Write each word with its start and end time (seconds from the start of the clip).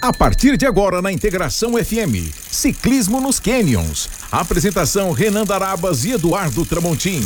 A 0.00 0.12
partir 0.12 0.56
de 0.56 0.64
agora 0.64 1.02
na 1.02 1.10
Integração 1.10 1.72
FM, 1.72 2.32
Ciclismo 2.48 3.20
nos 3.20 3.40
Canyons. 3.40 4.08
Apresentação 4.30 5.10
Renan 5.10 5.44
Darabas 5.44 6.04
e 6.04 6.12
Eduardo 6.12 6.64
Tramontim. 6.64 7.20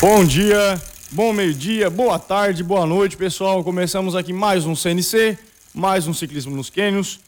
Bom 0.00 0.24
dia, 0.24 0.80
bom 1.10 1.32
meio-dia, 1.32 1.90
boa 1.90 2.16
tarde, 2.16 2.62
boa 2.62 2.86
noite, 2.86 3.16
pessoal. 3.16 3.64
Começamos 3.64 4.14
aqui 4.14 4.32
mais 4.32 4.64
um 4.66 4.76
CNC, 4.76 5.36
mais 5.74 6.06
um 6.06 6.14
Ciclismo 6.14 6.54
nos 6.54 6.70
Canyons. 6.70 7.18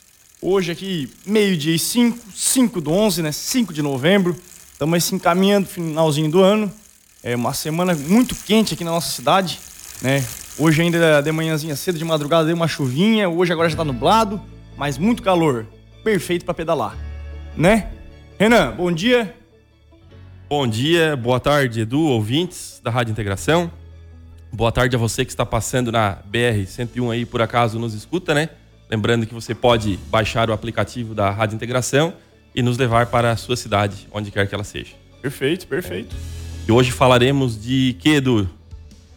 Hoje 0.41 0.71
aqui, 0.71 1.11
meio-dia 1.27 1.75
e 1.75 1.79
5, 1.79 2.19
5 2.33 2.81
do 2.81 2.93
11, 2.93 3.23
né? 3.23 3.33
5 3.33 3.73
de 3.73 3.83
novembro. 3.83 4.37
Estamos 4.73 5.03
se 5.03 5.13
encaminhando 5.13 5.67
finalzinho 5.67 6.31
do 6.31 6.41
ano. 6.41 6.73
É 7.21 7.35
uma 7.35 7.53
semana 7.53 7.97
muito 7.97 8.37
quente 8.37 8.75
aqui 8.75 8.85
na 8.85 8.93
nossa 8.93 9.11
cidade, 9.11 9.59
né? 10.01 10.25
Hoje 10.59 10.83
ainda 10.83 11.23
de 11.23 11.33
manhãzinha 11.33 11.75
cedo, 11.75 11.97
de 11.97 12.05
madrugada, 12.05 12.45
deu 12.45 12.55
uma 12.55 12.69
chuvinha. 12.69 13.29
Hoje 13.29 13.53
agora 13.53 13.71
já 13.71 13.77
tá 13.77 13.85
nublado, 13.85 14.41
mas 14.77 14.99
muito 14.99 15.23
calor. 15.23 15.67
Perfeito 16.05 16.45
para 16.45 16.53
pedalar, 16.53 16.97
né? 17.57 17.91
Renan, 18.39 18.73
bom 18.73 18.93
dia. 18.93 19.35
Bom 20.51 20.67
dia, 20.67 21.17
boa 21.17 21.41
tarde, 21.41 21.81
Edu, 21.81 22.01
ouvintes 22.01 22.81
da 22.85 22.91
Rádio 22.91 23.13
Integração. 23.13 23.73
Boa 24.53 24.71
tarde 24.71 24.95
a 24.95 24.99
você 24.99 25.25
que 25.25 25.31
está 25.31 25.47
passando 25.47 25.91
na 25.91 26.19
BR-101 26.31 27.11
aí, 27.11 27.25
por 27.25 27.41
acaso 27.41 27.79
nos 27.79 27.95
escuta, 27.95 28.35
né? 28.35 28.51
Lembrando 28.91 29.27
que 29.27 29.33
você 29.33 29.55
pode 29.55 29.99
baixar 30.11 30.51
o 30.51 30.53
aplicativo 30.53 31.15
da 31.15 31.31
Rádio 31.31 31.55
Integração 31.55 32.13
e 32.55 32.61
nos 32.63 32.77
levar 32.77 33.07
para 33.07 33.31
a 33.31 33.37
sua 33.37 33.57
cidade, 33.57 34.07
onde 34.13 34.31
quer 34.31 34.47
que 34.47 34.55
ela 34.55 34.65
seja. 34.65 34.93
Perfeito, 35.23 35.67
perfeito. 35.67 36.15
É. 36.15 36.69
E 36.69 36.73
hoje 36.73 36.91
falaremos 36.91 37.59
de 37.59 37.97
que, 37.99 38.17
Edu? 38.17 38.51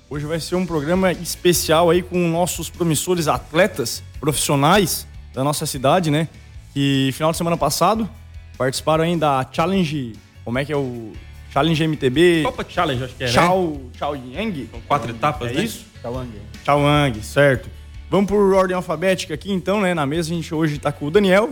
Hoje 0.08 0.24
vai 0.28 0.40
ser 0.40 0.56
um 0.56 0.68
programa 0.68 1.12
especial 1.12 1.90
aí 1.90 2.04
com 2.04 2.28
nossos 2.30 2.70
promissores 2.70 3.28
atletas 3.28 4.04
profissionais 4.20 5.08
da 5.34 5.44
nossa 5.44 5.66
cidade, 5.66 6.12
né? 6.12 6.28
Que 6.74 7.10
final 7.14 7.32
de 7.32 7.38
semana 7.38 7.58
passado 7.58 8.08
participaram 8.56 9.04
aí 9.04 9.18
da 9.18 9.48
Challenge, 9.52 10.14
como 10.44 10.60
é 10.60 10.66
que 10.66 10.72
é 10.72 10.78
o 10.78 11.12
Challenge 11.52 11.88
MTB? 11.88 12.44
Copa 12.44 12.64
Challenge, 12.70 13.04
acho 13.04 13.16
que 13.16 13.24
é, 13.24 13.28
Chao, 13.28 13.72
né? 13.72 13.80
Chao 13.98 14.16
Yang? 14.16 14.70
São 14.70 14.82
quatro 14.82 15.10
etapas, 15.10 15.50
é 15.50 15.54
né? 15.56 15.64
isso? 15.64 15.86
Chawang. 16.04 16.30
Chawang, 16.64 17.24
certo. 17.24 17.68
Vamos 18.08 18.30
por 18.30 18.54
ordem 18.54 18.76
alfabética 18.76 19.34
aqui 19.34 19.52
então, 19.52 19.82
né? 19.82 19.96
Na 19.96 20.06
mesa 20.06 20.32
a 20.32 20.36
gente 20.36 20.54
hoje 20.54 20.78
tá 20.78 20.92
com 20.92 21.08
o 21.08 21.12
Daniel. 21.12 21.52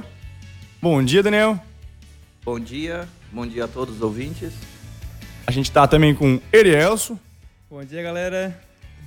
Bom 0.79 1.01
dia, 1.01 1.23
Daniel. 1.23 1.59
Bom 2.45 2.59
dia, 2.59 3.09
bom 3.31 3.47
dia 3.47 3.65
a 3.65 3.67
todos 3.67 3.95
os 3.95 4.01
ouvintes. 4.03 4.53
A 5.47 5.51
gente 5.51 5.71
tá 5.71 5.87
também 5.87 6.13
com 6.13 6.39
Erielso. 6.53 7.17
Bom 7.73 7.83
dia, 7.83 8.03
galera. 8.03 8.55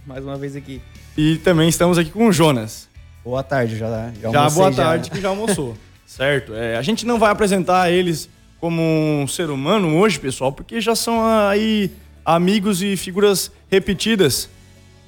Mais 0.04 0.24
uma 0.24 0.36
vez 0.36 0.56
aqui. 0.56 0.82
E 1.16 1.36
também 1.36 1.68
estamos 1.68 1.98
aqui 1.98 2.10
com 2.10 2.26
o 2.26 2.32
Jonas. 2.32 2.88
Boa 3.24 3.40
tarde, 3.40 3.78
já 3.78 4.10
Já, 4.20 4.32
já 4.32 4.50
boa 4.50 4.72
tarde, 4.72 5.08
que 5.08 5.20
já 5.20 5.28
almoçou. 5.28 5.76
certo. 6.04 6.52
É, 6.52 6.76
a 6.76 6.82
gente 6.82 7.06
não 7.06 7.16
vai 7.16 7.30
apresentar 7.30 7.92
eles 7.92 8.28
como 8.58 8.82
um 8.82 9.24
ser 9.28 9.50
humano 9.50 9.96
hoje, 9.96 10.18
pessoal, 10.18 10.50
porque 10.50 10.80
já 10.80 10.96
são 10.96 11.24
aí 11.24 11.92
amigos 12.24 12.82
e 12.82 12.96
figuras 12.96 13.52
repetidas 13.70 14.50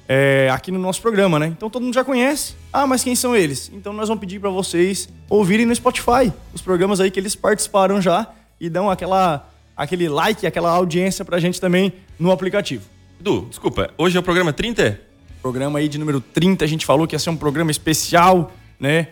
é, 0.07 0.49
aqui 0.53 0.71
no 0.71 0.79
nosso 0.79 1.01
programa, 1.01 1.37
né? 1.37 1.47
Então 1.47 1.69
todo 1.69 1.83
mundo 1.83 1.95
já 1.95 2.05
conhece. 2.05 2.55
Ah, 2.71 2.87
mas 2.87 3.03
quem 3.03 3.13
são 3.13 3.35
eles? 3.35 3.69
Então 3.73 3.91
nós 3.91 4.07
vamos 4.07 4.21
pedir 4.21 4.39
para 4.39 4.49
vocês 4.49 5.09
ouvirem 5.29 5.65
no 5.65 5.75
Spotify 5.75 6.31
os 6.53 6.61
programas 6.61 7.01
aí 7.01 7.11
que 7.11 7.19
eles 7.19 7.35
participaram 7.35 8.01
já 8.01 8.25
e 8.57 8.69
dão 8.69 8.89
aquela, 8.89 9.49
aquele 9.75 10.07
like, 10.07 10.47
aquela 10.47 10.71
audiência 10.71 11.25
pra 11.25 11.39
gente 11.39 11.59
também 11.59 11.91
no 12.17 12.31
aplicativo. 12.31 12.98
Edu, 13.19 13.47
desculpa, 13.49 13.91
hoje 13.97 14.15
é 14.15 14.19
o 14.19 14.23
programa 14.23 14.53
30? 14.53 14.97
Programa 15.41 15.79
aí 15.79 15.89
de 15.89 15.97
número 15.97 16.21
30, 16.21 16.63
a 16.63 16.67
gente 16.67 16.85
falou 16.85 17.05
que 17.05 17.13
ia 17.13 17.19
ser 17.19 17.29
um 17.29 17.35
programa 17.35 17.69
especial, 17.69 18.53
né? 18.79 19.09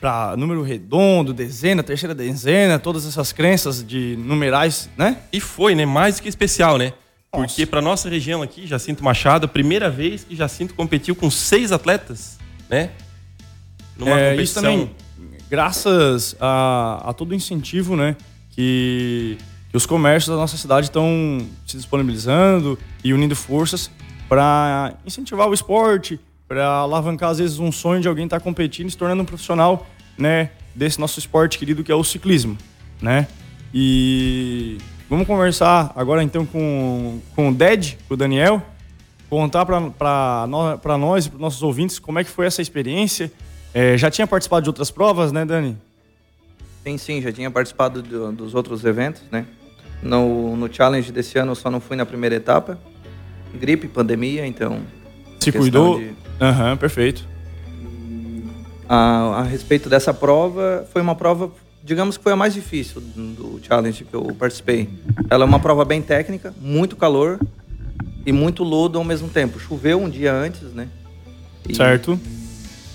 Pra 0.00 0.34
número 0.36 0.62
redondo, 0.62 1.32
dezena, 1.32 1.80
terceira 1.80 2.12
dezena, 2.12 2.76
todas 2.76 3.06
essas 3.06 3.32
crenças 3.32 3.86
de 3.86 4.16
numerais, 4.18 4.90
né? 4.96 5.18
E 5.32 5.38
foi, 5.38 5.76
né? 5.76 5.86
Mais 5.86 6.18
que 6.18 6.28
especial, 6.28 6.76
né? 6.76 6.92
Nossa. 7.32 7.46
Porque 7.46 7.64
para 7.66 7.80
nossa 7.80 8.08
região 8.08 8.42
aqui, 8.42 8.66
Jacinto 8.66 9.04
Machado, 9.04 9.44
a 9.44 9.48
primeira 9.48 9.88
vez 9.88 10.24
que 10.24 10.34
Jacinto 10.34 10.74
competiu 10.74 11.14
com 11.14 11.30
seis 11.30 11.70
atletas, 11.70 12.36
né? 12.68 12.90
Numa 13.96 14.18
é, 14.18 14.30
competição. 14.30 14.42
Isso 14.42 14.54
também, 14.54 14.90
graças 15.48 16.34
a, 16.40 17.10
a 17.10 17.12
todo 17.12 17.30
o 17.30 17.34
incentivo, 17.34 17.94
né? 17.94 18.16
Que 18.50 19.38
que 19.70 19.76
os 19.76 19.86
comércios 19.86 20.34
da 20.34 20.40
nossa 20.40 20.56
cidade 20.56 20.86
estão 20.86 21.46
se 21.66 21.76
disponibilizando 21.76 22.78
e 23.04 23.14
unindo 23.14 23.36
forças 23.36 23.90
para 24.28 24.94
incentivar 25.06 25.48
o 25.48 25.54
esporte, 25.54 26.18
para 26.46 26.66
alavancar 26.66 27.30
às 27.30 27.38
vezes 27.38 27.58
um 27.58 27.70
sonho 27.70 28.00
de 28.00 28.08
alguém 28.08 28.24
estar 28.24 28.40
tá 28.40 28.44
competindo 28.44 28.88
e 28.88 28.90
se 28.90 28.96
tornando 28.96 29.22
um 29.22 29.26
profissional, 29.26 29.86
né, 30.18 30.50
desse 30.74 30.98
nosso 30.98 31.18
esporte 31.18 31.58
querido 31.58 31.84
que 31.84 31.92
é 31.92 31.94
o 31.94 32.02
ciclismo, 32.02 32.58
né? 33.00 33.28
E 33.72 34.78
vamos 35.08 35.26
conversar 35.26 35.92
agora 35.94 36.22
então 36.22 36.44
com, 36.44 37.20
com 37.36 37.50
o 37.50 37.54
Ded, 37.54 37.96
com 38.08 38.14
o 38.14 38.16
Daniel, 38.16 38.60
contar 39.28 39.64
para 39.64 40.46
nós 40.98 41.26
e 41.26 41.30
para 41.30 41.38
nossos 41.38 41.62
ouvintes 41.62 42.00
como 42.00 42.18
é 42.18 42.24
que 42.24 42.30
foi 42.30 42.46
essa 42.46 42.60
experiência. 42.60 43.32
É, 43.72 43.96
já 43.96 44.10
tinha 44.10 44.26
participado 44.26 44.64
de 44.64 44.68
outras 44.68 44.90
provas, 44.90 45.30
né, 45.30 45.44
Dani? 45.44 45.78
Sim, 46.82 46.98
sim, 46.98 47.22
já 47.22 47.30
tinha 47.30 47.50
participado 47.50 48.02
do, 48.02 48.32
dos 48.32 48.54
outros 48.54 48.84
eventos, 48.84 49.22
né? 49.30 49.46
No, 50.02 50.56
no 50.56 50.72
challenge 50.72 51.12
desse 51.12 51.38
ano 51.38 51.52
eu 51.52 51.56
só 51.56 51.70
não 51.70 51.80
fui 51.80 51.96
na 51.96 52.06
primeira 52.06 52.34
etapa. 52.34 52.78
Gripe, 53.54 53.88
pandemia, 53.88 54.46
então. 54.46 54.80
Se 55.40 55.52
cuidou? 55.52 56.00
Aham, 56.40 56.64
de... 56.64 56.70
uhum, 56.70 56.76
perfeito. 56.76 57.26
A, 58.88 59.40
a, 59.40 59.42
respeito 59.42 59.88
dessa 59.88 60.12
prova, 60.12 60.86
foi 60.92 61.00
uma 61.00 61.14
prova, 61.14 61.50
digamos 61.82 62.16
que 62.16 62.22
foi 62.22 62.32
a 62.32 62.36
mais 62.36 62.52
difícil 62.52 63.00
do, 63.00 63.60
challenge 63.62 64.04
que 64.04 64.14
eu 64.14 64.34
participei. 64.36 64.88
Ela 65.28 65.44
é 65.44 65.46
uma 65.46 65.60
prova 65.60 65.84
bem 65.84 66.02
técnica, 66.02 66.52
muito 66.60 66.96
calor 66.96 67.38
e 68.26 68.32
muito 68.32 68.64
lodo 68.64 68.98
ao 68.98 69.04
mesmo 69.04 69.28
tempo. 69.28 69.60
Choveu 69.60 70.00
um 70.00 70.10
dia 70.10 70.32
antes, 70.32 70.72
né? 70.72 70.88
E 71.68 71.74
certo. 71.74 72.18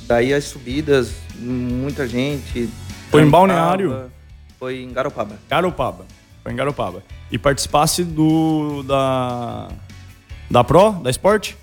Daí 0.08 0.34
as 0.34 0.44
subidas, 0.46 1.14
muita 1.40 2.08
gente. 2.08 2.70
Foi 3.10 3.22
em 3.22 3.30
Balneário? 3.30 4.12
Foi 4.60 4.82
em 4.82 4.92
Garopaba. 4.92 5.38
Garopaba. 5.50 6.06
Foi 6.46 6.54
em 6.54 6.56
Garopaba. 6.56 7.02
E 7.32 7.40
participasse 7.40 8.04
do. 8.04 8.84
da. 8.84 9.68
Da 10.48 10.64
Pro, 10.64 10.92
da 10.92 11.10
Sport? 11.10 11.54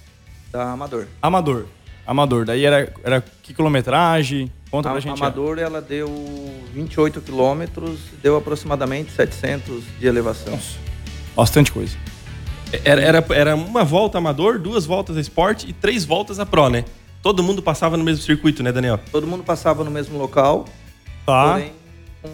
Da 0.51 0.73
Amador. 0.73 1.07
Amador. 1.23 1.67
Amador. 2.05 2.45
Daí 2.45 2.65
era, 2.65 2.93
era 3.05 3.25
que 3.45 3.55
quilometragem? 3.55 4.51
Conta 4.73 4.89
a, 4.89 4.93
pra 4.93 5.01
gente. 5.01 5.23
Amador, 5.23 5.61
ela 5.61 5.81
deu 5.81 6.09
28 6.75 7.21
quilômetros, 7.21 8.01
deu 8.21 8.37
aproximadamente 8.37 9.13
700 9.13 9.85
de 10.01 10.07
elevação. 10.09 10.53
Nossa, 10.53 10.79
bastante 11.37 11.71
coisa. 11.71 11.97
Era, 12.85 13.01
era, 13.01 13.27
era 13.31 13.55
uma 13.55 13.85
volta 13.85 14.19
Amador, 14.19 14.59
duas 14.59 14.85
voltas 14.85 15.17
a 15.17 15.21
Sport 15.21 15.63
e 15.63 15.73
três 15.73 16.05
voltas 16.05 16.41
a 16.41 16.47
Pro, 16.47 16.69
né? 16.69 16.85
Todo 17.23 17.41
mundo 17.41 17.63
passava 17.63 17.97
no 17.97 18.03
mesmo 18.03 18.25
circuito, 18.25 18.65
né, 18.65 18.73
Daniel? 18.73 18.99
Todo 19.13 19.29
mundo 19.29 19.45
passava 19.45 19.85
no 19.85 19.93
mesmo 19.93 20.19
local. 20.19 20.65
Tá. 21.25 21.53
Porém, 21.53 21.73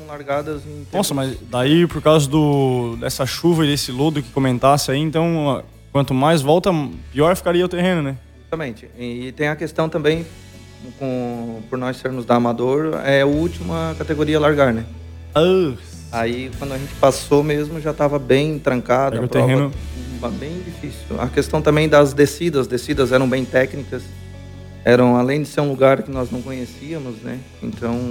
largadas 0.06 0.62
em 0.66 0.86
Nossa, 0.92 1.14
mas 1.14 1.36
daí 1.50 1.86
por 1.86 2.02
causa 2.02 2.28
do, 2.28 2.96
dessa 2.96 3.24
chuva 3.24 3.64
e 3.64 3.68
desse 3.68 3.90
lodo 3.90 4.22
que 4.22 4.30
comentasse 4.30 4.90
aí, 4.90 4.98
então 4.98 5.62
quanto 5.92 6.12
mais 6.12 6.42
volta, 6.42 6.70
pior 7.12 7.34
ficaria 7.36 7.64
o 7.64 7.68
terreno, 7.68 8.02
né? 8.02 8.16
Exatamente. 8.40 8.88
E 8.98 9.32
tem 9.32 9.48
a 9.48 9.56
questão 9.56 9.88
também, 9.88 10.26
com, 10.98 11.62
por 11.68 11.78
nós 11.78 11.96
sermos 11.96 12.24
da 12.24 12.36
Amador, 12.36 13.00
é 13.04 13.22
a 13.22 13.26
última 13.26 13.94
categoria 13.98 14.36
a 14.36 14.40
largar, 14.40 14.72
né? 14.72 14.84
Uh. 15.36 15.76
Aí 16.10 16.50
quando 16.58 16.72
a 16.72 16.78
gente 16.78 16.94
passou 16.94 17.42
mesmo 17.42 17.80
já 17.80 17.90
estava 17.90 18.18
bem 18.18 18.58
trancado, 18.58 19.22
o 19.22 19.28
terreno 19.28 19.70
bem 20.38 20.62
difícil. 20.64 21.20
A 21.20 21.28
questão 21.28 21.62
também 21.62 21.88
das 21.88 22.12
descidas, 22.12 22.62
as 22.62 22.66
descidas 22.66 23.12
eram 23.12 23.28
bem 23.28 23.44
técnicas, 23.44 24.02
eram 24.84 25.16
além 25.16 25.42
de 25.42 25.48
ser 25.48 25.60
um 25.60 25.68
lugar 25.68 26.02
que 26.02 26.10
nós 26.10 26.30
não 26.30 26.40
conhecíamos, 26.40 27.16
né? 27.22 27.38
Então 27.62 28.10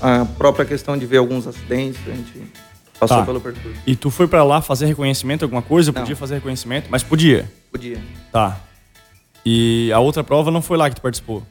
a 0.00 0.24
própria 0.24 0.64
questão 0.64 0.96
de 0.96 1.06
ver 1.06 1.18
alguns 1.18 1.46
acidentes, 1.46 2.00
a 2.06 2.10
gente 2.10 2.42
passou 2.98 3.18
tá. 3.18 3.24
pelo 3.24 3.40
percurso. 3.40 3.78
E 3.86 3.96
tu 3.96 4.10
foi 4.10 4.26
para 4.26 4.42
lá 4.44 4.60
fazer 4.60 4.86
reconhecimento, 4.86 5.44
alguma 5.44 5.62
coisa? 5.62 5.92
Não. 5.92 6.00
Podia 6.00 6.16
fazer 6.16 6.34
reconhecimento, 6.34 6.88
mas 6.90 7.02
podia? 7.02 7.50
Podia. 7.70 7.98
Tá. 8.32 8.60
E 9.44 9.90
a 9.92 9.98
outra 9.98 10.22
prova 10.22 10.50
não 10.50 10.60
foi 10.60 10.76
lá 10.76 10.88
que 10.88 10.96
tu 10.96 11.02
participou? 11.02 11.42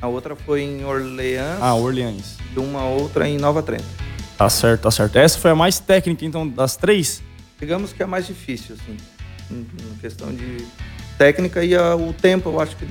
A 0.00 0.06
outra 0.06 0.34
foi 0.34 0.62
em 0.62 0.84
Orleans. 0.84 1.58
Ah, 1.60 1.74
Orleans. 1.74 2.36
E 2.54 2.58
uma 2.58 2.84
outra 2.84 3.28
em 3.28 3.38
Nova 3.38 3.62
Trento. 3.62 3.84
Tá 4.36 4.48
certo, 4.48 4.82
tá 4.82 4.90
certo. 4.90 5.16
Essa 5.16 5.38
foi 5.38 5.50
a 5.50 5.54
mais 5.54 5.78
técnica, 5.78 6.24
então, 6.24 6.46
das 6.46 6.76
três? 6.76 7.22
Digamos 7.60 7.92
que 7.92 8.02
é 8.02 8.04
a 8.04 8.08
mais 8.08 8.26
difícil, 8.26 8.74
assim. 8.74 8.96
Em 9.50 9.96
questão 10.00 10.34
de 10.34 10.66
técnica 11.16 11.64
e 11.64 11.74
a, 11.74 11.94
o 11.94 12.12
tempo, 12.12 12.50
eu 12.50 12.60
acho 12.60 12.76
que 12.76 12.86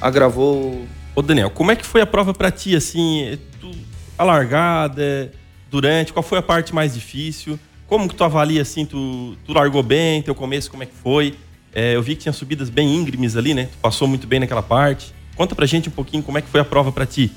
agravou. 0.00 0.86
Ô, 1.14 1.22
Daniel, 1.22 1.50
como 1.50 1.70
é 1.70 1.76
que 1.76 1.84
foi 1.84 2.00
a 2.00 2.06
prova 2.06 2.32
para 2.32 2.50
ti, 2.50 2.74
assim? 2.74 3.38
Tu 3.60 3.70
a 4.18 4.24
largada, 4.24 5.32
durante, 5.70 6.12
qual 6.12 6.22
foi 6.22 6.38
a 6.38 6.42
parte 6.42 6.74
mais 6.74 6.92
difícil? 6.92 7.58
Como 7.86 8.08
que 8.08 8.14
tu 8.14 8.24
avalia 8.24 8.60
assim, 8.60 8.84
tu, 8.84 9.36
tu 9.46 9.52
largou 9.52 9.82
bem, 9.82 10.20
teu 10.20 10.34
começo 10.34 10.70
como 10.70 10.82
é 10.82 10.86
que 10.86 10.94
foi? 10.94 11.34
É, 11.72 11.94
eu 11.94 12.02
vi 12.02 12.16
que 12.16 12.22
tinha 12.22 12.32
subidas 12.32 12.68
bem 12.68 12.94
íngremes 12.94 13.36
ali, 13.36 13.54
né? 13.54 13.66
Tu 13.70 13.78
passou 13.78 14.08
muito 14.08 14.26
bem 14.26 14.40
naquela 14.40 14.62
parte. 14.62 15.14
Conta 15.36 15.54
pra 15.54 15.64
gente 15.64 15.88
um 15.88 15.92
pouquinho 15.92 16.22
como 16.22 16.36
é 16.36 16.42
que 16.42 16.48
foi 16.48 16.60
a 16.60 16.64
prova 16.64 16.90
para 16.90 17.06
ti. 17.06 17.30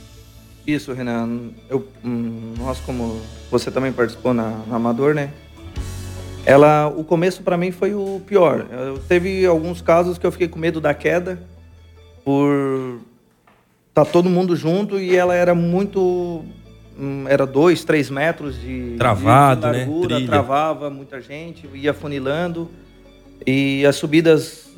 Isso, 0.66 0.94
Renan. 0.94 1.52
Eu, 1.70 1.88
hum, 2.04 2.54
nós, 2.58 2.80
como 2.80 3.22
você 3.50 3.70
também 3.70 3.92
participou 3.92 4.34
na, 4.34 4.62
na 4.68 4.76
Amador, 4.76 5.14
né? 5.14 5.32
Ela, 6.46 6.88
o 6.88 7.04
começo 7.04 7.44
para 7.44 7.56
mim 7.58 7.72
foi 7.72 7.94
o 7.94 8.22
pior. 8.26 8.66
Eu, 8.72 8.98
teve 8.98 9.46
alguns 9.46 9.82
casos 9.82 10.18
que 10.18 10.26
eu 10.26 10.32
fiquei 10.32 10.48
com 10.48 10.58
medo 10.58 10.82
da 10.82 10.94
queda 10.94 11.42
por 12.26 13.00
tá 13.94 14.06
todo 14.06 14.30
mundo 14.30 14.56
junto 14.56 15.00
e 15.00 15.16
ela 15.16 15.36
era 15.36 15.54
muito 15.54 16.44
era 17.28 17.46
dois, 17.46 17.84
três 17.84 18.10
metros 18.10 18.60
de, 18.60 18.96
Travado, 18.98 19.62
de 19.72 19.78
largura, 19.78 20.20
né? 20.20 20.26
travava 20.28 20.90
muita 20.90 21.22
gente, 21.22 21.68
ia 21.74 21.94
funilando. 21.94 22.70
E 23.46 23.84
as 23.86 23.96
subidas 23.96 24.70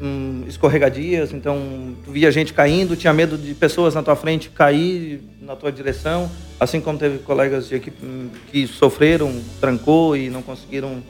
hum, 0.00 0.44
escorregadias, 0.46 1.32
então 1.32 1.94
tu 2.04 2.10
via 2.10 2.30
gente 2.30 2.52
caindo, 2.52 2.96
tinha 2.96 3.12
medo 3.12 3.38
de 3.38 3.54
pessoas 3.54 3.94
na 3.94 4.02
tua 4.02 4.16
frente 4.16 4.50
cair 4.50 5.22
na 5.40 5.56
tua 5.56 5.70
direção, 5.70 6.30
assim 6.58 6.80
como 6.80 6.98
teve 6.98 7.18
colegas 7.18 7.68
de 7.68 7.76
equipe 7.76 8.04
hum, 8.04 8.28
que 8.50 8.66
sofreram, 8.66 9.40
trancou 9.60 10.16
e 10.16 10.28
não 10.28 10.42
conseguiram 10.42 11.02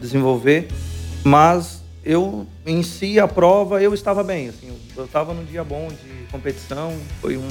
desenvolver, 0.00 0.68
mas 1.24 1.82
eu 2.04 2.46
em 2.64 2.82
si 2.82 3.18
a 3.18 3.26
prova 3.26 3.82
eu 3.82 3.92
estava 3.94 4.22
bem, 4.22 4.48
assim, 4.48 4.72
eu 4.96 5.04
estava 5.04 5.34
num 5.34 5.44
dia 5.44 5.64
bom 5.64 5.88
de 5.88 6.30
competição, 6.30 6.92
foi 7.20 7.36
um 7.36 7.48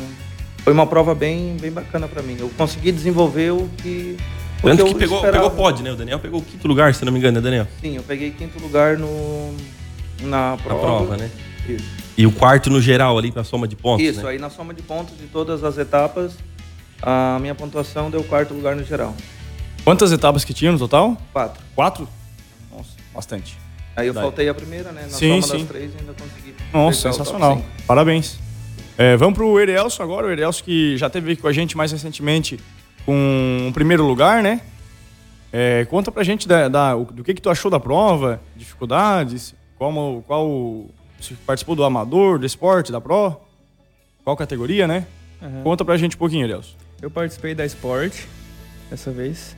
foi 0.66 0.74
uma 0.74 0.88
prova 0.88 1.14
bem 1.14 1.56
bem 1.62 1.72
bacana 1.72 2.08
para 2.08 2.24
mim. 2.24 2.38
Eu 2.40 2.50
consegui 2.58 2.92
desenvolver 2.92 3.52
o 3.52 3.70
que 3.78 4.18
tanto 4.62 4.84
que 4.86 4.96
pegou, 4.96 5.22
pegou 5.22 5.52
pod, 5.52 5.84
né? 5.84 5.92
O 5.92 5.96
Daniel 5.96 6.20
pegou 6.20 6.40
o 6.40 6.44
quinto 6.44 6.68
lugar, 6.68 6.94
se 6.96 7.06
não 7.06 7.14
me 7.14 7.20
engano, 7.20 7.36
né, 7.36 7.42
Daniel? 7.42 7.68
Sim, 7.80 7.98
eu 7.98 8.04
peguei 8.04 8.32
quinto 8.32 8.60
lugar 8.60 8.98
no, 8.98 9.56
na 10.22 10.58
prova. 10.64 10.82
Na 10.82 10.98
prova, 10.98 11.18
né? 11.18 11.30
Isso. 11.70 11.86
E 12.18 12.26
o 12.26 12.32
quarto 12.32 12.72
no 12.72 12.82
geral 12.82 13.16
ali, 13.16 13.32
na 13.36 13.44
soma 13.44 13.68
de 13.68 13.76
pontos, 13.76 14.04
Isso, 14.04 14.24
né? 14.24 14.32
aí 14.32 14.40
na 14.40 14.50
soma 14.50 14.74
de 14.74 14.82
pontos 14.82 15.16
de 15.18 15.28
todas 15.28 15.64
as 15.64 15.78
etapas, 15.78 16.34
a 17.00 17.38
minha 17.40 17.54
pontuação 17.54 18.10
deu 18.10 18.24
quarto 18.24 18.56
lugar 18.56 18.76
no 18.76 18.84
geral. 18.84 19.16
Quantas 19.84 20.12
etapas 20.12 20.44
que 20.44 20.54
tinha 20.54 20.72
no 20.72 20.80
total? 20.80 21.16
Quatro. 21.32 21.64
Quatro? 21.76 22.10
Nossa, 22.72 22.90
bastante. 23.14 23.58
Aí 23.96 24.08
eu 24.08 24.14
Daí. 24.14 24.24
faltei 24.24 24.50
a 24.50 24.54
primeira, 24.54 24.92
né? 24.92 25.04
Na 25.04 25.10
sim, 25.10 25.42
soma 25.42 25.54
sim. 25.54 25.58
das 25.60 25.68
três 25.68 25.92
ainda 26.00 26.14
consegui. 26.14 26.56
Nossa, 26.74 27.12
sensacional. 27.12 27.62
Parabéns. 27.86 28.40
É, 28.98 29.18
vamos 29.18 29.36
pro 29.36 29.60
Erielso 29.60 30.02
agora. 30.02 30.28
O 30.28 30.32
Erielso 30.32 30.64
que 30.64 30.98
já 30.98 31.10
teve 31.10 31.34
aqui 31.34 31.42
com 31.42 31.48
a 31.48 31.54
gente 31.54 31.76
mais 31.76 31.92
recentemente 31.92 32.60
com 33.06 33.68
o 33.70 33.74
primeiro 33.74 34.06
lugar, 34.06 34.42
né? 34.42 34.62
É, 35.52 35.86
conta 35.86 36.12
pra 36.12 36.24
gente 36.24 36.48
da, 36.48 36.68
da, 36.68 36.96
do 36.96 37.24
que, 37.24 37.34
que 37.34 37.42
tu 37.42 37.50
achou 37.50 37.70
da 37.70 37.80
prova, 37.80 38.42
dificuldades, 38.56 39.54
como, 39.78 40.24
qual. 40.28 40.86
Se 41.20 41.34
participou 41.34 41.76
do 41.76 41.84
amador, 41.84 42.38
do 42.38 42.46
esporte, 42.46 42.92
da 42.92 43.00
Pro? 43.00 43.38
Qual 44.24 44.36
categoria, 44.36 44.86
né? 44.86 45.08
Uhum. 45.42 45.64
Conta 45.64 45.86
pra 45.86 45.96
gente 45.98 46.16
um 46.16 46.20
pouquinho, 46.20 46.46
Elias. 46.46 46.76
Eu 47.02 47.10
participei 47.10 47.56
da 47.56 47.66
esporte 47.66 48.28
dessa 48.90 49.12
vez. 49.12 49.56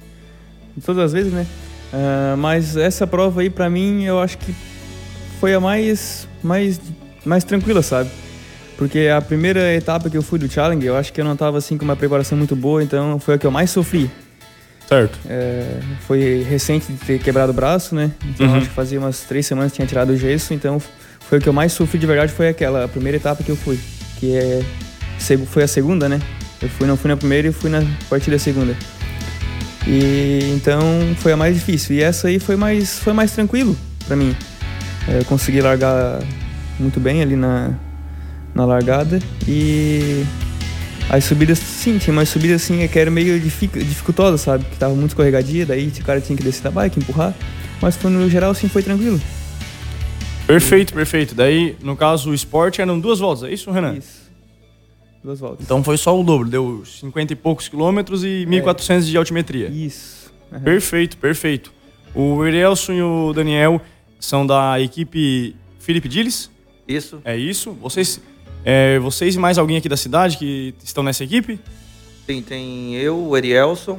Todas 0.86 1.06
as 1.06 1.13
vezes, 1.13 1.34
né? 1.34 1.48
Uh, 1.92 2.38
mas 2.38 2.78
essa 2.78 3.07
prova 3.07 3.42
aí, 3.42 3.50
pra 3.50 3.69
mim, 3.69 4.04
eu 4.04 4.19
acho 4.19 4.38
que 4.38 4.54
foi 5.39 5.54
a 5.54 5.60
mais, 5.60 6.28
mais, 6.44 6.80
mais 7.25 7.44
tranquila, 7.44 7.81
sabe? 7.81 8.12
Porque 8.77 9.07
a 9.07 9.19
primeira 9.19 9.74
etapa 9.74 10.09
que 10.09 10.15
eu 10.15 10.21
fui 10.21 10.38
do 10.38 10.47
Challenge, 10.47 10.85
eu 10.85 10.95
acho 10.95 11.12
que 11.12 11.19
eu 11.19 11.25
não 11.25 11.35
tava 11.35 11.57
assim 11.57 11.77
com 11.77 11.83
uma 11.83 11.95
preparação 11.95 12.38
muito 12.38 12.56
boa, 12.56 12.83
então 12.83 13.19
foi 13.19 13.33
a 13.33 13.38
que 13.38 13.45
eu 13.45 13.51
mais 13.51 13.71
sofri. 13.71 14.09
Certo. 14.88 15.18
É, 15.27 15.79
foi 16.01 16.45
recente 16.47 16.94
de 16.94 16.97
ter 17.00 17.19
quebrado 17.19 17.51
o 17.51 17.56
braço, 17.56 17.95
né? 17.95 18.12
Então 18.24 18.47
uhum. 18.47 18.56
acho 18.56 18.69
que 18.69 18.75
fazia 18.75 19.00
umas 19.00 19.21
três 19.21 19.45
semanas 19.45 19.71
que 19.71 19.77
tinha 19.77 19.88
tirado 19.88 20.12
o 20.12 20.15
gesso, 20.15 20.53
então 20.53 20.79
foi 21.19 21.39
o 21.39 21.41
que 21.41 21.50
eu 21.50 21.53
mais 21.53 21.74
sofri 21.74 22.00
de 22.00 22.06
verdade 22.06 22.31
foi 22.31 22.47
aquela, 22.47 22.85
a 22.85 22.88
primeira 22.88 23.18
etapa 23.18 23.44
que 23.44 23.50
eu 23.50 23.56
fui. 23.56 23.79
Que 24.18 24.38
é, 24.38 24.62
foi 25.47 25.63
a 25.63 25.68
segunda, 25.68 26.07
né? 26.07 26.21
Eu 26.62 26.69
fui, 26.69 26.88
não 26.88 26.95
fui 26.95 27.09
na 27.09 27.18
primeira 27.18 27.47
e 27.47 27.51
fui 27.51 27.69
na 27.69 27.83
partir 28.09 28.31
da 28.31 28.39
segunda. 28.39 28.75
E 29.85 30.53
então 30.56 30.81
foi 31.18 31.31
a 31.31 31.38
mais 31.38 31.56
difícil. 31.56 31.95
E 31.95 32.01
essa 32.01 32.27
aí 32.27 32.39
foi 32.39 32.56
mais, 32.56 33.00
foi 33.00 33.12
mais 33.12 33.31
tranquilo 33.31 33.75
para 34.06 34.15
mim. 34.15 34.35
É, 35.07 35.19
eu 35.19 35.25
consegui 35.25 35.62
largar 35.62 36.19
muito 36.79 37.00
bem 37.00 37.21
ali 37.21 37.35
na, 37.35 37.74
na 38.57 38.65
largada 38.65 39.19
e 39.48 40.25
as 41.09 41.24
subidas, 41.24 41.59
sim, 41.59 42.00
tinha 42.00 42.12
umas 42.12 42.27
subidas 42.27 42.63
assim 42.63 42.86
que 42.88 43.00
era 43.00 43.12
meio 43.12 43.39
dificultosa, 43.39 44.38
sabe? 44.38 44.65
Que 44.65 44.77
tava 44.77 44.95
muito 44.95 45.12
escorregadia, 45.12 45.65
daí 45.65 45.88
o 45.88 46.04
cara 46.04 46.19
tinha 46.19 46.36
que 46.36 46.44
descer 46.44 46.63
da 46.63 46.71
bike, 46.71 47.00
empurrar. 47.00 47.36
Mas 47.80 47.95
foi, 47.95 48.09
no 48.09 48.27
geral, 48.27 48.54
sim, 48.56 48.68
foi 48.68 48.81
tranquilo. 48.81 49.21
Perfeito, 50.48 50.94
perfeito. 50.94 51.36
Daí, 51.36 51.77
no 51.83 51.95
caso, 51.95 52.31
o 52.31 52.33
esporte 52.33 52.81
eram 52.81 53.00
duas 53.00 53.19
voltas, 53.19 53.44
é 53.44 53.54
isso, 53.54 53.69
Renan? 53.69 53.95
Isso. 53.95 54.27
Duas 55.24 55.39
voltas. 55.39 55.63
Então 55.63 55.83
foi 55.83 55.98
só 55.98 56.19
o 56.19 56.24
dobro, 56.24 56.50
deu 56.50 56.83
50 56.83 57.33
e 57.33 57.36
poucos 57.36 57.68
quilômetros 57.68 58.24
e 58.24 58.45
1.400 58.50 58.95
é. 58.95 59.00
de 59.01 59.18
altimetria. 59.18 59.68
Isso. 59.68 60.33
Uhum. 60.51 60.60
Perfeito, 60.62 61.18
perfeito. 61.18 61.71
O 62.15 62.44
Erielson 62.44 62.94
e 62.94 63.01
o 63.01 63.33
Daniel 63.33 63.80
são 64.19 64.48
da 64.48 64.81
equipe 64.81 65.56
Felipe 65.80 66.10
Diles? 66.10 66.50
Isso. 66.88 67.21
É 67.24 67.38
isso. 67.38 67.74
Vocês 67.74 68.19
é, 68.69 69.00
vocês 69.00 69.34
e 69.34 69.40
mais 69.40 69.58
alguém 69.58 69.78
aqui 69.78 69.88
da 69.88 69.96
cidade 69.96 70.36
que 70.36 70.75
estão 70.84 71.02
nessa 71.02 71.24
equipe? 71.24 71.58
Sim, 72.25 72.42
tem 72.42 72.96
eu, 72.96 73.18
o 73.18 73.38
Erielson, 73.38 73.98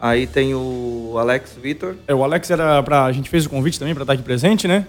aí 0.00 0.26
tem 0.26 0.54
o 0.54 1.14
Alex 1.18 1.58
Vitor. 1.62 1.96
É, 2.08 2.14
o 2.14 2.24
Alex 2.24 2.50
era 2.50 2.82
pra. 2.82 3.04
A 3.04 3.12
gente 3.12 3.28
fez 3.28 3.44
o 3.44 3.50
convite 3.50 3.78
também 3.78 3.92
para 3.92 4.04
estar 4.04 4.14
aqui 4.14 4.22
presente, 4.22 4.66
né? 4.66 4.86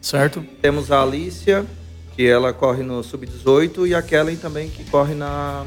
Certo. 0.00 0.42
Temos 0.62 0.90
a 0.90 1.02
Alicia, 1.02 1.66
que 2.16 2.26
ela 2.26 2.50
corre 2.54 2.82
no 2.82 3.04
Sub-18, 3.04 3.88
e 3.88 3.94
a 3.94 4.00
Kellen 4.00 4.36
também, 4.36 4.70
que 4.70 4.84
corre 4.84 5.12
na, 5.14 5.66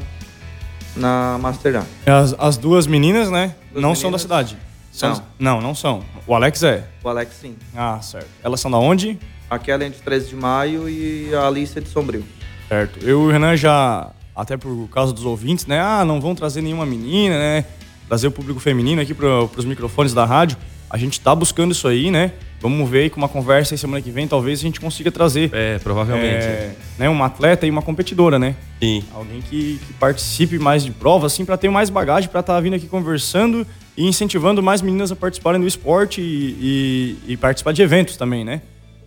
na 0.96 1.38
Master 1.40 1.76
A. 1.76 2.18
As, 2.18 2.34
as 2.36 2.56
duas 2.56 2.88
meninas, 2.88 3.30
né? 3.30 3.54
Duas 3.70 3.74
não 3.74 3.90
meninas. 3.90 3.98
são 4.00 4.10
da 4.10 4.18
cidade. 4.18 4.58
São, 4.90 5.10
não. 5.38 5.54
não, 5.54 5.60
não 5.60 5.74
são. 5.76 6.02
O 6.26 6.34
Alex 6.34 6.64
é? 6.64 6.88
O 7.04 7.08
Alex 7.08 7.36
sim. 7.40 7.54
Ah, 7.72 8.00
certo. 8.02 8.28
Elas 8.42 8.58
são 8.60 8.68
da 8.68 8.78
onde? 8.78 9.16
Aquela 9.52 9.84
é 9.84 9.90
de 9.90 9.98
13 9.98 10.30
de 10.30 10.34
maio 10.34 10.88
e 10.88 11.34
a 11.34 11.46
Alice 11.46 11.78
de 11.78 11.86
Sombrio. 11.86 12.24
Certo. 12.70 13.00
Eu 13.02 13.24
e 13.24 13.26
o 13.26 13.30
Renan 13.30 13.54
já, 13.54 14.10
até 14.34 14.56
por 14.56 14.88
causa 14.88 15.12
dos 15.12 15.26
ouvintes, 15.26 15.66
né? 15.66 15.78
Ah, 15.78 16.06
não 16.06 16.22
vão 16.22 16.34
trazer 16.34 16.62
nenhuma 16.62 16.86
menina, 16.86 17.38
né? 17.38 17.66
Trazer 18.08 18.28
o 18.28 18.30
público 18.30 18.58
feminino 18.58 19.02
aqui 19.02 19.12
para 19.12 19.44
os 19.54 19.66
microfones 19.66 20.14
da 20.14 20.24
rádio. 20.24 20.56
A 20.88 20.96
gente 20.96 21.20
tá 21.20 21.34
buscando 21.34 21.72
isso 21.72 21.86
aí, 21.86 22.10
né? 22.10 22.32
Vamos 22.62 22.88
ver 22.88 23.00
aí 23.00 23.10
com 23.10 23.18
uma 23.18 23.28
conversa 23.28 23.74
aí 23.74 23.78
semana 23.78 24.00
que 24.00 24.10
vem, 24.10 24.26
talvez 24.26 24.58
a 24.60 24.62
gente 24.62 24.80
consiga 24.80 25.12
trazer. 25.12 25.50
É, 25.52 25.78
provavelmente. 25.80 26.46
É, 26.46 26.74
né, 26.98 27.10
uma 27.10 27.26
atleta 27.26 27.66
e 27.66 27.70
uma 27.70 27.82
competidora, 27.82 28.38
né? 28.38 28.56
Sim. 28.80 29.04
Alguém 29.12 29.42
que, 29.42 29.78
que 29.86 29.92
participe 29.94 30.58
mais 30.58 30.82
de 30.82 30.92
provas, 30.92 31.30
assim, 31.34 31.44
para 31.44 31.58
ter 31.58 31.68
mais 31.68 31.90
bagagem, 31.90 32.30
para 32.30 32.40
estar 32.40 32.54
tá 32.54 32.60
vindo 32.60 32.76
aqui 32.76 32.86
conversando 32.86 33.66
e 33.98 34.06
incentivando 34.06 34.62
mais 34.62 34.80
meninas 34.80 35.12
a 35.12 35.16
participarem 35.16 35.60
do 35.60 35.66
esporte 35.66 36.22
e, 36.22 37.16
e, 37.28 37.32
e 37.32 37.36
participar 37.36 37.72
de 37.72 37.82
eventos 37.82 38.16
também, 38.16 38.46
né? 38.46 38.62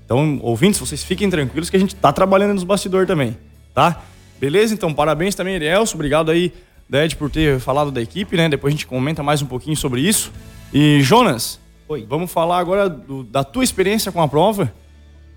Então, 0.05 0.39
ouvintes, 0.41 0.79
vocês 0.79 1.03
fiquem 1.03 1.29
tranquilos 1.29 1.69
que 1.69 1.75
a 1.75 1.79
gente 1.79 1.95
tá 1.95 2.13
trabalhando 2.13 2.53
nos 2.53 2.63
bastidores 2.63 3.07
também, 3.07 3.35
tá? 3.73 4.03
Beleza? 4.39 4.73
Então, 4.73 4.93
parabéns 4.93 5.33
também, 5.33 5.55
Elielso. 5.55 5.95
Obrigado 5.95 6.29
aí, 6.29 6.53
Ded, 6.87 7.15
por 7.15 7.29
ter 7.29 7.59
falado 7.59 7.91
da 7.91 8.01
equipe, 8.01 8.37
né? 8.37 8.47
Depois 8.47 8.71
a 8.71 8.75
gente 8.75 8.85
comenta 8.85 9.23
mais 9.23 9.41
um 9.41 9.47
pouquinho 9.47 9.75
sobre 9.75 10.01
isso. 10.01 10.31
E, 10.71 11.01
Jonas, 11.01 11.59
Oi. 11.87 12.05
vamos 12.07 12.31
falar 12.31 12.59
agora 12.59 12.87
do, 12.87 13.23
da 13.23 13.43
tua 13.43 13.63
experiência 13.63 14.11
com 14.11 14.21
a 14.21 14.27
prova. 14.27 14.71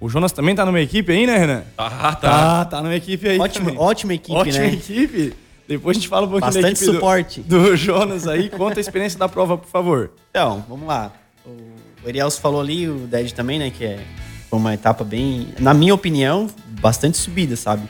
O 0.00 0.08
Jonas 0.08 0.32
também 0.32 0.54
tá 0.54 0.64
numa 0.66 0.80
equipe 0.80 1.10
aí, 1.10 1.26
né, 1.26 1.38
Renan? 1.38 1.62
Ah, 1.76 2.14
tá. 2.14 2.16
Tá, 2.16 2.64
tá 2.66 2.82
numa 2.82 2.94
equipe 2.94 3.26
aí. 3.26 3.38
Ótima, 3.38 3.72
ótima 3.80 4.14
equipe, 4.14 4.36
ótima 4.36 4.58
né? 4.58 4.66
Ótima 4.66 4.76
equipe. 4.76 5.34
Depois 5.66 5.96
a 5.96 6.00
gente 6.00 6.08
fala 6.08 6.26
um 6.26 6.30
pouquinho 6.30 6.46
Bastante 6.46 6.62
da 6.62 6.70
equipe 6.70 6.84
suporte. 6.84 7.40
Do, 7.40 7.62
do 7.62 7.76
Jonas 7.76 8.28
aí. 8.28 8.48
Conta 8.48 8.78
a 8.78 8.80
experiência 8.80 9.18
da 9.18 9.28
prova, 9.28 9.58
por 9.58 9.68
favor. 9.68 10.10
Então, 10.30 10.64
vamos 10.68 10.86
lá. 10.86 11.12
O 11.46 12.08
Erielso 12.08 12.40
falou 12.40 12.60
ali, 12.60 12.88
o 12.88 13.06
Ded 13.06 13.34
também, 13.34 13.58
né, 13.58 13.70
que 13.70 13.84
é 13.84 13.98
foi 14.48 14.58
uma 14.58 14.74
etapa 14.74 15.04
bem, 15.04 15.48
na 15.58 15.74
minha 15.74 15.94
opinião, 15.94 16.48
bastante 16.80 17.16
subida, 17.18 17.56
sabe? 17.56 17.82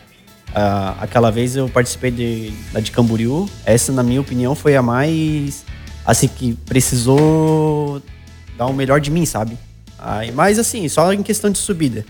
Uh, 0.49 0.97
aquela 1.01 1.31
vez 1.31 1.55
eu 1.57 1.69
participei 1.69 2.11
de, 2.11 2.53
da 2.73 2.81
de 2.81 2.91
Camboriú. 2.91 3.49
Essa, 3.65 3.93
na 3.93 4.03
minha 4.03 4.21
opinião, 4.21 4.55
foi 4.55 4.77
a 4.77 4.83
mais. 4.83 5.65
Assim, 6.05 6.27
que 6.27 6.55
precisou 6.67 8.03
dar 8.57 8.67
o 8.67 8.73
melhor 8.73 9.01
de 9.01 9.11
mim, 9.11 9.27
sabe? 9.27 9.55
Uh, 9.99 10.33
mas, 10.35 10.59
assim, 10.59 10.89
só 10.89 11.13
em 11.13 11.23
questão 11.23 11.51
de 11.51 11.59
subida. 11.59 12.05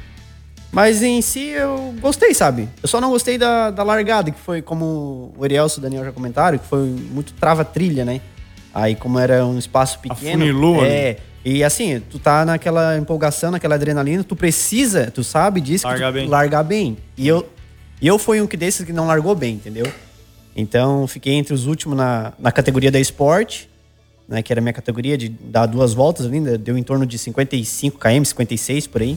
Mas 0.70 1.02
em 1.02 1.20
si 1.22 1.48
eu 1.48 1.94
gostei, 2.00 2.34
sabe? 2.34 2.68
Eu 2.82 2.88
só 2.88 3.00
não 3.00 3.10
gostei 3.10 3.38
da, 3.38 3.70
da 3.70 3.82
largada, 3.82 4.30
que 4.30 4.38
foi 4.38 4.60
como 4.60 5.32
o 5.36 5.44
Erielso 5.44 5.78
e 5.78 5.80
o 5.80 5.82
Daniel 5.82 6.04
já 6.04 6.12
comentaram, 6.12 6.58
que 6.58 6.66
foi 6.66 6.80
muito 6.80 7.32
trava-trilha, 7.32 8.04
né? 8.04 8.20
Aí, 8.72 8.94
como 8.94 9.18
era 9.18 9.44
um 9.46 9.58
espaço 9.58 9.98
pequeno. 9.98 10.44
Afunilou, 10.44 10.84
é, 10.84 11.14
né? 11.14 11.16
E 11.44 11.62
assim, 11.64 12.00
tu 12.10 12.18
tá 12.18 12.44
naquela 12.44 12.96
empolgação, 12.98 13.50
naquela 13.50 13.76
adrenalina, 13.76 14.24
tu 14.24 14.36
precisa, 14.36 15.10
tu 15.10 15.22
sabe 15.22 15.60
disso, 15.60 15.86
largar 15.86 16.12
bem. 16.12 16.28
largar 16.28 16.62
bem. 16.62 16.96
E 17.16 17.26
eu, 17.26 17.48
e 18.00 18.06
eu 18.06 18.18
fui 18.18 18.40
um 18.40 18.46
que 18.46 18.56
desses 18.56 18.84
que 18.84 18.92
não 18.92 19.06
largou 19.06 19.34
bem, 19.34 19.54
entendeu? 19.54 19.90
Então, 20.54 21.06
fiquei 21.06 21.34
entre 21.34 21.54
os 21.54 21.66
últimos 21.66 21.96
na, 21.96 22.32
na 22.38 22.50
categoria 22.50 22.90
da 22.90 22.98
esporte, 22.98 23.70
né, 24.28 24.42
que 24.42 24.52
era 24.52 24.60
a 24.60 24.62
minha 24.62 24.72
categoria 24.72 25.16
de 25.16 25.28
dar 25.28 25.66
duas 25.66 25.94
voltas 25.94 26.26
ali, 26.26 26.40
né, 26.40 26.58
deu 26.58 26.76
em 26.76 26.82
torno 26.82 27.06
de 27.06 27.16
55 27.16 27.98
km, 27.98 28.24
56 28.24 28.86
por 28.88 29.00
aí, 29.00 29.16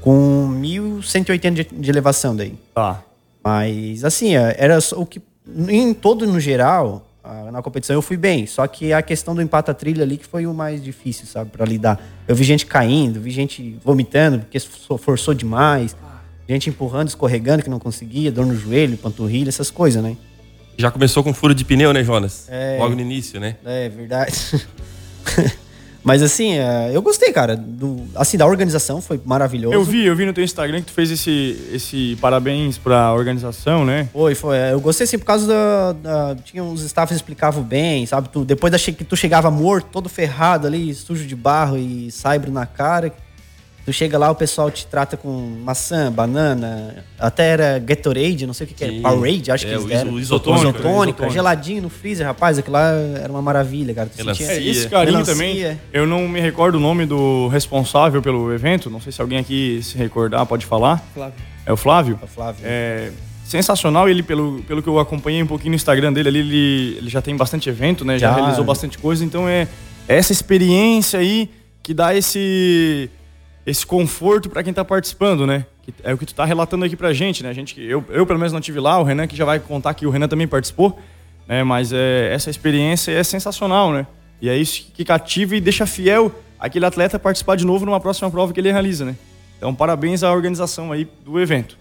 com 0.00 0.48
1.180 0.60 1.50
de, 1.52 1.64
de 1.64 1.90
elevação 1.90 2.34
daí. 2.34 2.54
Tá. 2.74 3.02
Mas, 3.42 4.04
assim, 4.04 4.36
é, 4.36 4.54
era 4.58 4.78
o 4.96 5.06
que. 5.06 5.22
Em 5.68 5.94
todo 5.94 6.26
no 6.26 6.38
geral, 6.38 7.09
na 7.52 7.62
competição 7.62 7.94
eu 7.94 8.02
fui 8.02 8.16
bem. 8.16 8.46
Só 8.46 8.66
que 8.66 8.92
a 8.92 9.02
questão 9.02 9.34
do 9.34 9.42
empata 9.42 9.72
trilha 9.74 10.02
ali 10.02 10.16
que 10.16 10.26
foi 10.26 10.46
o 10.46 10.54
mais 10.54 10.82
difícil, 10.82 11.26
sabe, 11.26 11.50
para 11.50 11.64
lidar. 11.64 12.00
Eu 12.26 12.34
vi 12.34 12.44
gente 12.44 12.66
caindo, 12.66 13.20
vi 13.20 13.30
gente 13.30 13.78
vomitando 13.84 14.40
porque 14.40 14.58
forçou 14.98 15.34
demais, 15.34 15.96
gente 16.48 16.70
empurrando, 16.70 17.08
escorregando 17.08 17.62
que 17.62 17.70
não 17.70 17.78
conseguia, 17.78 18.32
dor 18.32 18.46
no 18.46 18.56
joelho, 18.56 18.96
panturrilha, 18.96 19.48
essas 19.48 19.70
coisas, 19.70 20.02
né? 20.02 20.16
Já 20.76 20.90
começou 20.90 21.22
com 21.22 21.34
furo 21.34 21.54
de 21.54 21.64
pneu, 21.64 21.92
né, 21.92 22.02
Jonas? 22.02 22.46
É, 22.48 22.78
Logo 22.78 22.94
no 22.94 23.00
início, 23.00 23.38
né? 23.38 23.56
É, 23.64 23.88
verdade. 23.88 24.32
Mas 26.02 26.22
assim, 26.22 26.54
é, 26.54 26.90
eu 26.94 27.02
gostei, 27.02 27.32
cara. 27.32 27.56
Do, 27.56 28.04
assim, 28.14 28.36
da 28.36 28.46
organização 28.46 29.00
foi 29.00 29.20
maravilhoso. 29.24 29.74
Eu 29.74 29.84
vi, 29.84 30.06
eu 30.06 30.16
vi 30.16 30.24
no 30.24 30.32
teu 30.32 30.42
Instagram 30.42 30.80
que 30.80 30.86
tu 30.86 30.92
fez 30.92 31.10
esse, 31.10 31.56
esse 31.72 32.16
parabéns 32.20 32.78
pra 32.78 33.12
organização, 33.12 33.84
né? 33.84 34.08
Foi, 34.12 34.34
foi. 34.34 34.56
É, 34.56 34.72
eu 34.72 34.80
gostei 34.80 35.04
assim 35.04 35.18
por 35.18 35.26
causa 35.26 35.46
da. 35.46 35.92
da 35.92 36.36
tinha 36.42 36.64
uns 36.64 36.82
staffs 36.82 37.10
que 37.10 37.16
explicavam 37.16 37.62
bem, 37.62 38.06
sabe? 38.06 38.28
Tu, 38.28 38.44
depois 38.44 38.72
da 38.72 38.78
que 38.78 39.04
tu 39.04 39.16
chegava 39.16 39.50
morto, 39.50 39.88
todo 39.92 40.08
ferrado 40.08 40.66
ali, 40.66 40.92
sujo 40.94 41.26
de 41.26 41.36
barro 41.36 41.76
e 41.76 42.10
saibro 42.10 42.50
na 42.50 42.66
cara. 42.66 43.12
Tu 43.90 43.92
chega 43.94 44.16
lá, 44.16 44.30
o 44.30 44.36
pessoal 44.36 44.70
te 44.70 44.86
trata 44.86 45.16
com 45.16 45.28
maçã, 45.64 46.12
banana, 46.12 47.04
até 47.18 47.48
era 47.48 47.78
Gatorade, 47.80 48.46
não 48.46 48.54
sei 48.54 48.64
o 48.64 48.68
que, 48.68 48.74
que 48.74 48.84
era, 48.84 48.92
Powerade, 49.02 49.50
acho 49.50 49.66
é, 49.66 49.68
que 49.68 49.74
eles 49.74 49.84
deram. 49.84 50.16
Isotônica, 50.16 50.78
isotônica, 50.78 51.28
geladinho 51.28 51.82
no 51.82 51.88
freezer, 51.88 52.24
rapaz, 52.24 52.56
aquilo 52.56 52.74
lá 52.74 52.92
era 52.92 53.32
uma 53.32 53.42
maravilha, 53.42 53.92
cara. 53.92 54.08
Tu 54.08 54.22
sentia... 54.22 54.46
é, 54.46 54.62
esse 54.62 54.88
carinho 54.88 55.18
Melancia. 55.18 55.34
também, 55.34 55.78
eu 55.92 56.06
não 56.06 56.28
me 56.28 56.40
recordo 56.40 56.76
o 56.76 56.80
nome 56.80 57.04
do 57.04 57.48
responsável 57.48 58.22
pelo 58.22 58.54
evento, 58.54 58.88
não 58.88 59.00
sei 59.00 59.10
se 59.10 59.20
alguém 59.20 59.38
aqui 59.38 59.80
se 59.82 59.98
recordar 59.98 60.46
pode 60.46 60.64
falar. 60.64 61.04
Flávio. 61.12 61.34
É 61.66 61.72
o 61.72 61.76
Flávio? 61.76 62.18
É 62.22 62.24
o 62.24 62.28
Flávio. 62.28 62.62
É 62.64 63.10
sensacional. 63.44 64.08
Ele, 64.08 64.22
pelo, 64.22 64.62
pelo 64.68 64.84
que 64.84 64.88
eu 64.88 65.00
acompanhei 65.00 65.42
um 65.42 65.48
pouquinho 65.48 65.70
no 65.70 65.76
Instagram 65.76 66.12
dele, 66.12 66.28
ali, 66.28 66.38
ele, 66.38 66.96
ele 66.98 67.10
já 67.10 67.20
tem 67.20 67.36
bastante 67.36 67.68
evento, 67.68 68.04
né? 68.04 68.20
Já, 68.20 68.28
já 68.28 68.36
realizou 68.36 68.64
bastante 68.64 68.96
coisa. 68.98 69.24
Então 69.24 69.48
é 69.48 69.66
essa 70.06 70.30
experiência 70.30 71.18
aí 71.18 71.50
que 71.82 71.92
dá 71.92 72.14
esse 72.14 73.10
esse 73.66 73.86
conforto 73.86 74.48
para 74.48 74.62
quem 74.62 74.70
está 74.70 74.84
participando, 74.84 75.46
né? 75.46 75.66
É 76.02 76.14
o 76.14 76.18
que 76.18 76.24
tu 76.24 76.30
está 76.30 76.44
relatando 76.44 76.84
aqui 76.84 76.96
pra 76.96 77.12
gente, 77.12 77.42
né? 77.42 77.50
A 77.50 77.52
gente, 77.52 77.80
eu, 77.80 78.04
eu 78.10 78.26
pelo 78.26 78.38
menos 78.38 78.52
não 78.52 78.60
tive 78.60 78.80
lá, 78.80 78.98
o 78.98 79.02
Renan 79.02 79.26
que 79.26 79.36
já 79.36 79.44
vai 79.44 79.58
contar 79.58 79.94
que 79.94 80.06
o 80.06 80.10
Renan 80.10 80.28
também 80.28 80.46
participou, 80.46 80.98
né? 81.46 81.62
Mas 81.64 81.92
é, 81.92 82.32
essa 82.32 82.50
experiência 82.50 83.12
é 83.12 83.22
sensacional, 83.24 83.92
né? 83.92 84.06
E 84.40 84.48
é 84.48 84.56
isso 84.56 84.90
que 84.94 85.04
cativa 85.04 85.56
e 85.56 85.60
deixa 85.60 85.86
fiel 85.86 86.32
aquele 86.58 86.86
atleta 86.86 87.18
participar 87.18 87.56
de 87.56 87.66
novo 87.66 87.84
numa 87.84 88.00
próxima 88.00 88.30
prova 88.30 88.52
que 88.52 88.60
ele 88.60 88.70
realiza, 88.70 89.04
né? 89.04 89.16
Então, 89.56 89.74
parabéns 89.74 90.22
à 90.22 90.32
organização 90.32 90.92
aí 90.92 91.06
do 91.24 91.38
evento. 91.38 91.76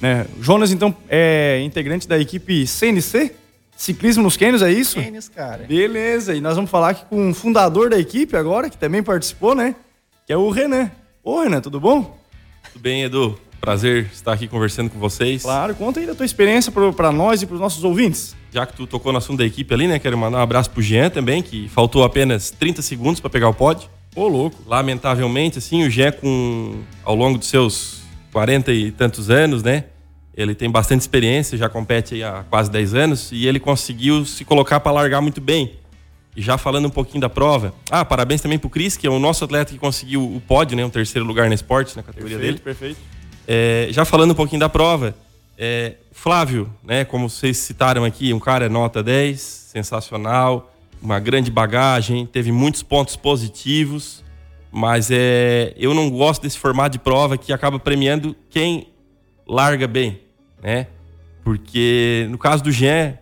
Né? 0.00 0.26
Jonas, 0.40 0.70
então, 0.70 0.94
é 1.08 1.60
integrante 1.64 2.06
da 2.06 2.18
equipe 2.18 2.66
CNC, 2.66 3.34
Ciclismo 3.76 4.22
nos 4.22 4.36
Cânions, 4.36 4.62
é 4.62 4.70
isso? 4.70 5.00
Cânions, 5.00 5.28
cara. 5.28 5.64
Beleza, 5.64 6.34
e 6.34 6.40
nós 6.40 6.54
vamos 6.54 6.70
falar 6.70 6.90
aqui 6.90 7.04
com 7.06 7.30
o 7.30 7.34
fundador 7.34 7.90
da 7.90 7.98
equipe 7.98 8.36
agora, 8.36 8.70
que 8.70 8.78
também 8.78 9.02
participou, 9.02 9.54
né? 9.54 9.74
Que 10.26 10.32
é 10.32 10.36
o 10.36 10.48
Renan. 10.48 10.90
Oi, 11.26 11.44
Renan, 11.44 11.62
tudo 11.62 11.80
bom? 11.80 12.18
Tudo 12.70 12.82
bem, 12.82 13.04
Edu. 13.04 13.40
Prazer 13.58 14.10
estar 14.12 14.34
aqui 14.34 14.46
conversando 14.46 14.90
com 14.90 14.98
vocês. 14.98 15.42
Claro, 15.42 15.74
conta 15.74 15.98
aí 15.98 16.04
da 16.04 16.14
tua 16.14 16.26
experiência 16.26 16.70
para 16.70 17.10
nós 17.10 17.40
e 17.40 17.46
para 17.46 17.54
os 17.54 17.60
nossos 17.60 17.82
ouvintes. 17.82 18.36
Já 18.52 18.66
que 18.66 18.74
tu 18.76 18.86
tocou 18.86 19.10
no 19.10 19.16
assunto 19.16 19.38
da 19.38 19.44
equipe 19.46 19.72
ali, 19.72 19.88
né? 19.88 19.98
Quero 19.98 20.18
mandar 20.18 20.36
um 20.36 20.42
abraço 20.42 20.68
pro 20.68 20.82
Jean 20.82 21.08
também, 21.08 21.42
que 21.42 21.66
faltou 21.70 22.04
apenas 22.04 22.50
30 22.50 22.82
segundos 22.82 23.20
para 23.20 23.30
pegar 23.30 23.48
o 23.48 23.54
pódio. 23.54 23.88
Ô, 24.14 24.28
louco. 24.28 24.58
Lamentavelmente, 24.66 25.56
assim, 25.56 25.86
o 25.86 25.88
Jean, 25.90 26.12
com, 26.12 26.82
ao 27.02 27.14
longo 27.14 27.38
dos 27.38 27.48
seus 27.48 28.02
40 28.30 28.70
e 28.70 28.92
tantos 28.92 29.30
anos, 29.30 29.62
né? 29.62 29.84
Ele 30.36 30.54
tem 30.54 30.70
bastante 30.70 31.00
experiência, 31.00 31.56
já 31.56 31.70
compete 31.70 32.22
há 32.22 32.44
quase 32.50 32.70
10 32.70 32.92
anos 32.92 33.32
e 33.32 33.46
ele 33.46 33.58
conseguiu 33.58 34.26
se 34.26 34.44
colocar 34.44 34.78
para 34.78 34.92
largar 34.92 35.22
muito 35.22 35.40
bem. 35.40 35.72
E 36.36 36.42
já 36.42 36.58
falando 36.58 36.86
um 36.86 36.90
pouquinho 36.90 37.20
da 37.20 37.28
prova. 37.28 37.72
Ah, 37.90 38.04
parabéns 38.04 38.40
também 38.40 38.58
pro 38.58 38.68
Cris, 38.68 38.96
que 38.96 39.06
é 39.06 39.10
o 39.10 39.18
nosso 39.18 39.44
atleta 39.44 39.72
que 39.72 39.78
conseguiu 39.78 40.22
o 40.22 40.40
pódio, 40.40 40.76
né? 40.76 40.84
Um 40.84 40.90
terceiro 40.90 41.24
lugar 41.24 41.46
no 41.48 41.54
esporte, 41.54 41.96
na 41.96 42.02
categoria 42.02 42.38
perfeito, 42.38 42.62
dele. 42.62 42.64
Perfeito, 42.64 43.00
é, 43.46 43.88
já 43.90 44.04
falando 44.04 44.32
um 44.32 44.34
pouquinho 44.34 44.60
da 44.60 44.68
prova. 44.68 45.14
É, 45.56 45.94
Flávio, 46.10 46.72
né? 46.82 47.04
Como 47.04 47.30
vocês 47.30 47.58
citaram 47.58 48.04
aqui, 48.04 48.32
um 48.32 48.40
cara 48.40 48.68
nota 48.68 49.02
10, 49.02 49.40
sensacional, 49.40 50.72
uma 51.00 51.20
grande 51.20 51.50
bagagem, 51.50 52.26
teve 52.26 52.50
muitos 52.50 52.82
pontos 52.82 53.14
positivos. 53.14 54.24
Mas 54.72 55.08
é, 55.12 55.72
eu 55.76 55.94
não 55.94 56.10
gosto 56.10 56.42
desse 56.42 56.58
formato 56.58 56.94
de 56.94 56.98
prova 56.98 57.38
que 57.38 57.52
acaba 57.52 57.78
premiando 57.78 58.34
quem 58.50 58.88
larga 59.46 59.86
bem, 59.86 60.20
né? 60.60 60.88
Porque 61.44 62.26
no 62.28 62.36
caso 62.38 62.64
do 62.64 62.72
Jean, 62.72 63.16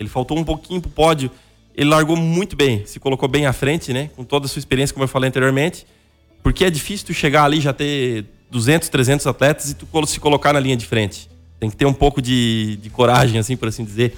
ele 0.00 0.08
faltou 0.08 0.36
um 0.36 0.42
pouquinho 0.42 0.80
pro 0.80 0.90
pódio 0.90 1.30
ele 1.76 1.90
largou 1.90 2.16
muito 2.16 2.56
bem, 2.56 2.86
se 2.86 2.98
colocou 2.98 3.28
bem 3.28 3.44
à 3.44 3.52
frente, 3.52 3.92
né? 3.92 4.08
Com 4.16 4.24
toda 4.24 4.46
a 4.46 4.48
sua 4.48 4.58
experiência, 4.58 4.94
como 4.94 5.04
eu 5.04 5.08
falei 5.08 5.28
anteriormente. 5.28 5.86
Porque 6.42 6.64
é 6.64 6.70
difícil 6.70 7.06
tu 7.06 7.12
chegar 7.12 7.44
ali 7.44 7.60
já 7.60 7.72
ter 7.72 8.24
200, 8.50 8.88
300 8.88 9.26
atletas 9.26 9.70
e 9.70 9.74
tu 9.74 9.86
se 10.06 10.18
colocar 10.18 10.54
na 10.54 10.60
linha 10.60 10.76
de 10.76 10.86
frente. 10.86 11.28
Tem 11.60 11.68
que 11.68 11.76
ter 11.76 11.84
um 11.84 11.92
pouco 11.92 12.22
de, 12.22 12.78
de 12.80 12.88
coragem, 12.88 13.38
assim, 13.38 13.58
por 13.58 13.68
assim 13.68 13.84
dizer. 13.84 14.16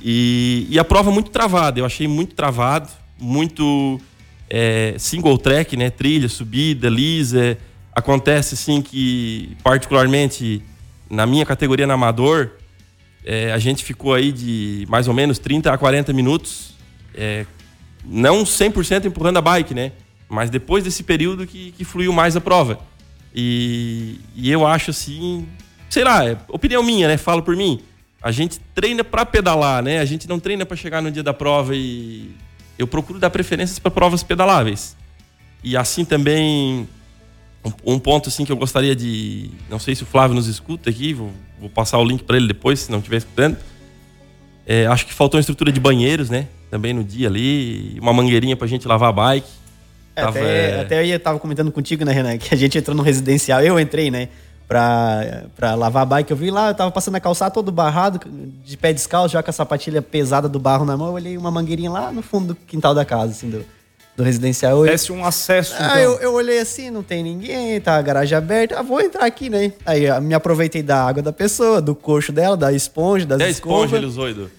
E, 0.00 0.68
e, 0.70 0.78
a 0.78 0.84
prova 0.84 1.10
muito 1.10 1.30
travada, 1.30 1.80
eu 1.80 1.84
achei 1.84 2.06
muito 2.06 2.36
travado, 2.36 2.88
muito 3.18 4.00
é, 4.48 4.94
single 4.96 5.38
track, 5.38 5.76
né? 5.76 5.90
Trilha, 5.90 6.28
subida, 6.28 6.88
lisa. 6.88 7.58
Acontece, 7.92 8.54
assim, 8.54 8.80
que 8.80 9.56
particularmente 9.64 10.62
na 11.10 11.26
minha 11.26 11.44
categoria 11.44 11.86
na 11.86 11.94
Amador, 11.94 12.50
é, 13.24 13.50
a 13.52 13.58
gente 13.58 13.82
ficou 13.82 14.14
aí 14.14 14.30
de 14.30 14.86
mais 14.88 15.08
ou 15.08 15.14
menos 15.14 15.40
30 15.40 15.72
a 15.72 15.76
40 15.76 16.12
minutos 16.12 16.75
é, 17.16 17.46
não 18.04 18.44
100% 18.44 19.06
empurrando 19.06 19.38
a 19.38 19.40
bike, 19.40 19.74
né? 19.74 19.92
Mas 20.28 20.50
depois 20.50 20.84
desse 20.84 21.02
período 21.02 21.46
que, 21.46 21.72
que 21.72 21.84
fluiu 21.84 22.12
mais 22.12 22.36
a 22.36 22.40
prova. 22.40 22.78
E, 23.34 24.20
e 24.34 24.50
eu 24.50 24.66
acho 24.66 24.90
assim, 24.90 25.46
sei 25.88 26.04
lá, 26.04 26.24
é 26.24 26.36
opinião 26.48 26.82
minha, 26.82 27.08
né? 27.08 27.16
Falo 27.16 27.42
por 27.42 27.56
mim. 27.56 27.80
A 28.22 28.30
gente 28.30 28.58
treina 28.74 29.04
para 29.04 29.24
pedalar, 29.24 29.82
né? 29.82 29.98
A 29.98 30.04
gente 30.04 30.28
não 30.28 30.40
treina 30.40 30.66
para 30.66 30.76
chegar 30.76 31.00
no 31.00 31.10
dia 31.10 31.22
da 31.22 31.34
prova 31.34 31.76
e 31.76 32.30
eu 32.78 32.86
procuro 32.86 33.18
dar 33.18 33.30
preferências 33.30 33.78
para 33.78 33.90
provas 33.90 34.22
pedaláveis. 34.22 34.96
E 35.62 35.76
assim 35.76 36.04
também 36.04 36.88
um, 37.84 37.98
ponto 37.98 38.28
assim 38.28 38.44
que 38.44 38.52
eu 38.52 38.56
gostaria 38.56 38.94
de, 38.94 39.50
não 39.68 39.78
sei 39.78 39.94
se 39.94 40.02
o 40.02 40.06
Flávio 40.06 40.34
nos 40.34 40.46
escuta 40.46 40.90
aqui, 40.90 41.12
vou, 41.12 41.32
vou 41.58 41.68
passar 41.68 41.98
o 41.98 42.04
link 42.04 42.22
para 42.24 42.36
ele 42.36 42.46
depois, 42.46 42.80
se 42.80 42.90
não 42.90 42.98
estiver 42.98 43.18
escutando. 43.18 43.56
É, 44.66 44.86
acho 44.86 45.06
que 45.06 45.14
faltou 45.14 45.38
uma 45.38 45.40
estrutura 45.40 45.70
de 45.70 45.80
banheiros, 45.80 46.30
né? 46.30 46.48
Também 46.70 46.92
no 46.92 47.04
dia 47.04 47.28
ali, 47.28 47.98
uma 48.00 48.12
mangueirinha 48.12 48.56
pra 48.56 48.66
gente 48.66 48.86
lavar 48.86 49.10
a 49.10 49.12
bike. 49.12 49.48
É, 50.14 50.22
tava, 50.22 50.38
até, 50.38 50.70
é... 50.70 50.80
até 50.80 51.06
eu 51.06 51.20
tava 51.20 51.38
comentando 51.38 51.70
contigo, 51.70 52.04
né, 52.04 52.12
Renan, 52.12 52.38
que 52.38 52.54
a 52.54 52.56
gente 52.56 52.76
entrou 52.78 52.96
no 52.96 53.02
residencial, 53.02 53.60
eu 53.62 53.78
entrei, 53.78 54.10
né, 54.10 54.28
pra, 54.66 55.44
pra 55.54 55.74
lavar 55.74 56.02
a 56.02 56.06
bike. 56.06 56.30
Eu 56.30 56.36
vi 56.36 56.50
lá, 56.50 56.68
eu 56.68 56.74
tava 56.74 56.90
passando 56.90 57.16
a 57.16 57.20
calçada 57.20 57.50
todo 57.50 57.70
barrado, 57.70 58.20
de 58.64 58.76
pé 58.76 58.92
descalço, 58.92 59.32
já 59.32 59.42
com 59.42 59.50
a 59.50 59.52
sapatilha 59.52 60.02
pesada 60.02 60.48
do 60.48 60.58
barro 60.58 60.84
na 60.84 60.96
mão. 60.96 61.08
Eu 61.08 61.14
olhei 61.14 61.36
uma 61.36 61.50
mangueirinha 61.50 61.90
lá 61.90 62.12
no 62.12 62.22
fundo 62.22 62.48
do 62.48 62.54
quintal 62.54 62.94
da 62.94 63.04
casa, 63.04 63.32
assim, 63.32 63.50
do, 63.50 63.64
do 64.16 64.22
residencial. 64.22 64.84
Desce 64.84 65.12
um 65.12 65.24
acesso. 65.24 65.74
Ah, 65.78 65.86
então. 65.86 65.98
eu, 65.98 66.12
eu 66.20 66.34
olhei 66.34 66.58
assim, 66.58 66.90
não 66.90 67.02
tem 67.02 67.22
ninguém, 67.22 67.80
tá 67.80 67.96
a 67.96 68.02
garagem 68.02 68.36
aberta. 68.36 68.78
Ah, 68.78 68.82
vou 68.82 69.00
entrar 69.00 69.24
aqui, 69.24 69.48
né? 69.48 69.72
Aí 69.84 70.08
me 70.20 70.34
aproveitei 70.34 70.82
da 70.82 71.04
água 71.04 71.22
da 71.22 71.32
pessoa, 71.32 71.80
do 71.80 71.94
coxo 71.94 72.32
dela, 72.32 72.56
da 72.56 72.72
esponja, 72.72 73.26
das 73.26 73.40
é 73.40 73.50
escovas. 73.50 73.84
esponja 73.84 73.96
ele 73.96 74.06
usou, 74.06 74.28
Edu. 74.28 74.50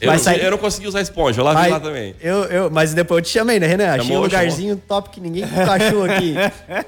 Eu, 0.00 0.12
não, 0.12 0.32
eu 0.32 0.50
não 0.52 0.58
consegui 0.58 0.86
usar 0.86 1.00
esponja, 1.00 1.40
eu 1.40 1.44
lavei 1.44 1.62
mas, 1.62 1.72
lá 1.72 1.80
também. 1.80 2.14
Eu, 2.20 2.44
eu, 2.44 2.70
mas 2.70 2.94
depois 2.94 3.18
eu 3.18 3.24
te 3.24 3.30
chamei, 3.30 3.58
né, 3.60 3.66
Renan? 3.66 3.84
Chamou, 3.84 4.00
Achei 4.00 4.16
um 4.16 4.20
lugarzinho 4.20 4.68
chamou. 4.74 4.84
top 4.88 5.10
que 5.10 5.20
ninguém 5.20 5.44
encaixou 5.44 6.04
aqui. 6.04 6.34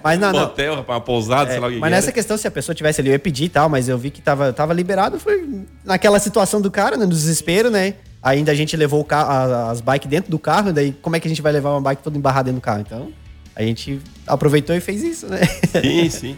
Mas 0.03 0.19
não, 0.19 0.33
não. 0.33 0.45
Hotel, 0.45 0.75
rapaz, 0.77 0.97
uma 0.97 1.05
pousada, 1.05 1.51
é, 1.51 1.53
sei 1.53 1.61
lá 1.61 1.69
o 1.69 1.71
que 1.71 1.79
Mas 1.79 1.89
que 1.89 1.95
nessa 1.95 2.07
era. 2.07 2.12
questão, 2.12 2.37
se 2.37 2.47
a 2.47 2.51
pessoa 2.51 2.75
tivesse 2.75 3.01
ali, 3.01 3.11
eu 3.11 3.12
ia 3.12 3.19
pedir 3.19 3.45
e 3.45 3.49
tal, 3.49 3.69
mas 3.69 3.89
eu 3.89 3.99
vi 3.99 4.11
que 4.11 4.21
tava, 4.21 4.53
tava 4.53 4.73
liberado, 4.73 5.19
foi 5.19 5.65
naquela 5.85 6.19
situação 6.19 6.61
do 6.61 6.71
cara, 6.71 6.97
né, 6.97 7.05
no 7.05 7.12
desespero, 7.12 7.71
né? 7.71 7.95
Ainda 8.23 8.53
a 8.53 8.55
gente 8.55 8.77
levou 8.77 9.05
carro, 9.05 9.71
as 9.71 9.81
bikes 9.81 10.09
dentro 10.09 10.31
do 10.31 10.39
carro, 10.39 10.73
daí 10.73 10.93
como 11.03 11.17
é 11.17 11.21
que 11.21 11.27
a 11.27 11.31
gente 11.31 11.43
vai 11.43 11.53
levar 11.53 11.71
uma 11.71 11.81
bike 11.81 12.03
toda 12.03 12.17
embarrada 12.17 12.45
dentro 12.45 12.61
do 12.61 12.65
carro? 12.65 12.81
Então, 12.81 13.12
a 13.55 13.62
gente 13.62 14.01
aproveitou 14.27 14.75
e 14.75 14.81
fez 14.81 15.03
isso, 15.03 15.27
né? 15.27 15.41
Sim, 15.45 16.09
sim. 16.11 16.37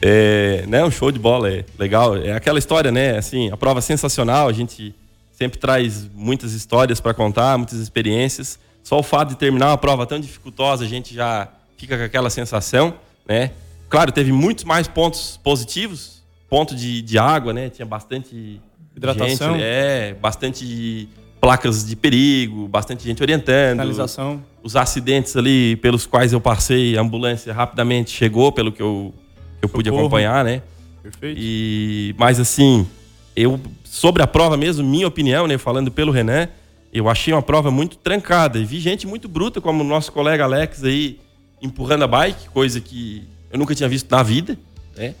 É, 0.00 0.64
né, 0.66 0.84
um 0.84 0.90
show 0.90 1.10
de 1.10 1.18
bola, 1.18 1.50
é 1.50 1.64
legal. 1.78 2.16
É 2.16 2.32
aquela 2.32 2.58
história, 2.58 2.90
né? 2.90 3.16
Assim, 3.16 3.50
a 3.50 3.56
prova 3.56 3.80
sensacional, 3.80 4.48
a 4.48 4.52
gente 4.52 4.94
sempre 5.44 5.58
traz 5.58 6.08
muitas 6.14 6.52
histórias 6.52 7.00
para 7.00 7.12
contar, 7.12 7.58
muitas 7.58 7.78
experiências. 7.78 8.58
Só 8.82 8.98
o 8.98 9.02
fato 9.02 9.30
de 9.30 9.36
terminar 9.36 9.68
uma 9.68 9.78
prova 9.78 10.06
tão 10.06 10.18
dificultosa, 10.18 10.84
a 10.84 10.88
gente 10.88 11.14
já 11.14 11.48
fica 11.76 11.98
com 11.98 12.04
aquela 12.04 12.30
sensação, 12.30 12.94
né? 13.28 13.50
Claro, 13.90 14.10
teve 14.10 14.32
muitos 14.32 14.64
mais 14.64 14.88
pontos 14.88 15.38
positivos, 15.42 16.22
ponto 16.48 16.74
de, 16.74 17.02
de 17.02 17.18
água, 17.18 17.52
né? 17.52 17.68
Tinha 17.68 17.84
bastante 17.84 18.58
hidratação, 18.96 19.52
gente, 19.52 19.64
é, 19.64 20.14
bastante 20.14 21.08
placas 21.40 21.86
de 21.86 21.94
perigo, 21.94 22.66
bastante 22.66 23.04
gente 23.04 23.22
orientando. 23.22 23.72
Finalização. 23.72 24.42
Os 24.62 24.76
acidentes 24.76 25.36
ali 25.36 25.76
pelos 25.76 26.06
quais 26.06 26.32
eu 26.32 26.40
passei, 26.40 26.96
a 26.96 27.02
ambulância 27.02 27.52
rapidamente 27.52 28.10
chegou, 28.10 28.50
pelo 28.50 28.72
que 28.72 28.80
eu, 28.80 29.12
eu 29.60 29.68
pude 29.68 29.90
acompanhar, 29.90 30.42
né? 30.42 30.62
Perfeito. 31.02 31.38
E, 31.38 32.14
mas 32.16 32.40
assim, 32.40 32.86
eu 33.36 33.60
sobre 33.94 34.24
a 34.24 34.26
prova 34.26 34.56
mesmo, 34.56 34.84
minha 34.84 35.06
opinião, 35.06 35.46
né, 35.46 35.56
falando 35.56 35.88
pelo 35.88 36.10
Renan, 36.10 36.48
eu 36.92 37.08
achei 37.08 37.32
uma 37.32 37.40
prova 37.40 37.70
muito 37.70 37.96
trancada. 37.96 38.58
E 38.58 38.64
vi 38.64 38.80
gente 38.80 39.06
muito 39.06 39.28
bruta, 39.28 39.60
como 39.60 39.84
o 39.84 39.86
nosso 39.86 40.10
colega 40.10 40.42
Alex 40.42 40.82
aí, 40.82 41.20
empurrando 41.62 42.02
a 42.02 42.08
bike, 42.08 42.48
coisa 42.48 42.80
que 42.80 43.22
eu 43.52 43.56
nunca 43.56 43.72
tinha 43.72 43.88
visto 43.88 44.10
na 44.10 44.20
vida, 44.20 44.58
né? 44.96 45.14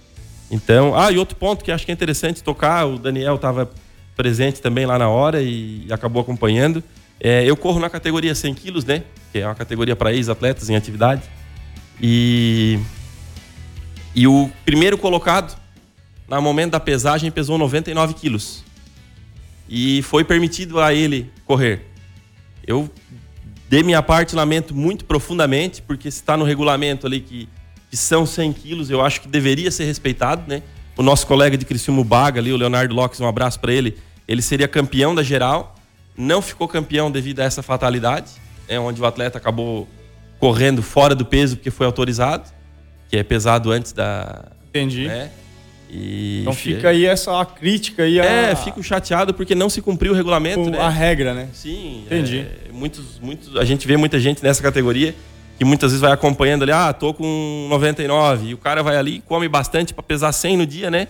Então, 0.50 0.92
ah, 0.98 1.12
e 1.12 1.18
outro 1.18 1.36
ponto 1.36 1.62
que 1.62 1.70
acho 1.70 1.86
que 1.86 1.92
é 1.92 1.94
interessante 1.94 2.42
tocar, 2.42 2.84
o 2.84 2.98
Daniel 2.98 3.36
estava 3.36 3.70
presente 4.16 4.60
também 4.60 4.86
lá 4.86 4.98
na 4.98 5.08
hora 5.08 5.40
e 5.40 5.86
acabou 5.88 6.20
acompanhando. 6.20 6.82
É, 7.20 7.48
eu 7.48 7.56
corro 7.56 7.78
na 7.78 7.88
categoria 7.88 8.34
100 8.34 8.54
quilos, 8.54 8.84
né? 8.84 9.04
Que 9.30 9.38
é 9.38 9.46
uma 9.46 9.54
categoria 9.54 9.94
para 9.94 10.12
ex-atletas 10.12 10.68
em 10.68 10.74
atividade. 10.74 11.22
E, 12.02 12.80
e 14.16 14.26
o 14.26 14.50
primeiro 14.64 14.98
colocado, 14.98 15.56
no 16.28 16.42
momento 16.42 16.72
da 16.72 16.80
pesagem, 16.80 17.30
pesou 17.30 17.56
99 17.56 18.14
quilos. 18.14 18.63
E 19.68 20.02
foi 20.02 20.24
permitido 20.24 20.80
a 20.80 20.92
ele 20.92 21.30
correr. 21.44 21.86
Eu, 22.66 22.90
de 23.68 23.82
minha 23.82 24.02
parte, 24.02 24.34
lamento 24.34 24.74
muito 24.74 25.04
profundamente, 25.04 25.82
porque 25.82 26.10
se 26.10 26.18
está 26.18 26.36
no 26.36 26.44
regulamento 26.44 27.06
ali 27.06 27.20
que, 27.20 27.48
que 27.90 27.96
são 27.96 28.26
100 28.26 28.52
quilos, 28.52 28.90
eu 28.90 29.02
acho 29.02 29.20
que 29.20 29.28
deveria 29.28 29.70
ser 29.70 29.84
respeitado, 29.84 30.44
né? 30.46 30.62
O 30.96 31.02
nosso 31.02 31.26
colega 31.26 31.56
de 31.56 31.64
Criciúma 31.64 32.04
Baga 32.04 32.40
ali, 32.40 32.52
o 32.52 32.56
Leonardo 32.56 32.94
Lopes, 32.94 33.20
um 33.20 33.26
abraço 33.26 33.58
para 33.58 33.72
ele. 33.72 33.96
Ele 34.28 34.40
seria 34.40 34.68
campeão 34.68 35.14
da 35.14 35.22
geral, 35.22 35.74
não 36.16 36.40
ficou 36.40 36.68
campeão 36.68 37.10
devido 37.10 37.40
a 37.40 37.44
essa 37.44 37.62
fatalidade, 37.62 38.32
é 38.68 38.78
onde 38.78 39.00
o 39.00 39.06
atleta 39.06 39.38
acabou 39.38 39.88
correndo 40.38 40.82
fora 40.82 41.14
do 41.14 41.24
peso 41.24 41.56
porque 41.56 41.70
foi 41.70 41.86
autorizado, 41.86 42.50
que 43.08 43.16
é 43.16 43.22
pesado 43.22 43.70
antes 43.70 43.92
da. 43.92 44.52
Entendi. 44.68 45.08
Né? 45.08 45.30
E 45.90 46.40
então 46.40 46.52
fica 46.52 46.88
aí 46.88 47.04
essa 47.04 47.44
crítica 47.44 48.02
aí. 48.02 48.20
A... 48.20 48.24
É, 48.24 48.56
fico 48.56 48.82
chateado 48.82 49.32
porque 49.32 49.54
não 49.54 49.70
se 49.70 49.80
cumpriu 49.80 50.12
o 50.12 50.14
regulamento, 50.14 50.60
o, 50.62 50.70
né? 50.70 50.78
A 50.78 50.88
regra, 50.88 51.34
né? 51.34 51.48
Sim. 51.52 52.02
Entendi. 52.06 52.40
É, 52.40 52.72
muitos, 52.72 53.18
muitos, 53.20 53.56
a 53.56 53.64
gente 53.64 53.86
vê 53.86 53.96
muita 53.96 54.18
gente 54.18 54.42
nessa 54.42 54.62
categoria 54.62 55.14
que 55.56 55.64
muitas 55.64 55.92
vezes 55.92 56.00
vai 56.00 56.10
acompanhando 56.10 56.64
ali, 56.64 56.72
ah, 56.72 56.92
tô 56.92 57.14
com 57.14 57.68
99, 57.70 58.48
e 58.48 58.54
o 58.54 58.58
cara 58.58 58.82
vai 58.82 58.96
ali 58.96 59.22
come 59.24 59.48
bastante 59.48 59.94
para 59.94 60.02
pesar 60.02 60.32
100 60.32 60.56
no 60.56 60.66
dia, 60.66 60.90
né? 60.90 61.06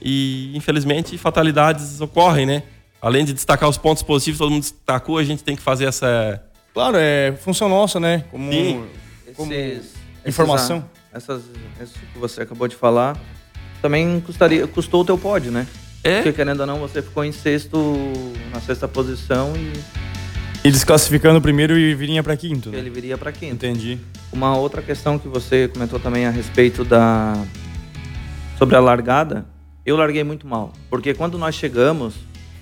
E 0.00 0.50
infelizmente 0.56 1.16
fatalidades 1.18 2.00
ocorrem, 2.00 2.46
né? 2.46 2.62
Além 3.02 3.24
de 3.24 3.32
destacar 3.32 3.68
os 3.68 3.76
pontos 3.76 4.02
positivos, 4.02 4.38
todo 4.38 4.50
mundo 4.50 4.62
destacou, 4.62 5.18
a 5.18 5.24
gente 5.24 5.44
tem 5.44 5.54
que 5.54 5.62
fazer 5.62 5.86
essa 5.86 6.40
Claro, 6.72 6.96
é 6.98 7.32
função 7.32 7.68
nossa, 7.68 8.00
né? 8.00 8.24
Como, 8.30 8.50
Sim. 8.50 8.86
como 9.36 9.52
esses, 9.52 9.92
informação. 10.24 10.88
Essas, 11.12 11.42
essas 11.78 11.94
que 11.94 12.18
você 12.18 12.42
acabou 12.42 12.66
de 12.66 12.74
falar 12.74 13.18
também 13.82 14.20
custaria, 14.20 14.66
custou 14.66 15.02
o 15.02 15.04
teu 15.04 15.18
pódio, 15.18 15.50
né? 15.50 15.66
É? 16.04 16.16
Porque 16.16 16.32
querendo 16.32 16.60
ou 16.60 16.66
não, 16.66 16.78
você 16.78 17.02
ficou 17.02 17.24
em 17.24 17.32
sexto, 17.32 17.96
na 18.52 18.60
sexta 18.60 18.88
posição 18.88 19.52
e. 19.56 19.72
E 20.64 20.70
desclassificando 20.70 21.40
o 21.40 21.42
primeiro 21.42 21.76
e 21.76 21.92
viria 21.92 22.22
para 22.22 22.36
quinto. 22.36 22.70
Né? 22.70 22.78
Ele 22.78 22.88
viria 22.88 23.18
para 23.18 23.32
quinto. 23.32 23.54
Entendi. 23.54 23.98
Uma 24.32 24.56
outra 24.56 24.80
questão 24.80 25.18
que 25.18 25.26
você 25.26 25.66
comentou 25.66 25.98
também 25.98 26.24
a 26.24 26.30
respeito 26.30 26.84
da. 26.84 27.34
sobre 28.56 28.76
a 28.76 28.80
largada, 28.80 29.44
eu 29.84 29.96
larguei 29.96 30.22
muito 30.22 30.46
mal. 30.46 30.72
Porque 30.88 31.14
quando 31.14 31.36
nós 31.36 31.56
chegamos, 31.56 32.14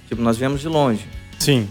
tipo, 0.08 0.22
nós 0.22 0.38
viemos 0.38 0.62
de 0.62 0.68
longe. 0.68 1.06
Sim. 1.38 1.68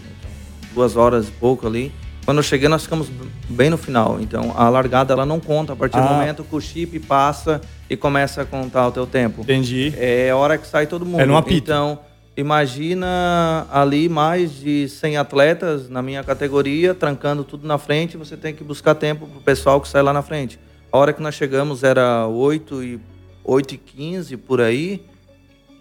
Duas 0.72 0.96
horas 0.96 1.28
e 1.28 1.32
pouco 1.32 1.66
ali. 1.66 1.92
Quando 2.30 2.38
eu 2.38 2.44
cheguei, 2.44 2.68
nós 2.68 2.84
ficamos 2.84 3.08
bem 3.48 3.70
no 3.70 3.76
final. 3.76 4.20
Então, 4.20 4.54
a 4.56 4.68
largada 4.68 5.12
ela 5.12 5.26
não 5.26 5.40
conta 5.40 5.72
a 5.72 5.76
partir 5.76 5.96
ah. 5.96 6.02
do 6.02 6.14
momento 6.14 6.44
que 6.44 6.54
o 6.54 6.60
chip 6.60 7.00
passa 7.00 7.60
e 7.90 7.96
começa 7.96 8.42
a 8.42 8.44
contar 8.44 8.86
o 8.86 8.92
teu 8.92 9.04
tempo. 9.04 9.42
Entendi. 9.42 9.92
É 9.96 10.30
a 10.30 10.36
hora 10.36 10.56
que 10.56 10.64
sai 10.64 10.86
todo 10.86 11.04
mundo. 11.04 11.20
É 11.20 11.26
no 11.26 11.36
apito. 11.36 11.72
Então, 11.72 11.98
imagina 12.36 13.66
ali 13.68 14.08
mais 14.08 14.60
de 14.60 14.88
100 14.88 15.16
atletas 15.16 15.88
na 15.88 16.00
minha 16.02 16.22
categoria, 16.22 16.94
trancando 16.94 17.42
tudo 17.42 17.66
na 17.66 17.78
frente, 17.78 18.16
você 18.16 18.36
tem 18.36 18.54
que 18.54 18.62
buscar 18.62 18.94
tempo 18.94 19.26
pro 19.26 19.40
pessoal 19.40 19.80
que 19.80 19.88
sai 19.88 20.00
lá 20.00 20.12
na 20.12 20.22
frente. 20.22 20.56
A 20.92 20.98
hora 20.98 21.12
que 21.12 21.20
nós 21.20 21.34
chegamos 21.34 21.82
era 21.82 22.28
8 22.28 22.84
e 22.84 23.00
8 23.42 23.74
e 23.74 23.76
15 23.76 24.36
por 24.36 24.60
aí. 24.60 25.04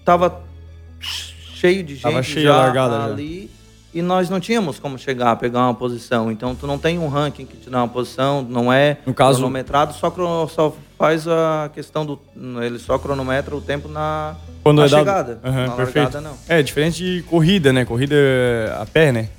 Tava 0.03 0.41
cheio 0.99 1.83
de 1.83 1.93
gente 1.93 2.01
Tava 2.01 2.23
cheio 2.23 2.47
já 2.47 2.57
largada 2.57 3.05
ali. 3.05 3.51
Já 3.53 3.58
e 3.93 4.01
nós 4.01 4.29
não 4.29 4.39
tínhamos 4.39 4.79
como 4.79 4.97
chegar 4.97 5.31
a 5.31 5.35
pegar 5.35 5.61
uma 5.61 5.73
posição. 5.73 6.31
Então 6.31 6.55
tu 6.55 6.67
não 6.67 6.77
tem 6.77 6.99
um 6.99 7.07
ranking 7.07 7.45
que 7.45 7.57
te 7.57 7.69
dá 7.69 7.79
uma 7.79 7.87
posição, 7.87 8.41
não 8.41 8.71
é 8.71 8.97
no 9.05 9.13
caso, 9.13 9.39
cronometrado, 9.39 9.93
só, 9.93 10.13
só 10.47 10.75
faz 10.97 11.27
a 11.27 11.69
questão 11.73 12.05
do. 12.05 12.19
Ele 12.61 12.77
só 12.77 12.97
cronometra 12.99 13.55
o 13.55 13.61
tempo 13.61 13.87
na, 13.87 14.35
Quando 14.63 14.79
na 14.79 14.85
é 14.85 14.89
chegada. 14.89 15.39
Uhum, 15.43 15.51
na 15.51 15.71
perfeito. 15.71 16.03
largada, 16.03 16.21
não. 16.21 16.37
É, 16.47 16.61
diferente 16.61 17.03
de 17.03 17.23
corrida, 17.23 17.73
né? 17.73 17.85
Corrida 17.85 18.15
a 18.79 18.85
pé, 18.85 19.11
né? 19.11 19.29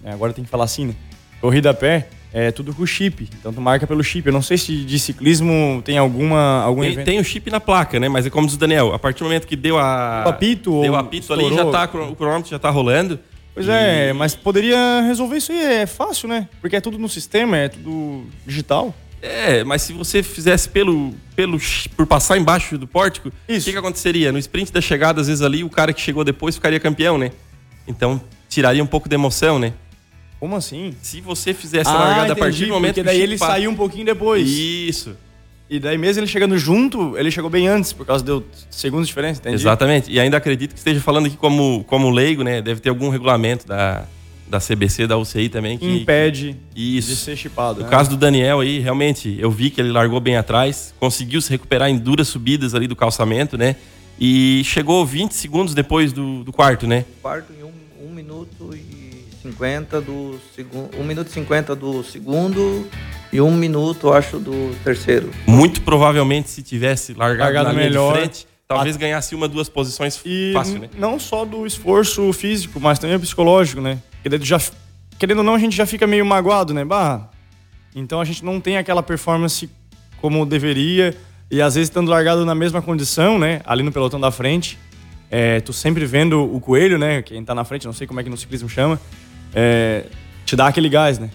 né? 0.00 0.12
Agora 0.12 0.32
tem 0.32 0.44
que 0.44 0.50
falar 0.50 0.64
assim, 0.64 0.86
né? 0.86 0.94
Corrida 1.40 1.70
a 1.70 1.74
pé 1.74 2.08
é 2.32 2.50
tudo 2.50 2.74
com 2.74 2.84
chip. 2.84 3.28
Então 3.38 3.52
tu 3.52 3.60
marca 3.60 3.86
pelo 3.86 4.02
chip. 4.02 4.26
Eu 4.26 4.32
não 4.32 4.42
sei 4.42 4.58
se 4.58 4.84
de 4.84 4.98
ciclismo 4.98 5.80
tem 5.84 5.96
alguma 5.96 6.62
algum 6.62 6.82
tem, 6.82 6.92
evento. 6.92 7.06
tem 7.06 7.18
o 7.20 7.24
chip 7.24 7.50
na 7.50 7.60
placa, 7.60 7.98
né? 7.98 8.08
Mas 8.08 8.26
é 8.26 8.30
como 8.30 8.46
diz 8.46 8.56
o 8.56 8.58
Daniel, 8.58 8.92
a 8.92 8.98
partir 8.98 9.20
do 9.20 9.24
momento 9.24 9.46
que 9.46 9.56
deu 9.56 9.78
a 9.78 10.24
o 10.26 10.28
apito, 10.28 10.82
deu 10.82 10.92
o 10.92 10.96
apito 10.96 11.32
ali 11.32 11.54
já 11.54 11.64
tá 11.66 11.84
o 11.84 12.16
cronômetro 12.16 12.50
já 12.50 12.58
tá 12.58 12.70
rolando. 12.70 13.18
Pois 13.54 13.68
é, 13.68 14.12
mas 14.12 14.34
poderia 14.34 15.00
resolver 15.02 15.36
isso 15.36 15.52
aí, 15.52 15.58
é 15.58 15.86
fácil, 15.86 16.28
né? 16.28 16.48
Porque 16.60 16.74
é 16.74 16.80
tudo 16.80 16.98
no 16.98 17.08
sistema, 17.08 17.56
é 17.56 17.68
tudo 17.68 18.26
digital. 18.44 18.92
É, 19.22 19.64
mas 19.64 19.82
se 19.82 19.92
você 19.92 20.22
fizesse 20.22 20.68
pelo, 20.68 21.14
pelo 21.34 21.58
por 21.96 22.06
passar 22.06 22.36
embaixo 22.36 22.76
do 22.76 22.86
pórtico, 22.86 23.28
o 23.28 23.32
que, 23.46 23.72
que 23.72 23.76
aconteceria? 23.76 24.32
No 24.32 24.38
sprint 24.38 24.72
da 24.72 24.80
chegada, 24.80 25.20
às 25.20 25.28
vezes 25.28 25.40
ali, 25.40 25.62
o 25.64 25.70
cara 25.70 25.92
que 25.92 26.00
chegou 26.00 26.24
depois 26.24 26.56
ficaria 26.56 26.80
campeão, 26.80 27.16
né? 27.16 27.30
Então, 27.86 28.20
tiraria 28.48 28.82
um 28.82 28.86
pouco 28.86 29.08
de 29.08 29.14
emoção, 29.14 29.58
né? 29.58 29.72
Como 30.38 30.56
assim? 30.56 30.94
Se 31.00 31.22
você 31.22 31.54
fizesse 31.54 31.88
a 31.88 31.92
ah, 31.94 31.98
largada 31.98 32.24
entendi, 32.24 32.40
a 32.40 32.44
partir 32.44 32.66
do 32.66 32.74
momento 32.74 32.94
porque 32.96 33.02
daí 33.02 33.20
ele 33.20 33.38
saiu 33.38 33.70
um 33.70 33.74
pouquinho 33.74 34.04
depois. 34.04 34.46
Isso. 34.46 35.16
E 35.74 35.80
daí 35.80 35.98
mesmo 35.98 36.20
ele 36.20 36.28
chegando 36.28 36.56
junto, 36.56 37.18
ele 37.18 37.32
chegou 37.32 37.50
bem 37.50 37.66
antes, 37.66 37.92
por 37.92 38.06
causa 38.06 38.24
deu 38.24 38.44
segundos 38.70 39.08
de 39.08 39.10
diferença, 39.10 39.40
entendi? 39.40 39.56
Exatamente. 39.56 40.08
E 40.08 40.20
ainda 40.20 40.36
acredito 40.36 40.72
que 40.72 40.78
esteja 40.78 41.00
falando 41.00 41.26
aqui 41.26 41.36
como, 41.36 41.82
como 41.88 42.10
leigo, 42.10 42.44
né? 42.44 42.62
Deve 42.62 42.78
ter 42.78 42.90
algum 42.90 43.08
regulamento 43.08 43.66
da, 43.66 44.04
da 44.46 44.60
CBC, 44.60 45.08
da 45.08 45.18
UCI 45.18 45.48
também. 45.48 45.76
Que 45.76 45.96
impede 45.96 46.54
que, 46.72 46.98
isso. 46.98 47.08
de 47.08 47.16
ser 47.16 47.36
chipado. 47.36 47.80
No 47.80 47.86
né? 47.86 47.90
caso 47.90 48.10
do 48.10 48.16
Daniel 48.16 48.60
aí, 48.60 48.78
realmente, 48.78 49.36
eu 49.36 49.50
vi 49.50 49.68
que 49.68 49.80
ele 49.80 49.90
largou 49.90 50.20
bem 50.20 50.36
atrás, 50.36 50.94
conseguiu 51.00 51.40
se 51.40 51.50
recuperar 51.50 51.90
em 51.90 51.98
duras 51.98 52.28
subidas 52.28 52.72
ali 52.72 52.86
do 52.86 52.94
calçamento, 52.94 53.58
né? 53.58 53.74
E 54.16 54.62
chegou 54.64 55.04
20 55.04 55.32
segundos 55.32 55.74
depois 55.74 56.12
do, 56.12 56.44
do 56.44 56.52
quarto, 56.52 56.86
né? 56.86 57.04
Quarto 57.20 57.52
em 57.52 57.64
um, 57.64 58.08
um 58.08 58.14
minuto 58.14 58.70
e 58.76 58.93
50 59.44 60.00
do 60.00 60.40
segundo. 60.56 60.98
1 60.98 61.04
minuto 61.04 61.28
e 61.28 61.30
50 61.30 61.76
do 61.76 62.02
segundo 62.02 62.88
e 63.30 63.42
um 63.42 63.52
minuto, 63.52 64.10
acho, 64.10 64.38
do 64.38 64.74
terceiro. 64.82 65.30
Muito 65.46 65.82
provavelmente, 65.82 66.48
se 66.48 66.62
tivesse 66.62 67.12
largado, 67.12 67.52
largado 67.52 67.68
na 67.68 67.74
melhor, 67.74 68.16
frente, 68.16 68.46
talvez 68.66 68.96
a... 68.96 68.98
ganhasse 68.98 69.34
uma, 69.34 69.46
duas 69.46 69.68
posições 69.68 70.18
e 70.24 70.52
fácil, 70.54 70.78
né? 70.78 70.88
Não 70.96 71.18
só 71.20 71.44
do 71.44 71.66
esforço 71.66 72.32
físico, 72.32 72.80
mas 72.80 72.98
também 72.98 73.18
psicológico, 73.18 73.82
né? 73.82 73.98
Querendo, 74.22 74.44
já, 74.46 74.58
querendo 75.18 75.38
ou 75.38 75.44
não, 75.44 75.54
a 75.54 75.58
gente 75.58 75.76
já 75.76 75.84
fica 75.84 76.06
meio 76.06 76.24
magoado, 76.24 76.72
né? 76.72 76.82
Bah, 76.82 77.28
então 77.94 78.22
a 78.22 78.24
gente 78.24 78.42
não 78.42 78.58
tem 78.58 78.78
aquela 78.78 79.02
performance 79.02 79.68
como 80.22 80.46
deveria. 80.46 81.14
E 81.50 81.60
às 81.60 81.74
vezes 81.74 81.90
estando 81.90 82.08
largado 82.08 82.46
na 82.46 82.54
mesma 82.54 82.80
condição, 82.80 83.38
né? 83.38 83.60
Ali 83.66 83.82
no 83.82 83.92
pelotão 83.92 84.18
da 84.18 84.30
frente. 84.30 84.78
É, 85.30 85.60
tu 85.60 85.72
sempre 85.72 86.06
vendo 86.06 86.42
o 86.42 86.60
coelho, 86.60 86.96
né? 86.96 87.20
Quem 87.20 87.44
tá 87.44 87.54
na 87.54 87.64
frente, 87.64 87.84
não 87.84 87.92
sei 87.92 88.06
como 88.06 88.20
é 88.20 88.24
que 88.24 88.30
no 88.30 88.36
ciclismo 88.36 88.68
chama. 88.68 88.98
É, 89.54 90.04
te 90.44 90.56
dá 90.56 90.66
aquele 90.66 90.88
gás, 90.88 91.18
né? 91.18 91.30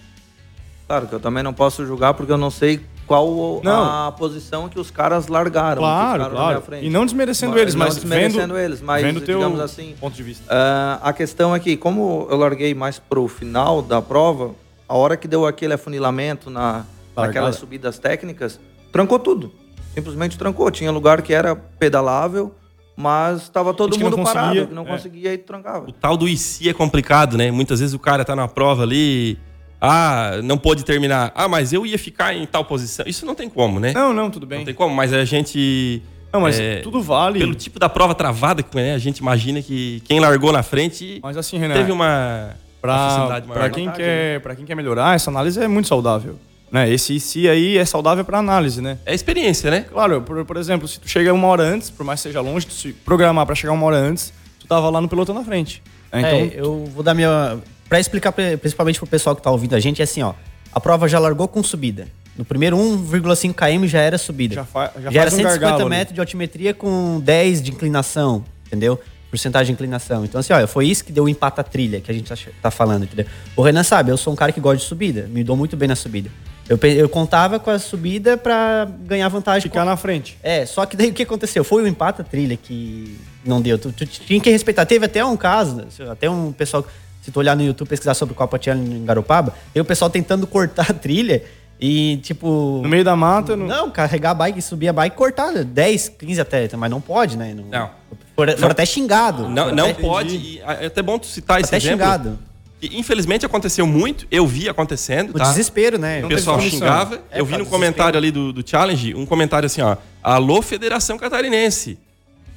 Claro 0.87 1.07
que 1.07 1.13
eu 1.13 1.19
também 1.19 1.43
não 1.43 1.53
posso 1.53 1.85
julgar 1.85 2.13
porque 2.13 2.31
eu 2.31 2.37
não 2.37 2.49
sei 2.49 2.81
qual 3.05 3.61
não. 3.63 4.07
a 4.07 4.11
posição 4.11 4.69
que 4.69 4.79
os 4.79 4.91
caras 4.91 5.27
largaram. 5.27 5.81
Claro, 5.81 6.29
claro. 6.29 6.63
E 6.81 6.89
não 6.89 7.05
desmerecendo 7.05 7.53
mas, 7.53 7.61
eles, 7.61 7.75
mas 7.75 7.95
não 7.95 8.01
desmerecendo 8.01 8.53
vendo, 8.53 8.57
eles, 8.57 8.81
mas 8.81 9.03
vendo 9.03 9.19
digamos 9.21 9.55
teu 9.55 9.63
assim, 9.63 9.95
ponto 9.99 10.15
de 10.15 10.23
vista. 10.23 10.43
Uh, 10.45 10.99
a 11.01 11.13
questão 11.13 11.55
é 11.55 11.59
que 11.59 11.75
como 11.77 12.27
eu 12.29 12.37
larguei 12.37 12.73
mais 12.73 12.99
pro 12.99 13.27
final 13.27 13.81
da 13.81 14.01
prova, 14.01 14.53
a 14.87 14.95
hora 14.95 15.17
que 15.17 15.27
deu 15.27 15.45
aquele 15.45 15.73
afunilamento 15.73 16.49
na 16.49 16.85
naquelas 17.15 17.55
subidas 17.55 17.99
técnicas, 17.99 18.59
trancou 18.91 19.19
tudo. 19.19 19.51
Simplesmente 19.93 20.37
trancou. 20.37 20.69
Tinha 20.71 20.91
lugar 20.91 21.21
que 21.21 21.33
era 21.33 21.55
pedalável, 21.55 22.53
mas 22.99 23.43
estava 23.43 23.73
todo 23.73 23.97
mundo 23.97 24.17
não 24.17 24.25
parado, 24.25 24.67
não 24.73 24.83
é. 24.83 24.85
conseguia 24.85 25.33
e 25.33 25.37
trancava. 25.37 25.87
O 25.87 25.91
tal 25.93 26.17
do 26.17 26.27
IC 26.27 26.67
é 26.67 26.73
complicado, 26.73 27.37
né? 27.37 27.49
Muitas 27.49 27.79
vezes 27.79 27.95
o 27.95 27.99
cara 27.99 28.25
tá 28.25 28.35
na 28.35 28.45
prova 28.45 28.83
ali, 28.83 29.39
ah, 29.79 30.41
não 30.43 30.57
pôde 30.57 30.83
terminar. 30.83 31.31
Ah, 31.33 31.47
mas 31.47 31.71
eu 31.71 31.85
ia 31.85 31.97
ficar 31.97 32.35
em 32.35 32.45
tal 32.45 32.65
posição. 32.65 33.05
Isso 33.07 33.25
não 33.25 33.33
tem 33.33 33.49
como, 33.49 33.79
né? 33.79 33.93
Não, 33.93 34.11
não, 34.11 34.29
tudo 34.29 34.45
bem. 34.45 34.59
Não 34.59 34.65
tem 34.65 34.73
como, 34.73 34.93
mas 34.93 35.13
a 35.13 35.23
gente. 35.23 36.03
Não, 36.33 36.41
mas 36.41 36.59
é, 36.59 36.81
tudo 36.81 37.01
vale. 37.01 37.39
Pelo 37.39 37.55
tipo 37.55 37.79
da 37.79 37.87
prova 37.87 38.13
travada 38.13 38.61
que 38.61 38.75
né, 38.75 38.93
a 38.93 38.99
gente 38.99 39.19
imagina 39.19 39.61
que 39.61 40.01
quem 40.03 40.19
largou 40.19 40.51
na 40.51 40.61
frente 40.61 41.21
mas 41.23 41.37
assim, 41.37 41.57
Renan, 41.57 41.75
teve 41.75 41.93
uma, 41.93 42.49
pra, 42.81 42.91
uma 42.91 43.09
facilidade 43.09 43.47
maior. 43.47 43.59
Para 43.61 43.69
quem, 43.69 43.89
quer, 43.91 44.41
pra 44.41 44.55
quem 44.57 44.65
quer 44.65 44.75
melhorar, 44.75 45.15
essa 45.15 45.31
análise 45.31 45.63
é 45.63 45.69
muito 45.69 45.87
saudável. 45.87 46.37
Né? 46.71 46.89
Esse 46.89 47.15
e 47.15 47.19
se 47.19 47.49
aí 47.49 47.77
é 47.77 47.85
saudável 47.85 48.23
para 48.23 48.37
análise, 48.37 48.81
né? 48.81 48.97
É 49.05 49.13
experiência, 49.13 49.71
né? 49.71 49.85
Claro, 49.89 50.21
por, 50.21 50.45
por 50.45 50.57
exemplo, 50.57 50.87
se 50.87 50.99
tu 50.99 51.07
chega 51.09 51.33
uma 51.33 51.47
hora 51.47 51.63
antes, 51.63 51.89
por 51.89 52.05
mais 52.05 52.19
que 52.19 52.29
seja 52.29 52.41
longe, 52.41 52.67
tu 52.67 52.73
se 52.73 52.93
programar 52.93 53.45
para 53.45 53.55
chegar 53.55 53.73
uma 53.73 53.85
hora 53.85 53.97
antes, 53.97 54.31
tu 54.59 54.67
tava 54.67 54.89
lá 54.89 55.01
no 55.01 55.09
pelotão 55.09 55.33
na 55.33 55.43
frente. 55.43 55.81
Né? 56.11 56.19
Então, 56.19 56.39
é, 56.39 56.51
eu 56.53 56.85
vou 56.93 57.03
dar 57.03 57.13
minha. 57.13 57.57
Para 57.87 57.99
explicar 57.99 58.31
principalmente 58.31 58.99
pro 58.99 59.07
pessoal 59.07 59.35
que 59.35 59.41
tá 59.41 59.49
ouvindo 59.49 59.75
a 59.75 59.79
gente, 59.79 60.01
é 60.01 60.03
assim, 60.03 60.21
ó. 60.21 60.33
A 60.71 60.79
prova 60.79 61.07
já 61.07 61.17
largou 61.17 61.47
com 61.47 61.63
subida. 61.63 62.07
No 62.37 62.45
primeiro 62.45 62.77
1,5 62.77 63.53
km 63.53 63.85
já 63.87 63.99
era 63.99 64.17
subida. 64.17 64.55
Já, 64.55 64.63
fa 64.63 64.93
já, 65.01 65.11
já 65.11 65.21
era 65.21 65.31
150 65.31 65.83
um 65.83 65.89
metros 65.89 66.13
de 66.13 66.19
altimetria 66.21 66.73
com 66.73 67.19
10 67.19 67.63
de 67.63 67.71
inclinação, 67.71 68.45
entendeu? 68.67 68.99
Porcentagem 69.29 69.67
de 69.67 69.73
inclinação. 69.73 70.23
Então, 70.23 70.39
assim, 70.39 70.53
olha, 70.53 70.67
foi 70.67 70.87
isso 70.87 71.03
que 71.03 71.11
deu 71.11 71.25
o 71.25 71.29
empate 71.29 71.59
à 71.59 71.63
trilha 71.63 71.99
que 71.99 72.09
a 72.09 72.13
gente 72.13 72.29
tá, 72.29 72.35
tá 72.61 72.71
falando, 72.71 73.03
entendeu? 73.03 73.25
O 73.55 73.61
Renan 73.61 73.83
sabe, 73.83 74.11
eu 74.11 74.17
sou 74.17 74.31
um 74.31 74.35
cara 74.35 74.51
que 74.51 74.61
gosta 74.61 74.77
de 74.77 74.85
subida, 74.85 75.23
me 75.23 75.43
dou 75.43 75.57
muito 75.57 75.75
bem 75.75 75.87
na 75.87 75.95
subida. 75.95 76.29
Eu, 76.69 76.77
eu 76.87 77.09
contava 77.09 77.59
com 77.59 77.71
a 77.71 77.79
subida 77.79 78.37
para 78.37 78.87
ganhar 79.01 79.27
vantagem. 79.27 79.63
Ficar 79.63 79.81
com... 79.81 79.89
na 79.89 79.97
frente. 79.97 80.37
É, 80.43 80.65
só 80.67 80.85
que 80.85 80.95
daí 80.95 81.09
o 81.09 81.13
que 81.13 81.23
aconteceu? 81.23 81.63
Foi 81.63 81.81
o 81.81 81.87
empate 81.87 82.21
à 82.21 82.23
trilha 82.23 82.55
que 82.55 83.17
não 83.43 83.59
deu. 83.59 83.79
Tu, 83.79 83.91
tu, 83.91 84.05
tinha 84.05 84.39
que 84.39 84.51
respeitar. 84.51 84.85
Teve 84.85 85.07
até 85.07 85.25
um 85.25 85.35
caso, 85.35 85.83
até 86.11 86.29
um 86.29 86.51
pessoal, 86.51 86.85
se 87.23 87.31
tu 87.31 87.39
olhar 87.39 87.55
no 87.55 87.63
YouTube 87.63 87.87
pesquisar 87.87 88.13
sobre 88.13 88.33
o 88.33 88.35
Copa 88.35 88.59
Challenge 88.61 88.95
em 88.95 89.03
Garopaba, 89.03 89.55
tem 89.73 89.81
o 89.81 89.85
pessoal 89.85 90.11
tentando 90.11 90.45
cortar 90.47 90.91
a 90.91 90.93
trilha 90.93 91.43
e, 91.81 92.17
tipo. 92.17 92.81
No 92.83 92.89
meio 92.89 93.03
da 93.03 93.15
mata? 93.15 93.55
No... 93.55 93.65
Não, 93.65 93.89
carregar 93.89 94.31
a 94.31 94.33
bike, 94.35 94.61
subir 94.61 94.89
a 94.89 94.93
bike 94.93 95.15
e 95.15 95.17
cortar 95.17 95.51
10, 95.51 96.09
15 96.09 96.41
até. 96.41 96.69
Mas 96.77 96.91
não 96.91 97.01
pode, 97.01 97.35
né? 97.35 97.53
Não. 97.55 97.65
não. 97.65 97.89
Foram, 98.35 98.53
até 98.69 98.85
xingado. 98.85 99.49
Não, 99.49 99.73
não 99.73 99.93
pode. 99.93 100.35
E 100.35 100.59
é 100.59 100.85
até 100.85 101.01
bom 101.01 101.17
tu 101.17 101.25
citar 101.25 101.59
esse 101.59 101.73
até 101.73 101.77
exemplo. 101.77 102.05
Até 102.05 102.48
infelizmente 102.81 103.45
aconteceu 103.45 103.85
muito, 103.85 104.25
eu 104.31 104.47
vi 104.47 104.69
acontecendo. 104.69 105.31
O 105.31 105.33
tá? 105.33 105.45
desespero, 105.45 105.97
né? 105.97 106.23
O 106.23 106.27
pessoal 106.27 106.59
xingava. 106.61 107.21
É, 107.31 107.41
eu 107.41 107.45
vi 107.45 107.57
no 107.57 107.65
comentário 107.65 108.17
ali 108.17 108.31
do, 108.31 108.53
do 108.53 108.67
Challenge 108.67 109.13
um 109.15 109.25
comentário 109.25 109.65
assim: 109.65 109.81
ó. 109.81 109.97
Alô, 110.23 110.61
Federação 110.61 111.17
Catarinense. 111.17 111.97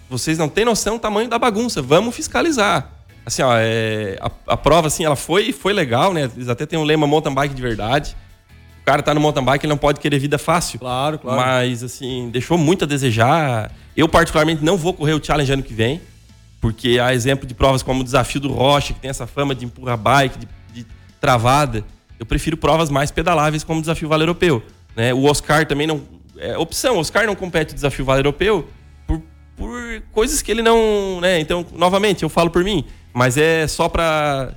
Vocês 0.09 0.37
não 0.37 0.49
têm 0.49 0.65
noção 0.65 0.97
do 0.97 1.01
tamanho 1.01 1.29
da 1.29 1.39
bagunça, 1.39 1.81
vamos 1.81 2.15
fiscalizar. 2.15 2.91
Assim, 3.25 3.43
ó, 3.43 3.55
é, 3.57 4.19
a, 4.21 4.31
a, 4.49 4.57
prova, 4.57 4.89
assim, 4.89 5.05
ela 5.05 5.17
foi, 5.17 5.53
foi 5.53 5.73
legal, 5.73 6.13
né? 6.13 6.31
Eles 6.37 6.49
até 6.49 6.67
tem 6.67 6.79
um 6.79 6.85
lema 6.85 7.07
mountain 7.07 7.33
bike 7.33 7.55
de 7.55 7.63
verdade. 7.63 8.17
O 8.83 8.85
cara 8.85 9.01
tá 9.01 9.15
no 9.15 9.21
mountain 9.21 9.45
bike, 9.45 9.65
ele 9.65 9.71
não 9.71 9.79
pode 9.79 10.01
querer 10.01 10.19
vida 10.19 10.39
fácil. 10.39 10.81
Claro, 10.81 11.19
claro. 11.19 11.41
Mas, 11.41 11.85
assim, 11.85 12.29
deixou 12.31 12.59
muito 12.59 12.85
a 12.85 12.87
desejar. 12.87 13.71
Eu, 13.97 14.09
particularmente, 14.09 14.65
não 14.65 14.77
vou 14.77 14.93
correr 14.93 15.13
o 15.13 15.25
Challenge 15.25 15.53
ano 15.53 15.63
que 15.63 15.73
vem. 15.73 16.01
Porque 16.63 17.01
há 17.01 17.13
exemplo 17.13 17.45
de 17.45 17.55
provas 17.55 17.83
como 17.83 18.03
o 18.03 18.05
desafio 18.05 18.41
do 18.41 18.53
Rocha, 18.53 18.95
que 18.95 19.01
tem 19.01 19.11
essa 19.11 19.27
fama 19.27 19.53
de 19.53 19.65
empurra 19.65 19.97
bike, 19.97 20.39
de, 20.39 20.49
de 20.73 20.87
travada. 21.21 21.85
Eu 22.21 22.25
prefiro 22.25 22.57
provas 22.57 22.89
mais 22.89 23.11
pedaláveis 23.11 23.65
como 23.65 23.81
o 23.81 23.83
desafio 23.83 24.09
Vale 24.09 24.23
Europeu. 24.23 24.63
Né? 24.95 25.13
O 25.13 25.25
Oscar 25.25 25.67
também 25.67 25.89
não. 25.89 26.03
É 26.39 26.57
opção, 26.57 26.95
o 26.95 26.99
Oscar 27.01 27.27
não 27.27 27.35
compete 27.35 27.73
o 27.73 27.75
desafio 27.75 28.05
Vale 28.05 28.21
Europeu 28.21 28.69
por, 29.09 29.21
por 29.57 30.03
coisas 30.13 30.41
que 30.41 30.53
ele 30.53 30.63
não. 30.63 31.21
Né? 31.21 31.41
Então, 31.41 31.67
novamente, 31.73 32.23
eu 32.23 32.29
falo 32.29 32.49
por 32.49 32.63
mim, 32.63 32.85
mas 33.13 33.37
é 33.37 33.67
só 33.67 33.89
para 33.89 34.55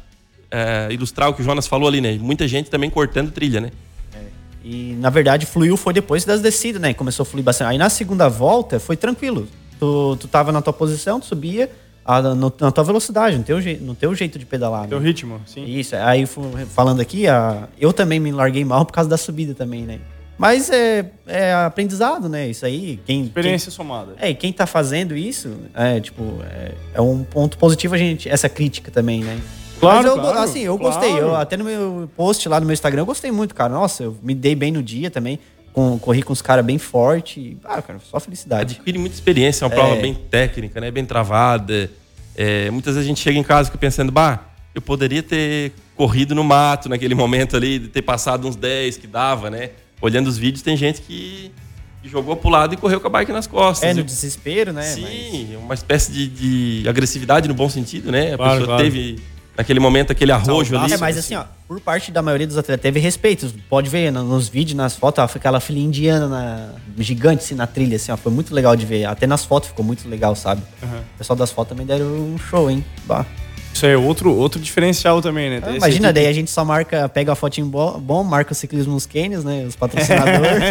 é, 0.52 0.90
ilustrar 0.92 1.30
o 1.30 1.34
que 1.34 1.42
o 1.42 1.44
Jonas 1.44 1.66
falou 1.66 1.88
ali, 1.88 2.02
né? 2.02 2.20
Muita 2.22 2.48
gente 2.48 2.70
também 2.70 2.88
cortando 2.88 3.32
trilha, 3.32 3.60
né? 3.60 3.72
É. 4.14 4.20
E 4.64 4.96
na 5.00 5.10
verdade 5.10 5.48
fluiu 5.48 5.76
foi 5.76 5.92
depois 5.92 6.24
das 6.24 6.40
descidas, 6.40 6.80
né? 6.80 6.94
Começou 6.94 7.24
a 7.24 7.26
fluir 7.26 7.44
bastante. 7.44 7.70
Aí 7.70 7.80
na 7.80 7.90
segunda 7.90 8.30
volta 8.30 8.80
foi 8.80 8.96
tranquilo. 8.96 9.48
Tu, 9.80 10.18
tu 10.20 10.28
tava 10.28 10.52
na 10.52 10.62
tua 10.62 10.72
posição, 10.72 11.20
tu 11.20 11.26
subia, 11.26 11.70
a, 12.06 12.22
no, 12.22 12.54
na 12.60 12.72
tua 12.72 12.84
velocidade, 12.84 13.38
no 13.38 13.44
teu, 13.44 13.58
no 13.82 13.96
teu 13.96 14.14
jeito 14.14 14.38
de 14.38 14.46
pedalar. 14.46 14.84
No 14.84 14.90
teu 14.90 15.00
né? 15.00 15.08
ritmo, 15.08 15.42
sim. 15.46 15.66
Isso, 15.66 15.96
aí 15.96 16.26
falando 16.68 17.02
aqui, 17.02 17.28
a, 17.28 17.68
eu 17.80 17.92
também 17.92 18.20
me 18.20 18.32
larguei 18.32 18.64
mal 18.64 18.86
por 18.86 18.94
causa 18.94 19.10
da 19.10 19.18
subida 19.18 19.56
também, 19.56 19.82
né? 19.82 20.00
Mas 20.38 20.70
é, 20.70 21.12
é 21.26 21.54
aprendizado, 21.54 22.28
né? 22.28 22.50
Isso 22.50 22.66
aí. 22.66 23.00
Quem, 23.06 23.24
Experiência 23.24 23.72
quem, 23.72 23.76
somada. 23.76 24.14
É, 24.20 24.30
e 24.30 24.36
quem 24.36 24.52
tá 24.52 24.68
fazendo 24.68 25.16
isso, 25.16 25.50
é, 25.74 26.00
tipo, 26.00 26.24
é, 26.44 26.74
é, 26.94 27.02
um 27.02 27.24
ponto 27.24 27.58
positivo 27.58 27.96
a 27.96 27.98
gente, 27.98 28.30
essa 28.30 28.50
crítica 28.50 28.92
também, 28.92 29.24
né? 29.24 29.40
Claro, 29.80 29.98
Mas 29.98 30.06
eu, 30.06 30.22
claro, 30.22 30.40
assim, 30.40 30.60
eu 30.62 30.78
claro. 30.78 30.96
gostei. 30.96 31.20
Eu, 31.20 31.36
até 31.36 31.58
no 31.58 31.64
meu 31.64 32.10
post 32.16 32.48
lá 32.50 32.60
no 32.60 32.66
meu 32.66 32.74
Instagram, 32.74 33.02
eu 33.02 33.06
gostei 33.06 33.32
muito, 33.32 33.56
cara. 33.56 33.74
Nossa, 33.74 34.04
eu 34.04 34.18
me 34.22 34.36
dei 34.36 34.56
bem 34.56 34.72
no 34.72 34.84
dia 34.84 35.10
também. 35.10 35.40
Com, 35.76 36.00
corri 36.00 36.24
com 36.24 36.32
os 36.32 36.42
caras 36.42 36.64
bem 36.64 36.78
forte. 36.78 37.58
Ah, 37.66 37.82
cara, 37.82 38.00
só 38.00 38.18
felicidade. 38.18 38.76
Adquire 38.76 38.98
muita 38.98 39.14
experiência, 39.14 39.66
é 39.66 39.68
uma 39.68 39.74
é... 39.74 39.78
prova 39.78 39.96
bem 39.98 40.14
técnica, 40.14 40.80
né? 40.80 40.90
Bem 40.90 41.04
travada. 41.04 41.92
É, 42.34 42.72
muitas 42.72 42.96
vezes 42.96 43.06
a 43.06 43.10
gente 43.10 43.20
chega 43.20 43.38
em 43.38 43.44
casa 43.44 43.64
e 43.64 43.66
fica 43.66 43.78
pensando, 43.78 44.10
bah, 44.10 44.40
eu 44.74 44.82
poderia 44.82 45.22
ter 45.22 45.74
corrido 45.94 46.34
no 46.34 46.46
mato 46.46 46.88
naquele 46.88 47.14
momento 47.14 47.58
ali, 47.58 47.78
ter 47.90 48.02
passado 48.02 48.48
uns 48.48 48.56
10 48.56 48.96
que 48.96 49.06
dava, 49.06 49.50
né? 49.50 49.72
Olhando 50.00 50.28
os 50.28 50.38
vídeos, 50.38 50.62
tem 50.62 50.78
gente 50.78 51.02
que, 51.02 51.52
que 52.02 52.08
jogou 52.08 52.38
pro 52.38 52.48
lado 52.48 52.74
e 52.74 52.78
correu 52.78 53.02
com 53.02 53.08
a 53.08 53.10
bike 53.10 53.34
nas 53.34 53.46
costas. 53.46 53.90
É, 53.90 53.94
no 53.94 54.02
desespero, 54.02 54.72
né? 54.72 54.84
Sim, 54.84 55.50
Mas... 55.50 55.58
uma 55.62 55.74
espécie 55.74 56.10
de, 56.10 56.28
de, 56.84 56.88
agressividade 56.88 57.50
no 57.50 57.54
bom 57.54 57.68
sentido, 57.68 58.14
né? 58.14 58.34
A 58.34 58.38
claro, 58.38 58.60
pessoa 58.60 58.78
claro. 58.78 58.84
teve 58.84 59.20
naquele 59.58 59.80
momento 59.80 60.12
aquele 60.12 60.32
arrojo 60.32 60.78
ali. 60.78 60.94
É, 60.94 60.98
mas 60.98 61.18
assim, 61.18 61.36
ó, 61.36 61.46
por 61.68 61.80
parte 61.80 62.12
da 62.12 62.22
maioria 62.22 62.48
dos 62.48 62.58
atletas 62.58 62.82
teve 62.82 63.00
respeito. 63.00 63.54
Pode 63.70 63.90
ver 63.90 64.12
nos 64.12 64.48
vídeos, 64.48 64.76
nas 64.76 64.96
fotos, 64.96 65.24
ó, 65.24 65.38
aquela 65.38 65.60
filha 65.60 65.80
indiana 65.80 66.28
na, 66.28 66.70
gigante 66.98 67.44
assim, 67.44 67.56
na 67.56 67.68
trilha, 67.68 67.96
assim, 67.96 68.12
ó, 68.12 68.18
foi 68.18 68.32
muito 68.32 68.54
legal 68.54 68.76
de 68.76 68.86
ver. 68.86 69.06
Até 69.06 69.26
nas 69.28 69.46
fotos 69.46 69.70
ficou 69.70 69.86
muito 69.86 70.08
legal, 70.08 70.36
sabe? 70.36 70.62
Uhum. 70.82 71.00
O 71.00 71.18
pessoal 71.18 71.38
das 71.38 71.52
fotos 71.52 71.70
também 71.70 71.86
deram 71.86 72.06
um 72.06 72.38
show, 72.38 72.70
hein? 72.70 72.84
Bah. 73.06 73.26
Isso 73.74 73.86
é 73.86 73.98
outro, 73.98 74.34
outro 74.34 74.58
diferencial 74.58 75.22
também, 75.22 75.50
né? 75.50 75.62
Ah, 75.62 75.76
imagina, 75.76 76.14
daí 76.14 76.28
a 76.28 76.32
gente 76.32 76.50
só 76.50 76.64
marca, 76.64 77.10
pega 77.10 77.34
a 77.34 77.36
fotinho 77.36 77.68
bom, 77.68 78.24
marca 78.24 78.54
o 78.54 78.56
ciclismo 78.56 78.94
nos 78.94 79.06
cânions, 79.06 79.44
né? 79.44 79.66
Os 79.68 79.76
patrocinadores. 79.76 80.64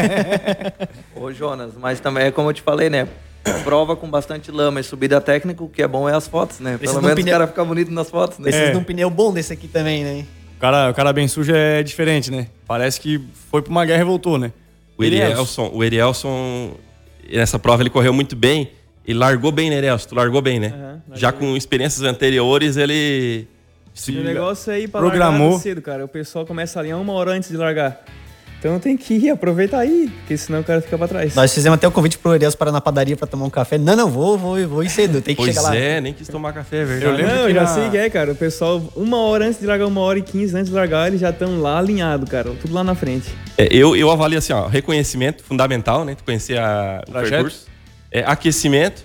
Ô, 1.14 1.30
Jonas, 1.30 1.72
mas 1.78 2.00
também 2.00 2.24
é 2.24 2.30
como 2.30 2.48
eu 2.48 2.54
te 2.54 2.62
falei, 2.62 2.88
né? 2.88 3.06
prova 3.62 3.96
com 3.96 4.08
bastante 4.08 4.50
lama 4.50 4.80
e 4.80 4.84
subida 4.84 5.20
técnica, 5.20 5.62
o 5.62 5.68
que 5.68 5.82
é 5.82 5.88
bom 5.88 6.08
é 6.08 6.14
as 6.14 6.26
fotos, 6.26 6.60
né? 6.60 6.78
Pelo 6.78 7.00
menos 7.00 7.14
pneu... 7.14 7.34
o 7.34 7.38
cara 7.38 7.46
fica 7.46 7.64
bonito 7.64 7.90
nas 7.90 8.10
fotos, 8.10 8.38
né? 8.38 8.44
Precisa 8.44 8.66
é. 8.66 8.70
de 8.70 8.76
um 8.76 8.84
pneu 8.84 9.10
bom 9.10 9.32
desse 9.32 9.52
aqui 9.52 9.68
também, 9.68 10.04
né? 10.04 10.24
O 10.56 10.60
cara, 10.60 10.90
o 10.90 10.94
cara 10.94 11.12
bem 11.12 11.28
sujo 11.28 11.52
é 11.54 11.82
diferente, 11.82 12.30
né? 12.30 12.48
Parece 12.66 13.00
que 13.00 13.20
foi 13.50 13.60
pra 13.60 13.70
uma 13.70 13.84
guerra 13.84 14.02
e 14.02 14.04
voltou, 14.04 14.38
né? 14.38 14.52
O 14.96 15.04
Erielson, 15.04 15.70
o 15.72 15.82
Erielson, 15.82 16.74
nessa 17.30 17.58
prova 17.58 17.82
ele 17.82 17.90
correu 17.90 18.12
muito 18.12 18.36
bem 18.36 18.70
e 19.06 19.12
largou 19.12 19.50
bem, 19.52 19.68
né, 19.68 19.76
Erielson? 19.76 20.08
Tu 20.08 20.14
largou 20.14 20.40
bem, 20.40 20.60
né? 20.60 20.72
Uhum, 21.08 21.16
Já 21.16 21.32
com 21.32 21.56
experiências 21.56 22.02
anteriores, 22.02 22.76
ele... 22.76 23.48
Se... 23.92 24.12
O 24.12 24.24
negócio 24.24 24.72
é 24.72 24.80
ir 24.80 24.88
pra 24.88 25.00
programou. 25.00 25.58
cedo, 25.58 25.80
cara. 25.82 26.04
O 26.04 26.08
pessoal 26.08 26.44
começa 26.46 26.78
a 26.78 26.82
alinhar 26.82 27.00
uma 27.00 27.12
hora 27.12 27.32
antes 27.32 27.48
de 27.48 27.56
largar. 27.56 28.04
Então 28.64 28.80
tem 28.80 28.96
que 28.96 29.12
ir, 29.12 29.28
aproveitar 29.28 29.80
aí, 29.80 30.10
porque 30.20 30.38
senão 30.38 30.60
o 30.60 30.64
cara 30.64 30.80
fica 30.80 30.96
pra 30.96 31.06
trás. 31.06 31.34
Nós 31.34 31.52
fizemos 31.52 31.76
até 31.76 31.86
o 31.86 31.90
convite 31.90 32.16
pro 32.16 32.30
Arias 32.30 32.54
para 32.54 32.72
na 32.72 32.80
padaria 32.80 33.14
pra 33.14 33.26
tomar 33.26 33.44
um 33.44 33.50
café. 33.50 33.76
Não, 33.76 33.94
não, 33.94 34.08
vou, 34.08 34.38
vou, 34.38 34.66
vou 34.66 34.82
ir 34.82 34.88
cedo, 34.88 35.20
tem 35.20 35.34
que 35.34 35.42
pois 35.42 35.54
chegar 35.54 35.68
lá. 35.68 35.76
é, 35.76 36.00
nem 36.00 36.14
quis 36.14 36.26
tomar 36.28 36.54
café, 36.54 36.78
é 36.78 36.84
verdade. 36.86 37.04
Eu 37.04 37.12
lembro 37.18 37.34
não, 37.34 37.48
eu 37.50 37.54
já 37.54 37.60
na... 37.60 37.66
sei 37.66 37.90
que 37.90 37.98
é, 37.98 38.08
cara. 38.08 38.32
O 38.32 38.34
pessoal, 38.34 38.82
uma 38.96 39.18
hora 39.18 39.44
antes 39.44 39.60
de 39.60 39.66
largar, 39.66 39.86
uma 39.86 40.00
hora 40.00 40.18
e 40.18 40.22
quinze 40.22 40.56
antes 40.56 40.70
de 40.70 40.74
largar, 40.74 41.08
eles 41.08 41.20
já 41.20 41.28
estão 41.28 41.60
lá 41.60 41.78
alinhados, 41.78 42.26
cara. 42.26 42.52
Tudo 42.58 42.72
lá 42.72 42.82
na 42.82 42.94
frente. 42.94 43.28
É, 43.58 43.68
eu, 43.70 43.94
eu 43.94 44.10
avalio 44.10 44.38
assim, 44.38 44.54
ó, 44.54 44.66
reconhecimento 44.66 45.44
fundamental, 45.44 46.02
né? 46.06 46.14
Tu 46.14 46.24
conhecer 46.24 46.58
a, 46.58 47.02
o 47.06 47.12
percurso. 47.12 47.66
É, 48.10 48.24
aquecimento 48.24 49.04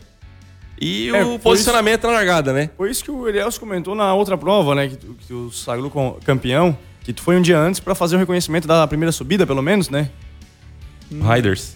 e 0.80 1.10
é, 1.10 1.26
o 1.26 1.38
posicionamento 1.38 2.00
isso, 2.00 2.08
na 2.08 2.14
largada, 2.14 2.54
né? 2.54 2.70
Foi 2.78 2.90
isso 2.90 3.04
que 3.04 3.12
o 3.12 3.28
Elias 3.28 3.58
comentou 3.58 3.94
na 3.94 4.14
outra 4.14 4.38
prova, 4.38 4.74
né? 4.74 4.88
Que, 4.88 4.96
que 4.96 5.34
o 5.34 5.52
Saglu 5.52 5.92
campeão, 6.24 6.78
que 7.04 7.14
tu 7.14 7.22
foi 7.22 7.36
um 7.38 7.42
dia 7.42 7.58
antes 7.58 7.80
para 7.80 7.96
fazer 7.96 8.16
o 8.16 8.20
reconhecimento 8.20 8.68
da 8.68 8.86
primeira 8.88 9.12
subida, 9.12 9.46
pelo 9.46 9.62
menos, 9.62 9.90
né? 9.90 10.10
Riders. 11.12 11.76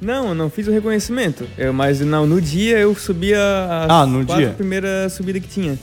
Não, 0.00 0.28
eu 0.28 0.34
não 0.34 0.48
fiz 0.48 0.66
o 0.66 0.70
reconhecimento. 0.70 1.46
Eu, 1.58 1.72
mas 1.72 2.00
não, 2.00 2.26
no 2.26 2.40
dia 2.40 2.78
eu 2.78 2.94
subi 2.94 3.34
a, 3.34 3.86
ah, 3.88 4.06
no 4.06 4.24
dia. 4.24 4.50
primeira 4.50 5.08
subida 5.10 5.38
que 5.38 5.48
tinha. 5.48 5.78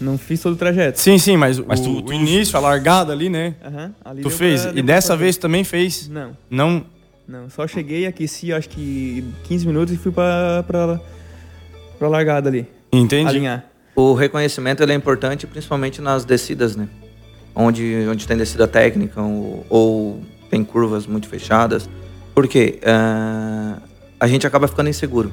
Não 0.00 0.16
fiz 0.16 0.40
todo 0.40 0.54
o 0.54 0.56
trajeto. 0.56 0.98
Sim, 0.98 1.18
sim, 1.18 1.36
mas, 1.36 1.58
mas 1.58 1.80
o, 1.80 1.84
tu, 1.84 2.02
tu, 2.02 2.10
o 2.10 2.14
início, 2.14 2.56
a 2.56 2.60
largada 2.60 3.12
ali, 3.12 3.28
né? 3.28 3.54
Aham. 3.62 3.94
ali 4.04 4.22
tu 4.22 4.30
fez. 4.30 4.64
Pra, 4.64 4.78
e 4.78 4.82
dessa 4.82 5.16
vez 5.16 5.36
também 5.36 5.64
fez? 5.64 6.08
Não. 6.08 6.36
Não? 6.48 6.86
Não, 7.28 7.50
só 7.50 7.66
cheguei, 7.66 8.06
aqueci 8.06 8.52
acho 8.52 8.68
que 8.68 9.24
15 9.44 9.66
minutos 9.66 9.94
e 9.94 9.96
fui 9.96 10.10
pra, 10.10 10.64
pra, 10.66 11.00
pra 11.98 12.08
largada 12.08 12.48
ali. 12.48 12.66
Entendi. 12.92 13.28
Alinhar. 13.28 13.64
O 13.94 14.14
reconhecimento 14.14 14.82
ele 14.82 14.92
é 14.92 14.94
importante 14.94 15.46
principalmente 15.46 16.00
nas 16.00 16.24
descidas, 16.24 16.74
né? 16.74 16.88
Onde, 17.54 18.06
onde 18.08 18.26
tem 18.26 18.36
descida 18.36 18.66
técnica 18.66 19.20
ou, 19.20 19.66
ou 19.68 20.20
tem 20.48 20.64
curvas 20.64 21.06
muito 21.06 21.28
fechadas 21.28 21.88
porque 22.40 22.80
uh, 22.82 23.80
a 24.18 24.26
gente 24.26 24.46
acaba 24.46 24.66
ficando 24.66 24.88
inseguro. 24.88 25.30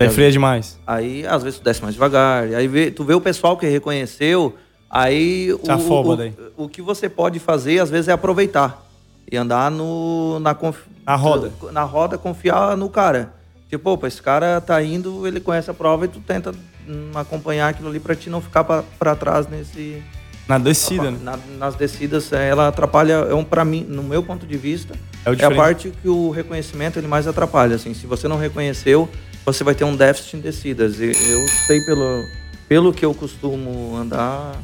Aí 0.00 0.08
freia 0.08 0.32
demais. 0.32 0.78
Aí, 0.86 1.26
às 1.26 1.42
vezes, 1.42 1.58
tu 1.58 1.64
desce 1.64 1.82
mais 1.82 1.94
devagar. 1.94 2.44
Aí 2.44 2.66
vê, 2.66 2.90
tu 2.90 3.04
vê 3.04 3.14
o 3.14 3.20
pessoal 3.20 3.56
que 3.56 3.66
reconheceu, 3.66 4.56
aí 4.90 5.52
o, 5.52 5.70
afoba 5.70 6.08
o, 6.08 6.16
daí. 6.16 6.34
o, 6.56 6.68
que 6.68 6.80
você 6.82 7.08
pode 7.08 7.38
fazer, 7.38 7.78
às 7.80 7.90
vezes, 7.90 8.08
é 8.08 8.12
aproveitar. 8.12 8.82
E 9.30 9.36
andar 9.36 9.70
no, 9.70 10.40
na, 10.40 10.54
conf... 10.54 10.78
na 11.04 11.14
roda. 11.14 11.52
Na 11.70 11.84
roda, 11.84 12.18
confiar 12.18 12.76
no 12.76 12.88
cara. 12.88 13.34
Tipo, 13.68 13.90
opa, 13.90 14.08
esse 14.08 14.20
cara 14.20 14.60
tá 14.60 14.82
indo, 14.82 15.26
ele 15.26 15.38
conhece 15.38 15.70
a 15.70 15.74
prova 15.74 16.06
e 16.06 16.08
tu 16.08 16.18
tenta 16.20 16.52
hum, 16.88 17.10
acompanhar 17.14 17.68
aquilo 17.68 17.88
ali 17.88 18.00
pra 18.00 18.14
ti 18.14 18.28
não 18.28 18.40
ficar 18.40 18.64
pra, 18.64 18.82
pra 18.98 19.14
trás 19.14 19.46
nesse, 19.46 20.02
Na 20.48 20.58
descida, 20.58 21.10
né? 21.10 21.18
Na, 21.22 21.38
nas 21.58 21.76
descidas, 21.76 22.32
é, 22.32 22.48
ela 22.48 22.68
atrapalha, 22.68 23.12
é 23.12 23.34
um, 23.34 23.44
para 23.44 23.64
mim, 23.64 23.86
no 23.88 24.02
meu 24.02 24.22
ponto 24.22 24.46
de 24.46 24.56
vista, 24.56 24.94
é, 25.24 25.30
é, 25.30 25.44
a 25.44 25.50
parte 25.50 25.92
que 26.02 26.08
o 26.08 26.30
reconhecimento 26.30 26.98
ele 26.98 27.06
mais 27.06 27.26
atrapalha. 27.26 27.76
Assim, 27.76 27.94
se 27.94 28.06
você 28.06 28.26
não 28.26 28.36
reconheceu, 28.36 29.08
você 29.46 29.62
vai 29.62 29.74
ter 29.74 29.84
um 29.84 29.94
déficit 29.94 30.36
em 30.36 30.40
descidas. 30.40 30.98
E 30.98 31.06
eu 31.06 31.48
sei 31.66 31.80
pelo, 31.82 32.24
pelo 32.68 32.92
que 32.92 33.04
eu 33.04 33.14
costumo 33.14 33.96
andar. 33.96 34.60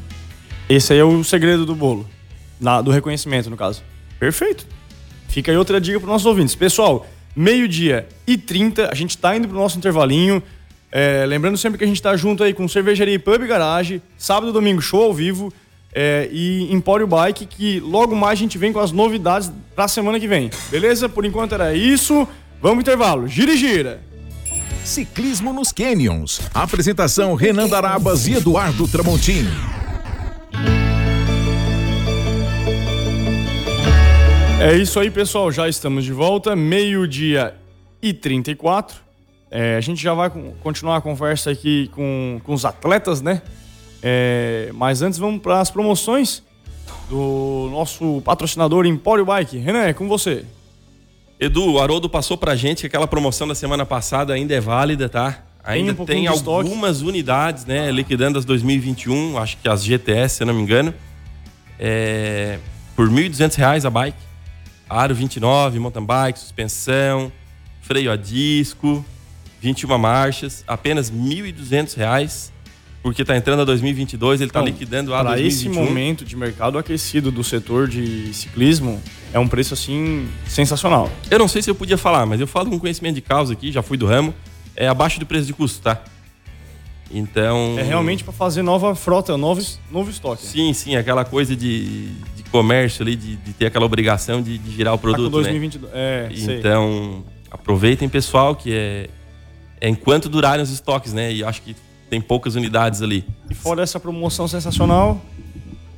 Esse 0.67 0.93
aí 0.93 0.99
é 0.99 1.03
o 1.03 1.23
segredo 1.23 1.65
do 1.65 1.73
bolo, 1.73 2.07
na, 2.59 2.81
do 2.81 2.91
reconhecimento, 2.91 3.49
no 3.49 3.57
caso. 3.57 3.81
Perfeito. 4.19 4.67
Fica 5.29 5.51
aí 5.51 5.57
outra 5.57 5.79
dica 5.79 5.99
para 5.99 6.05
os 6.05 6.11
nossos 6.11 6.25
ouvintes. 6.25 6.55
Pessoal, 6.55 7.07
meio-dia 7.35 8.07
e 8.27 8.37
30, 8.37 8.89
a 8.91 8.95
gente 8.95 9.11
está 9.11 9.35
indo 9.35 9.47
para 9.47 9.55
o 9.55 9.59
nosso 9.59 9.77
intervalinho. 9.77 10.43
É, 10.91 11.23
lembrando 11.25 11.57
sempre 11.57 11.77
que 11.77 11.83
a 11.83 11.87
gente 11.87 11.97
está 11.97 12.17
junto 12.17 12.43
aí 12.43 12.53
com 12.53 12.67
Cervejaria 12.67 13.13
e 13.13 13.19
Pub 13.19 13.47
Garage, 13.47 14.01
sábado 14.17 14.49
e 14.49 14.53
domingo 14.53 14.81
show 14.81 15.03
ao 15.03 15.13
vivo 15.13 15.53
é, 15.93 16.29
e 16.31 16.71
Empório 16.71 17.07
Bike, 17.07 17.45
que 17.45 17.79
logo 17.79 18.15
mais 18.15 18.33
a 18.33 18.41
gente 18.41 18.57
vem 18.57 18.71
com 18.71 18.79
as 18.79 18.91
novidades 18.91 19.51
para 19.75 19.85
a 19.85 19.87
semana 19.87 20.19
que 20.19 20.27
vem. 20.27 20.49
Beleza? 20.69 21.09
Por 21.09 21.25
enquanto 21.25 21.53
era 21.53 21.73
isso. 21.73 22.27
Vamos 22.61 22.81
intervalo. 22.81 23.27
Gira 23.27 23.53
e 23.53 23.57
gira. 23.57 24.01
Ciclismo 24.83 25.53
nos 25.53 25.71
Canyons. 25.71 26.41
Apresentação 26.53 27.33
Renan 27.35 27.67
Darabas 27.67 28.27
e 28.27 28.33
Eduardo 28.33 28.87
Tramontini. 28.87 29.49
É 34.61 34.75
isso 34.75 34.99
aí, 34.99 35.09
pessoal. 35.09 35.51
Já 35.51 35.69
estamos 35.69 36.03
de 36.03 36.11
volta. 36.11 36.55
Meio-dia 36.55 37.55
e 38.01 38.13
34. 38.13 38.97
É, 39.51 39.77
a 39.77 39.81
gente 39.81 40.01
já 40.01 40.13
vai 40.13 40.29
continuar 40.61 40.97
a 40.97 41.01
conversa 41.01 41.49
aqui 41.49 41.89
com, 41.95 42.39
com 42.43 42.53
os 42.53 42.65
atletas, 42.65 43.21
né? 43.21 43.41
É, 44.01 44.69
mas 44.73 45.01
antes 45.01 45.19
vamos 45.19 45.41
para 45.41 45.59
as 45.59 45.69
promoções 45.69 46.41
do 47.09 47.69
nosso 47.71 48.21
patrocinador 48.21 48.85
Empório 48.85 49.25
Bike. 49.25 49.57
Renan, 49.57 49.83
é 49.83 49.93
com 49.93 50.07
você. 50.07 50.45
Edu, 51.39 51.73
o 51.73 51.79
Haroldo 51.79 52.09
passou 52.09 52.37
pra 52.37 52.55
gente 52.55 52.81
que 52.81 52.87
aquela 52.87 53.07
promoção 53.07 53.47
da 53.47 53.55
semana 53.55 53.85
passada 53.85 54.33
ainda 54.33 54.53
é 54.53 54.59
válida, 54.59 55.07
tá? 55.07 55.43
Ainda 55.63 55.93
tem, 55.93 56.03
um 56.03 56.05
tem 56.05 56.27
algumas 56.27 56.97
estoque. 56.97 57.09
unidades, 57.09 57.65
né? 57.65 57.91
Liquidando 57.91 58.39
as 58.39 58.45
2021, 58.45 59.37
acho 59.37 59.57
que 59.57 59.69
as 59.69 59.83
GTS, 59.83 60.35
se 60.35 60.43
eu 60.43 60.47
não 60.47 60.53
me 60.53 60.61
engano. 60.61 60.93
É, 61.79 62.59
por 62.95 63.09
R$ 63.09 63.29
1.200 63.29 63.85
a 63.85 63.89
bike. 63.89 64.17
Aro 64.89 65.13
29, 65.13 65.79
mountain 65.79 66.03
bike, 66.03 66.39
suspensão, 66.39 67.31
freio 67.81 68.11
a 68.11 68.15
disco, 68.15 69.05
21 69.61 69.97
marchas, 69.97 70.63
apenas 70.67 71.09
R$ 71.09 71.15
1.200 71.17 72.49
porque 73.01 73.21
está 73.21 73.35
entrando 73.35 73.61
a 73.61 73.65
2022, 73.65 74.41
ele 74.41 74.49
está 74.49 74.59
então, 74.59 74.71
liquidando 74.71 75.13
a 75.13 75.19
Para 75.19 75.29
2021. 75.31 75.71
esse 75.71 75.79
momento 75.79 76.25
de 76.25 76.35
mercado 76.35 76.77
aquecido 76.77 77.31
do 77.31 77.43
setor 77.43 77.87
de 77.87 78.33
ciclismo, 78.33 79.01
é 79.33 79.39
um 79.39 79.47
preço 79.47 79.73
assim 79.73 80.27
sensacional. 80.45 81.09
Eu 81.31 81.39
não 81.39 81.47
sei 81.47 81.61
se 81.61 81.69
eu 81.69 81.75
podia 81.75 81.97
falar, 81.97 82.25
mas 82.25 82.41
eu 82.41 82.47
falo 82.47 82.69
com 82.69 82.79
conhecimento 82.79 83.15
de 83.15 83.21
causa 83.21 83.53
aqui, 83.53 83.71
já 83.71 83.81
fui 83.81 83.97
do 83.97 84.05
ramo, 84.05 84.33
é 84.75 84.87
abaixo 84.87 85.19
do 85.19 85.25
preço 85.25 85.45
de 85.45 85.53
custo, 85.53 85.81
tá? 85.81 86.01
Então. 87.11 87.75
É 87.77 87.83
realmente 87.83 88.23
para 88.23 88.33
fazer 88.33 88.61
nova 88.61 88.93
frota, 88.93 89.35
novo, 89.35 89.65
novo 89.89 90.09
estoque. 90.09 90.45
Sim, 90.45 90.73
sim, 90.73 90.95
aquela 90.95 91.25
coisa 91.25 91.55
de, 91.55 92.09
de 92.35 92.43
comércio 92.51 93.01
ali, 93.01 93.15
de, 93.15 93.35
de 93.37 93.53
ter 93.53 93.67
aquela 93.67 93.85
obrigação 93.85 94.41
de, 94.41 94.57
de 94.57 94.71
girar 94.71 94.93
o 94.93 94.97
produto. 94.97 95.25
Tá 95.25 95.37
com 95.37 95.43
2022. 95.43 95.91
Né? 95.91 95.99
É, 95.99 96.29
então, 96.31 97.23
sei. 97.25 97.47
aproveitem, 97.49 98.07
pessoal, 98.07 98.55
que 98.55 98.71
é, 98.71 99.09
é 99.81 99.89
enquanto 99.89 100.29
durarem 100.29 100.61
os 100.61 100.69
estoques, 100.69 101.13
né? 101.13 101.33
E 101.33 101.43
acho 101.43 101.61
que 101.61 101.75
tem 102.09 102.19
poucas 102.19 102.55
unidades 102.55 103.01
ali. 103.01 103.25
E 103.49 103.53
fora 103.53 103.83
essa 103.83 103.99
promoção 103.99 104.47
sensacional, 104.47 105.21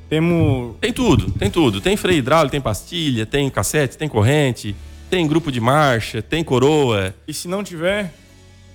temos. 0.09 0.75
Tem 0.81 0.91
tudo, 0.91 1.31
tem 1.31 1.49
tudo. 1.49 1.79
Tem 1.79 1.95
freio 1.95 2.19
hidráulico, 2.19 2.51
tem 2.51 2.61
pastilha, 2.61 3.25
tem 3.25 3.49
cassete, 3.49 3.97
tem 3.97 4.09
corrente, 4.09 4.75
tem 5.09 5.25
grupo 5.25 5.51
de 5.51 5.61
marcha, 5.61 6.21
tem 6.21 6.43
coroa. 6.43 7.15
E 7.27 7.33
se 7.33 7.47
não 7.47 7.63
tiver. 7.63 8.13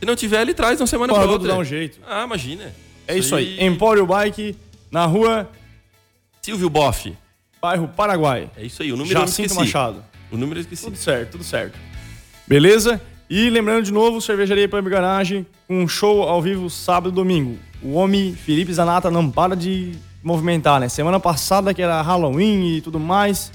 Se 0.01 0.07
não 0.07 0.17
tiver, 0.17 0.43
ele 0.43 0.55
traz 0.55 0.81
uma 0.81 0.87
semana 0.87 1.13
para 1.13 1.27
outra. 1.27 1.49
dar 1.49 1.59
um 1.59 1.65
jeito. 1.65 1.99
Ah, 2.07 2.25
imagina. 2.25 2.73
É 3.07 3.13
isso, 3.13 3.27
isso 3.27 3.35
aí. 3.37 3.59
aí. 3.59 3.67
Empório 3.67 4.07
Bike, 4.07 4.57
na 4.91 5.07
rua. 5.07 5.51
Silvio 6.43 6.71
Boff. 6.71 7.13
Bairro 7.61 7.89
Paraguai. 7.89 8.51
É 8.57 8.65
isso 8.65 8.83
aí. 8.83 8.93
O 8.93 8.97
número 8.97 9.19
Jacinto 9.19 9.53
eu 9.53 9.57
Machado. 9.57 10.05
O 10.31 10.37
número 10.37 10.59
eu 10.59 10.63
esqueci. 10.63 10.85
Tudo 10.85 10.97
certo, 10.97 11.33
tudo 11.33 11.45
certo. 11.45 11.79
Beleza? 12.47 13.01
E 13.29 13.51
lembrando 13.51 13.85
de 13.85 13.93
novo, 13.93 14.21
Cervejaria 14.21 14.69
Pub 14.69 14.89
Garage, 14.89 15.45
um 15.69 15.89
show 15.89 16.23
ao 16.23 16.41
vivo 16.41 16.71
sábado 16.71 17.11
e 17.11 17.13
domingo. 17.13 17.59
O 17.83 17.95
homem 17.95 18.33
Felipe 18.33 18.73
Zanata 18.73 19.11
não 19.11 19.29
para 19.29 19.57
de 19.57 19.95
movimentar, 20.23 20.79
né? 20.79 20.89
Semana 20.89 21.19
passada 21.19 21.75
que 21.75 21.83
era 21.83 22.01
Halloween 22.03 22.77
e 22.77 22.81
tudo 22.81 23.01
mais. 23.01 23.51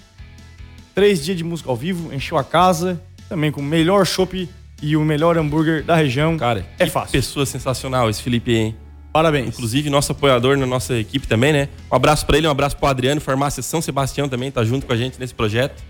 Três 0.93 1.23
dias 1.23 1.37
de 1.37 1.43
música 1.45 1.69
ao 1.69 1.75
vivo, 1.77 2.13
encheu 2.13 2.37
a 2.37 2.43
casa, 2.43 3.01
também 3.29 3.49
com 3.49 3.61
o 3.61 3.63
melhor 3.63 4.05
chopp 4.05 4.49
e 4.81 4.97
o 4.97 5.01
melhor 5.05 5.37
hambúrguer 5.37 5.85
da 5.85 5.95
região. 5.95 6.37
Cara, 6.37 6.65
é 6.77 6.85
fácil. 6.85 7.13
Pessoa 7.13 7.45
sensacional 7.45 8.09
esse 8.09 8.21
Felipe, 8.21 8.53
hein? 8.53 8.75
Parabéns. 9.13 9.47
Inclusive, 9.47 9.89
nosso 9.89 10.11
apoiador 10.11 10.57
na 10.57 10.65
nossa 10.65 10.97
equipe 10.97 11.27
também, 11.27 11.53
né? 11.53 11.69
Um 11.89 11.95
abraço 11.95 12.25
para 12.25 12.37
ele, 12.37 12.47
um 12.47 12.51
abraço 12.51 12.75
pro 12.75 12.87
Adriano, 12.87 13.21
Farmácia 13.21 13.63
São 13.63 13.81
Sebastião 13.81 14.27
também, 14.27 14.51
tá 14.51 14.63
junto 14.65 14.85
com 14.85 14.91
a 14.91 14.97
gente 14.97 15.19
nesse 15.19 15.33
projeto. 15.33 15.81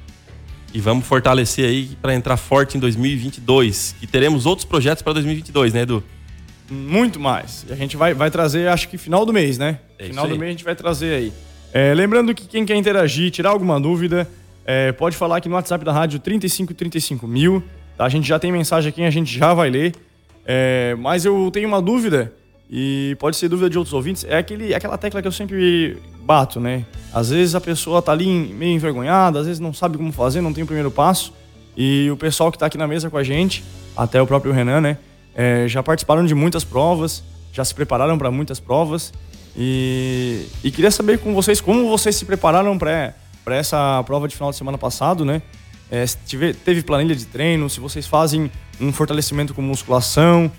E 0.74 0.80
vamos 0.80 1.06
fortalecer 1.06 1.66
aí 1.66 1.98
para 2.02 2.14
entrar 2.14 2.38
forte 2.38 2.78
em 2.78 2.80
2022. 2.80 3.96
E 4.02 4.08
teremos 4.08 4.46
outros 4.46 4.66
projetos 4.66 5.02
para 5.02 5.14
2022, 5.14 5.74
né, 5.74 5.82
Edu? 5.82 6.04
Muito 6.70 7.20
mais. 7.20 7.66
E 7.68 7.74
a 7.74 7.76
gente 7.76 7.98
vai, 7.98 8.14
vai 8.14 8.32
trazer, 8.32 8.70
acho 8.70 8.88
que 8.88 8.98
final 8.98 9.26
do 9.26 9.34
mês, 9.34 9.58
né? 9.58 9.80
É 10.00 10.06
final 10.06 10.28
do 10.28 10.38
mês 10.38 10.50
a 10.50 10.52
gente 10.52 10.64
vai 10.64 10.76
trazer 10.76 11.14
aí. 11.14 11.34
É, 11.74 11.94
lembrando 11.94 12.34
que 12.34 12.48
quem 12.48 12.66
quer 12.66 12.76
interagir, 12.76 13.30
tirar 13.32 13.50
alguma 13.50 13.80
dúvida, 13.80 14.28
é, 14.66 14.92
pode 14.94 15.18
falar 15.18 15.38
aqui 15.38 15.50
no 15.50 15.56
WhatsApp 15.56 15.84
da 15.84 15.92
rádio 15.92 16.20
35 16.20 16.74
35 16.74 17.28
mil. 17.28 17.62
Tá? 17.98 18.06
A 18.06 18.10
gente 18.10 18.28
já 18.28 18.40
tem 18.40 18.52
mensagem 18.52 18.90
aqui, 18.90 19.04
a 19.04 19.10
gente 19.10 19.38
já 19.38 19.54
vai 19.54 19.70
ler. 19.70 19.94
É, 20.46 20.96
mas 20.98 21.26
eu 21.26 21.50
tenho 21.52 21.68
uma 21.68 21.82
dúvida, 21.82 22.34
e 22.72 23.18
pode 23.20 23.36
ser 23.36 23.50
dúvida 23.50 23.70
de 23.70 23.78
outros 23.78 23.94
ouvintes, 23.94 24.24
é 24.24 24.38
aquele, 24.38 24.74
aquela 24.74 24.98
tecla 24.98 25.22
que 25.22 25.28
eu 25.28 25.32
sempre 25.32 25.98
bato, 26.24 26.58
né? 26.58 26.86
Às 27.14 27.30
vezes 27.30 27.54
a 27.54 27.60
pessoa 27.60 28.02
tá 28.02 28.14
ali 28.14 28.26
meio 28.26 28.74
envergonhada, 28.74 29.40
às 29.40 29.46
vezes 29.46 29.60
não 29.60 29.74
sabe 29.74 29.98
como 29.98 30.14
fazer, 30.14 30.40
não 30.40 30.54
tem 30.54 30.64
o 30.64 30.68
primeiro 30.68 30.90
passo. 30.90 31.34
E 31.76 32.10
o 32.10 32.16
pessoal 32.16 32.50
que 32.50 32.56
está 32.56 32.68
aqui 32.68 32.78
na 32.78 32.88
mesa 32.88 33.10
com 33.10 33.18
a 33.18 33.24
gente, 33.24 33.62
até 33.96 34.22
o 34.22 34.26
próprio 34.26 34.54
Renan, 34.54 34.80
né? 34.80 34.98
É, 35.36 35.68
já 35.68 35.84
participaram 35.84 36.26
de 36.26 36.34
muitas 36.34 36.64
provas, 36.64 37.22
já 37.52 37.66
se 37.66 37.76
prepararam 37.76 38.18
para 38.18 38.32
muitas 38.32 38.58
provas. 38.58 39.12
E, 39.56 40.46
e, 40.64 40.72
queria 40.72 40.92
saber 40.92 41.20
com 41.20 41.34
vocês 41.34 41.60
como 41.60 41.90
vocês 41.90 42.16
se 42.16 42.24
prepararam 42.24 42.78
para 42.78 43.14
essa 43.48 44.02
prova 44.06 44.30
de 44.30 44.36
final 44.36 44.50
de 44.50 44.56
semana 44.56 44.78
passado, 44.78 45.26
né? 45.26 45.42
É, 45.90 46.08
se 46.08 46.18
tive, 46.26 46.54
teve 46.54 46.82
planilha 46.84 47.14
de 47.14 47.26
treino, 47.26 47.70
se 47.70 47.82
vocês 47.82 48.08
fazem 48.08 48.50
um 48.80 48.94
fortalecimento 48.94 49.54
com 49.54 49.62
musculação, 49.62 50.50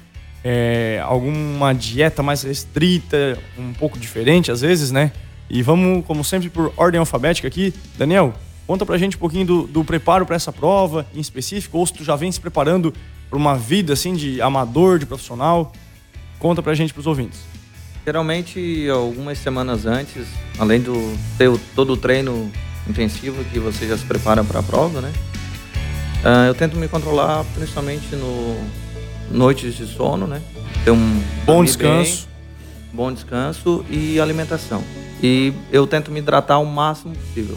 é, 0.44 1.00
alguma 1.04 1.72
dieta 1.72 2.22
mais 2.22 2.42
restrita, 2.42 3.38
um 3.58 3.72
pouco 3.72 3.98
diferente 3.98 4.50
às 4.50 4.60
vezes, 4.60 4.90
né? 4.90 5.12
E 5.48 5.62
vamos, 5.62 6.04
como 6.06 6.24
sempre, 6.24 6.48
por 6.48 6.72
ordem 6.76 6.98
alfabética 6.98 7.46
aqui. 7.46 7.74
Daniel, 7.96 8.34
conta 8.66 8.86
pra 8.86 8.96
gente 8.96 9.16
um 9.16 9.20
pouquinho 9.20 9.46
do, 9.46 9.66
do 9.66 9.84
preparo 9.84 10.24
para 10.24 10.36
essa 10.36 10.52
prova 10.52 11.06
em 11.14 11.20
específico, 11.20 11.78
ou 11.78 11.86
se 11.86 11.92
tu 11.92 12.04
já 12.04 12.16
vem 12.16 12.32
se 12.32 12.40
preparando 12.40 12.92
para 13.28 13.38
uma 13.38 13.56
vida 13.56 13.92
assim 13.92 14.14
de 14.14 14.40
amador, 14.40 14.98
de 14.98 15.06
profissional. 15.06 15.72
Conta 16.38 16.62
pra 16.62 16.74
gente, 16.74 16.92
pros 16.92 17.06
ouvintes. 17.06 17.40
Geralmente, 18.04 18.88
algumas 18.88 19.38
semanas 19.38 19.86
antes, 19.86 20.26
além 20.58 20.80
do 20.80 21.16
ter 21.38 21.50
todo 21.74 21.92
o 21.92 21.96
treino 21.96 22.50
intensivo 22.88 23.44
que 23.44 23.60
você 23.60 23.86
já 23.86 23.96
se 23.96 24.04
prepara 24.04 24.42
para 24.42 24.58
a 24.58 24.62
prova, 24.62 25.00
né? 25.00 25.12
Uh, 26.24 26.48
eu 26.48 26.54
tento 26.54 26.76
me 26.76 26.88
controlar 26.88 27.44
principalmente 27.54 28.14
no 28.16 28.56
noites 29.32 29.74
de 29.74 29.86
sono, 29.86 30.26
né? 30.26 30.40
Ter 30.84 30.90
um 30.90 31.22
bom 31.44 31.64
descanso, 31.64 32.26
bem, 32.26 32.92
bom 32.92 33.12
descanso 33.12 33.84
e 33.90 34.20
alimentação. 34.20 34.82
E 35.22 35.52
eu 35.70 35.86
tento 35.86 36.10
me 36.10 36.18
hidratar 36.18 36.58
o 36.58 36.66
máximo 36.66 37.14
possível. 37.14 37.56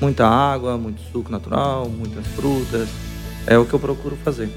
Muita 0.00 0.26
água, 0.26 0.76
muito 0.76 1.00
suco 1.12 1.30
natural, 1.30 1.88
muitas 1.88 2.26
frutas. 2.28 2.88
É 3.46 3.56
o 3.58 3.64
que 3.64 3.72
eu 3.72 3.78
procuro 3.78 4.16
fazer. 4.24 4.50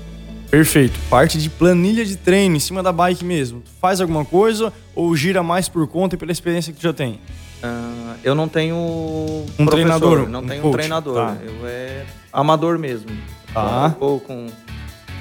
Perfeito. 0.50 0.98
Parte 1.10 1.38
de 1.38 1.50
planilha 1.50 2.06
de 2.06 2.16
treino 2.16 2.56
em 2.56 2.60
cima 2.60 2.82
da 2.82 2.92
bike 2.92 3.26
mesmo. 3.26 3.62
Tu 3.62 3.72
faz 3.80 4.00
alguma 4.00 4.24
coisa 4.24 4.72
ou 4.96 5.16
gira 5.16 5.44
mais 5.44 5.68
por 5.68 5.86
conta 5.88 6.16
e 6.16 6.18
pela 6.18 6.32
experiência 6.32 6.72
que 6.72 6.80
tu 6.80 6.84
já 6.84 6.94
tem? 6.94 7.20
Uh, 7.64 8.16
eu 8.24 8.36
não 8.36 8.48
tenho 8.48 8.76
um 8.78 9.66
treinador, 9.66 10.30
não 10.30 10.42
um 10.42 10.48
tenho 10.48 10.62
coach. 10.62 10.74
um 10.74 10.78
treinador. 10.78 11.16
Tá. 11.16 11.38
Eu 11.44 11.68
é 11.68 12.06
amador 12.32 12.78
mesmo. 12.78 13.10
Tá. 13.54 13.96
Um 14.00 14.20
com 14.20 14.48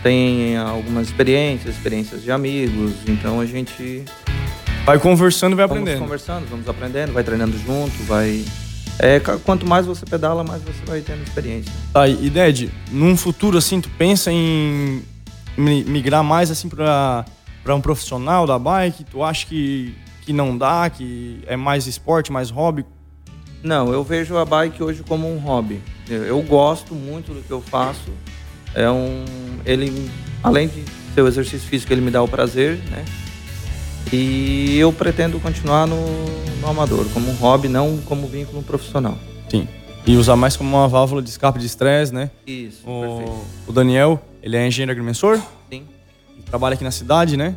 tem 0.05 0.57
algumas 0.57 1.09
experiências, 1.09 1.75
experiências 1.75 2.23
de 2.23 2.31
amigos. 2.31 2.93
Então 3.09 3.41
a 3.41 3.47
gente 3.47 4.05
Vai 4.85 4.99
conversando 4.99 5.55
e 5.55 5.57
vai 5.57 5.65
aprendendo. 5.65 5.95
Vamos 5.95 6.01
conversando, 6.01 6.47
vamos 6.47 6.69
aprendendo, 6.69 7.13
vai 7.15 7.25
treinando 7.25 7.59
junto, 7.59 8.03
vai. 8.03 8.45
É, 8.99 9.19
quanto 9.19 9.67
mais 9.67 9.87
você 9.87 10.05
pedala, 10.05 10.45
mais 10.45 10.63
você 10.63 10.85
vai 10.85 11.01
tendo 11.01 11.23
experiência. 11.23 11.73
Tá, 11.91 12.07
e 12.07 12.29
Ded, 12.29 12.71
num 12.91 13.17
futuro 13.17 13.57
assim, 13.57 13.81
tu 13.81 13.89
pensa 13.97 14.31
em 14.31 15.03
migrar 15.57 16.23
mais 16.23 16.51
assim 16.51 16.69
para 16.69 17.25
para 17.63 17.75
um 17.75 17.81
profissional 17.81 18.47
da 18.47 18.59
bike? 18.59 19.05
Tu 19.05 19.23
acha 19.23 19.47
que, 19.47 19.97
que 20.21 20.35
não 20.35 20.57
dá, 20.57 20.91
que 20.91 21.43
é 21.47 21.57
mais 21.57 21.87
esporte, 21.87 22.31
mais 22.31 22.51
hobby? 22.51 22.85
Não, 23.63 23.91
eu 23.91 24.05
vejo 24.05 24.37
a 24.37 24.45
bike 24.45 24.83
hoje 24.83 25.03
como 25.03 25.35
um 25.35 25.39
hobby. 25.39 25.81
Eu 26.07 26.43
gosto 26.43 26.95
muito 26.95 27.33
do 27.33 27.43
que 27.43 27.51
eu 27.51 27.63
faço. 27.63 28.11
É 28.75 28.91
um, 28.91 29.25
ele, 29.65 30.11
além 30.43 30.69
de 30.69 30.85
ser 31.15 31.23
o 31.23 31.29
exercício 31.29 31.69
físico, 31.69 31.93
ele 31.93 32.01
me 32.01 32.11
dá 32.11 32.23
o 32.23 32.29
prazer, 32.29 32.79
né? 32.91 33.05
E 34.13 34.79
eu 34.79 34.93
pretendo 34.93 35.41
continuar 35.41 35.87
no, 35.87 35.97
no 36.61 36.69
amador, 36.69 37.07
como 37.13 37.31
um 37.31 37.35
hobby, 37.35 37.69
não 37.69 37.99
como 37.99 38.27
vínculo 38.27 38.63
profissional. 38.63 39.19
Sim. 39.49 39.67
E 40.07 40.17
usar 40.17 40.37
mais 40.37 40.57
como 40.57 40.77
uma 40.77 40.87
válvula 40.87 41.23
de 41.23 41.31
escape 41.31 41.59
de 41.59 41.67
estresse, 41.67 42.13
né? 42.13 42.31
Isso, 42.47 42.83
o, 42.87 43.01
perfeito. 43.01 43.45
O 43.69 43.73
Daniel, 43.73 44.23
ele 44.43 44.57
é 44.57 44.67
engenheiro 44.67 44.93
agrimensor? 44.93 45.41
Sim. 45.71 45.85
Trabalha 46.45 46.75
aqui 46.75 46.85
na 46.85 46.91
cidade, 46.91 47.37
né? 47.37 47.57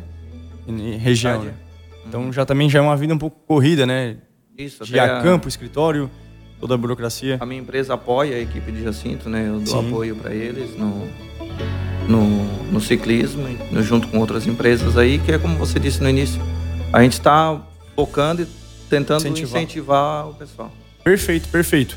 Em, 0.66 0.94
em 0.94 0.96
região. 0.96 1.40
Cidade. 1.40 1.56
Né? 1.56 1.68
Então 2.06 2.32
já 2.32 2.46
também 2.46 2.70
já 2.70 2.78
é 2.78 2.82
uma 2.82 2.96
vida 2.96 3.12
um 3.12 3.18
pouco 3.18 3.38
corrida, 3.46 3.84
né? 3.84 4.16
Isso, 4.56 4.84
De 4.84 4.98
a 4.98 5.20
campo, 5.20 5.46
escritório, 5.46 6.10
toda 6.60 6.74
a 6.74 6.76
burocracia. 6.76 7.36
A 7.40 7.46
minha 7.46 7.60
empresa 7.60 7.94
apoia 7.94 8.36
a 8.36 8.40
equipe 8.40 8.70
de 8.72 8.82
Jacinto, 8.82 9.28
né? 9.28 9.48
Eu 9.48 9.60
dou 9.60 9.80
Sim. 9.80 9.88
apoio 9.88 10.16
para 10.16 10.34
eles 10.34 10.76
no, 10.76 11.06
no, 12.08 12.44
no 12.72 12.80
ciclismo, 12.80 13.46
e 13.48 13.82
junto 13.82 14.08
com 14.08 14.18
outras 14.18 14.46
empresas 14.46 14.96
aí, 14.96 15.18
que 15.18 15.32
é 15.32 15.38
como 15.38 15.56
você 15.56 15.78
disse 15.78 16.02
no 16.02 16.08
início, 16.08 16.40
a 16.92 17.02
gente 17.02 17.12
está 17.14 17.60
focando 17.94 18.42
e 18.42 18.46
tentando 18.88 19.20
Incentivar. 19.20 19.62
incentivar. 19.62 20.28
o 20.28 20.34
pessoal. 20.34 20.72
Perfeito, 21.04 21.48
perfeito. 21.48 21.96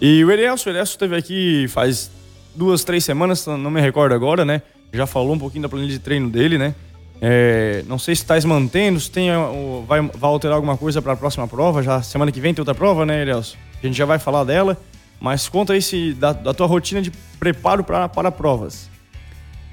E 0.00 0.24
o 0.24 0.30
Erielso, 0.30 0.68
o 0.68 0.72
Erielso 0.72 0.92
esteve 0.92 1.16
aqui 1.16 1.66
faz 1.68 2.10
duas, 2.54 2.84
três 2.84 3.04
semanas, 3.04 3.46
não 3.46 3.70
me 3.70 3.80
recordo 3.80 4.14
agora, 4.14 4.44
né? 4.44 4.62
Já 4.92 5.06
falou 5.06 5.34
um 5.34 5.38
pouquinho 5.38 5.62
da 5.62 5.68
planilha 5.68 5.92
de 5.92 5.98
treino 5.98 6.28
dele, 6.28 6.58
né? 6.58 6.74
É, 7.24 7.84
não 7.86 7.98
sei 7.98 8.16
se 8.16 8.22
está 8.22 8.34
mantendo, 8.48 8.98
se 8.98 9.08
tem, 9.08 9.28
vai, 9.86 10.00
vai 10.02 10.28
alterar 10.30 10.56
alguma 10.56 10.76
coisa 10.76 11.00
para 11.00 11.12
a 11.12 11.16
próxima 11.16 11.46
prova. 11.46 11.82
Já 11.82 12.02
semana 12.02 12.32
que 12.32 12.40
vem 12.40 12.52
tem 12.52 12.60
outra 12.60 12.74
prova, 12.74 13.06
né, 13.06 13.22
Erielso? 13.22 13.56
A 13.82 13.86
gente 13.86 13.96
já 13.96 14.04
vai 14.04 14.18
falar 14.18 14.44
dela. 14.44 14.76
Mas 15.20 15.48
conta 15.48 15.72
aí 15.72 15.80
se, 15.80 16.14
da, 16.14 16.32
da 16.32 16.52
tua 16.52 16.66
rotina 16.66 17.00
de 17.00 17.12
preparo 17.38 17.84
pra, 17.84 18.08
para 18.08 18.30
provas. 18.32 18.88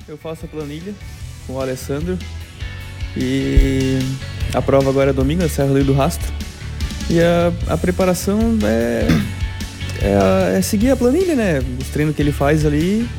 Eu 0.07 0.17
faço 0.17 0.45
a 0.45 0.47
planilha 0.47 0.93
com 1.47 1.53
o 1.53 1.61
Alessandro. 1.61 2.17
E 3.17 3.97
a 4.53 4.61
prova 4.61 4.89
agora 4.89 5.09
é 5.09 5.13
domingo, 5.13 5.43
é 5.43 5.47
Serra 5.47 5.73
do 5.83 5.93
Rastro. 5.93 6.31
E 7.09 7.19
a, 7.19 7.51
a 7.73 7.77
preparação 7.77 8.39
é, 8.63 9.07
é, 10.01 10.15
a- 10.15 10.57
é 10.57 10.61
seguir 10.61 10.91
a 10.91 10.95
planilha, 10.95 11.35
né? 11.35 11.59
Os 11.81 11.87
treinos 11.87 12.15
que 12.15 12.21
ele 12.21 12.31
faz 12.31 12.65
ali, 12.65 13.09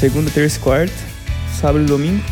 segunda, 0.00 0.30
terça 0.30 0.56
e 0.56 0.60
quarta, 0.60 0.94
sábado 1.60 1.84
e 1.84 1.86
domingo. 1.86 2.24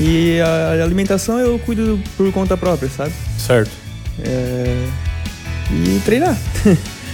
E 0.00 0.40
a 0.40 0.82
alimentação 0.82 1.38
eu 1.38 1.56
cuido 1.60 2.00
por 2.16 2.30
conta 2.32 2.56
própria, 2.56 2.88
sabe? 2.90 3.12
Certo. 3.38 3.70
É, 4.18 4.88
E 5.70 6.00
treinar. 6.00 6.36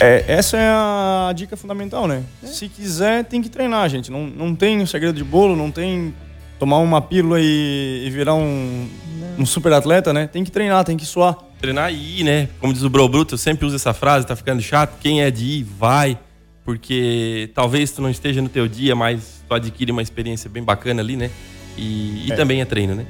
É, 0.00 0.24
essa 0.28 0.56
é 0.56 0.68
a 0.68 1.32
dica 1.34 1.56
fundamental, 1.56 2.06
né? 2.06 2.22
Se 2.44 2.68
quiser, 2.68 3.24
tem 3.24 3.42
que 3.42 3.48
treinar, 3.48 3.88
gente. 3.88 4.12
Não, 4.12 4.28
não 4.28 4.54
tem 4.54 4.78
um 4.80 4.86
segredo 4.86 5.16
de 5.16 5.24
bolo, 5.24 5.56
não 5.56 5.72
tem 5.72 6.14
tomar 6.56 6.78
uma 6.78 7.00
pílula 7.02 7.40
e, 7.40 8.04
e 8.06 8.10
virar 8.10 8.36
um, 8.36 8.88
um 9.36 9.44
super 9.44 9.72
atleta, 9.72 10.12
né? 10.12 10.28
Tem 10.28 10.44
que 10.44 10.52
treinar, 10.52 10.84
tem 10.84 10.96
que 10.96 11.04
suar. 11.04 11.36
Treinar 11.60 11.92
e 11.92 12.20
ir, 12.20 12.22
né? 12.22 12.48
Como 12.60 12.72
diz 12.72 12.84
o 12.84 12.88
Bro 12.88 13.08
Bruto, 13.08 13.34
eu 13.34 13.38
sempre 13.38 13.66
uso 13.66 13.74
essa 13.74 13.92
frase, 13.92 14.24
tá 14.24 14.36
ficando 14.36 14.62
chato. 14.62 14.96
Quem 15.00 15.20
é 15.20 15.32
de 15.32 15.44
ir, 15.44 15.62
vai. 15.64 16.16
Porque 16.64 17.50
talvez 17.52 17.90
tu 17.90 18.00
não 18.00 18.08
esteja 18.08 18.40
no 18.40 18.48
teu 18.48 18.68
dia, 18.68 18.94
mas 18.94 19.42
tu 19.48 19.52
adquire 19.54 19.90
uma 19.90 20.02
experiência 20.02 20.48
bem 20.48 20.62
bacana 20.62 21.02
ali, 21.02 21.16
né? 21.16 21.28
E, 21.76 22.26
e 22.28 22.32
É. 22.32 22.36
também 22.36 22.60
é 22.60 22.64
treino, 22.64 22.94
né? 22.94 23.04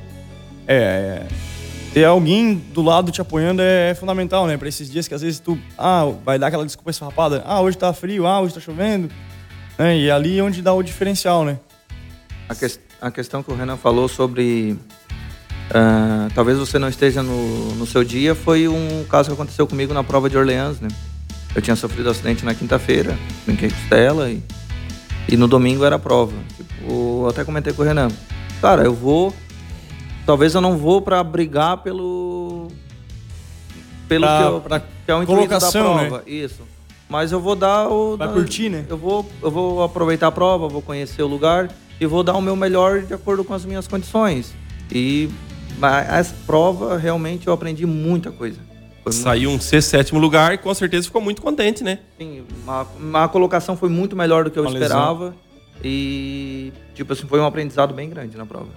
É, 0.66 0.74
é, 0.74 1.27
ter 1.98 2.04
alguém 2.04 2.54
do 2.54 2.80
lado 2.80 3.11
te 3.11 3.20
apoiando 3.20 3.61
é, 3.61 3.92
fundamental, 3.92 4.46
né? 4.46 4.56
Pra 4.56 4.68
esses 4.68 4.88
dias 4.88 5.08
que 5.08 5.14
às 5.14 5.20
vezes 5.20 5.40
tu, 5.40 5.58
ah, 5.76 6.04
vai 6.24 6.38
dar 6.38 6.46
aquela 6.46 6.64
desculpa 6.64 6.92
esfarrapada. 6.92 7.42
Ah, 7.44 7.61
hoje 7.61 7.76
tá 7.76 7.92
frio, 7.92 8.24
ah, 8.24 8.40
hoje 8.40 8.54
tá 8.54 8.61
chovendo. 8.61 9.11
Né? 9.76 9.98
E 9.98 10.08
ali 10.11 10.38
é 10.38 10.42
onde 10.42 10.62
dá 10.62 10.72
o 10.72 10.80
diferencial, 10.80 11.44
né? 11.44 11.58
A, 12.48 12.54
ques- 12.54 12.78
a 13.00 13.11
questão 13.11 13.42
que 13.42 13.50
o 13.50 13.56
Renan 13.56 13.76
falou 13.76 14.06
sobre 14.06 14.76
ah, 15.74 16.28
talvez 16.37 16.56
você 16.56 16.78
não 16.78 16.88
esteja 16.88 17.20
no, 17.20 17.74
no 17.74 17.84
seu 17.84 18.04
dia 18.04 18.32
foi 18.32 18.68
um 18.68 19.04
caso 19.11 19.28
que 19.30 19.34
aconteceu 19.34 19.66
comigo 19.66 19.92
na 19.92 20.04
prova 20.04 20.30
de 20.30 20.38
Orleans, 20.38 20.78
né? 20.80 20.87
Eu 21.56 21.61
tinha 21.61 21.74
sofrido 21.74 22.08
acidente 22.11 22.44
na 22.44 22.54
quinta-feira, 22.54 23.18
brinquei 23.44 23.70
costela 23.70 24.30
e, 24.30 24.40
e 25.28 25.37
no 25.37 25.48
domingo 25.48 25.84
era 25.84 25.96
a 25.96 25.98
prova. 25.98 26.32
Tipo, 26.56 27.24
eu 27.24 27.26
até 27.28 27.42
comentei 27.44 27.72
com 27.72 27.82
o 27.82 27.84
Renan, 27.84 28.08
cara, 28.61 28.84
eu 28.84 28.94
vou, 28.94 29.34
talvez 30.28 30.54
eu 30.54 30.60
não 30.60 30.76
vou 30.76 31.00
pra 31.00 31.24
brigar 31.24 31.78
pelo 31.78 32.68
pelo 34.06 34.26
Pra- 34.26 34.38
que, 34.38 34.44
eu, 34.44 34.60
pra 34.60 34.80
que 34.80 34.86
é 35.06 35.14
o 35.14 35.22
intuito 35.22 35.40
da 35.40 35.48
colocação, 35.48 35.96
né? 35.96 36.06
prova, 36.08 36.22
isso. 36.26 36.60
Mas 37.08 37.32
eu 37.32 37.40
vou 37.40 37.56
dar 37.56 37.88
o 37.88 38.14
Vai 38.14 38.28
da- 38.28 38.34
curtir, 38.34 38.68
né? 38.68 38.84
eu 38.90 38.98
vou, 38.98 39.24
eu 39.42 39.50
vou 39.50 39.82
aproveitar 39.82 40.26
a 40.26 40.30
prova, 40.30 40.68
vou 40.68 40.82
conhecer 40.82 41.22
o 41.22 41.26
lugar 41.26 41.70
e 41.98 42.04
vou 42.04 42.22
dar 42.22 42.34
o 42.36 42.42
meu 42.42 42.54
melhor 42.54 43.00
de 43.00 43.14
acordo 43.14 43.42
com 43.42 43.54
as 43.54 43.64
minhas 43.64 43.88
condições. 43.88 44.52
E 44.92 45.30
mas 45.78 46.06
essa 46.10 46.34
prova 46.46 46.98
realmente 46.98 47.46
eu 47.46 47.52
aprendi 47.54 47.86
muita 47.86 48.30
coisa. 48.30 48.58
Foi 49.02 49.12
muito- 49.12 49.14
Saiu 49.24 49.48
um 49.50 49.58
sexto, 49.58 49.88
sétimo 49.88 50.20
lugar 50.20 50.52
e 50.52 50.58
com 50.58 50.74
certeza 50.74 51.06
ficou 51.06 51.22
muito 51.22 51.40
contente, 51.40 51.82
né? 51.82 52.00
Sim, 52.18 52.44
uma, 52.64 52.86
uma 53.00 53.28
colocação 53.28 53.78
foi 53.78 53.88
muito 53.88 54.14
melhor 54.14 54.44
do 54.44 54.50
que 54.50 54.58
eu 54.58 54.62
Uma 54.64 54.72
lesão. 54.72 54.86
esperava. 54.88 55.34
E, 55.82 56.70
tipo 56.94 57.14
assim, 57.14 57.26
foi 57.26 57.40
um 57.40 57.46
aprendizado 57.46 57.94
bem 57.94 58.10
grande 58.10 58.36
na 58.36 58.44
prova. 58.44 58.68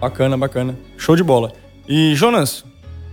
Bacana, 0.00 0.36
bacana. 0.36 0.76
Show 0.96 1.16
de 1.16 1.22
bola. 1.22 1.52
E, 1.88 2.14
Jonas, 2.14 2.64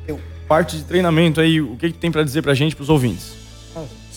Eu. 0.07 0.19
parte 0.47 0.77
de 0.77 0.83
treinamento 0.83 1.39
aí, 1.39 1.61
o 1.61 1.75
que, 1.77 1.91
que 1.91 1.97
tem 1.97 2.11
pra 2.11 2.23
dizer 2.23 2.41
pra 2.41 2.53
gente, 2.53 2.75
pros 2.75 2.89
ouvintes? 2.89 3.41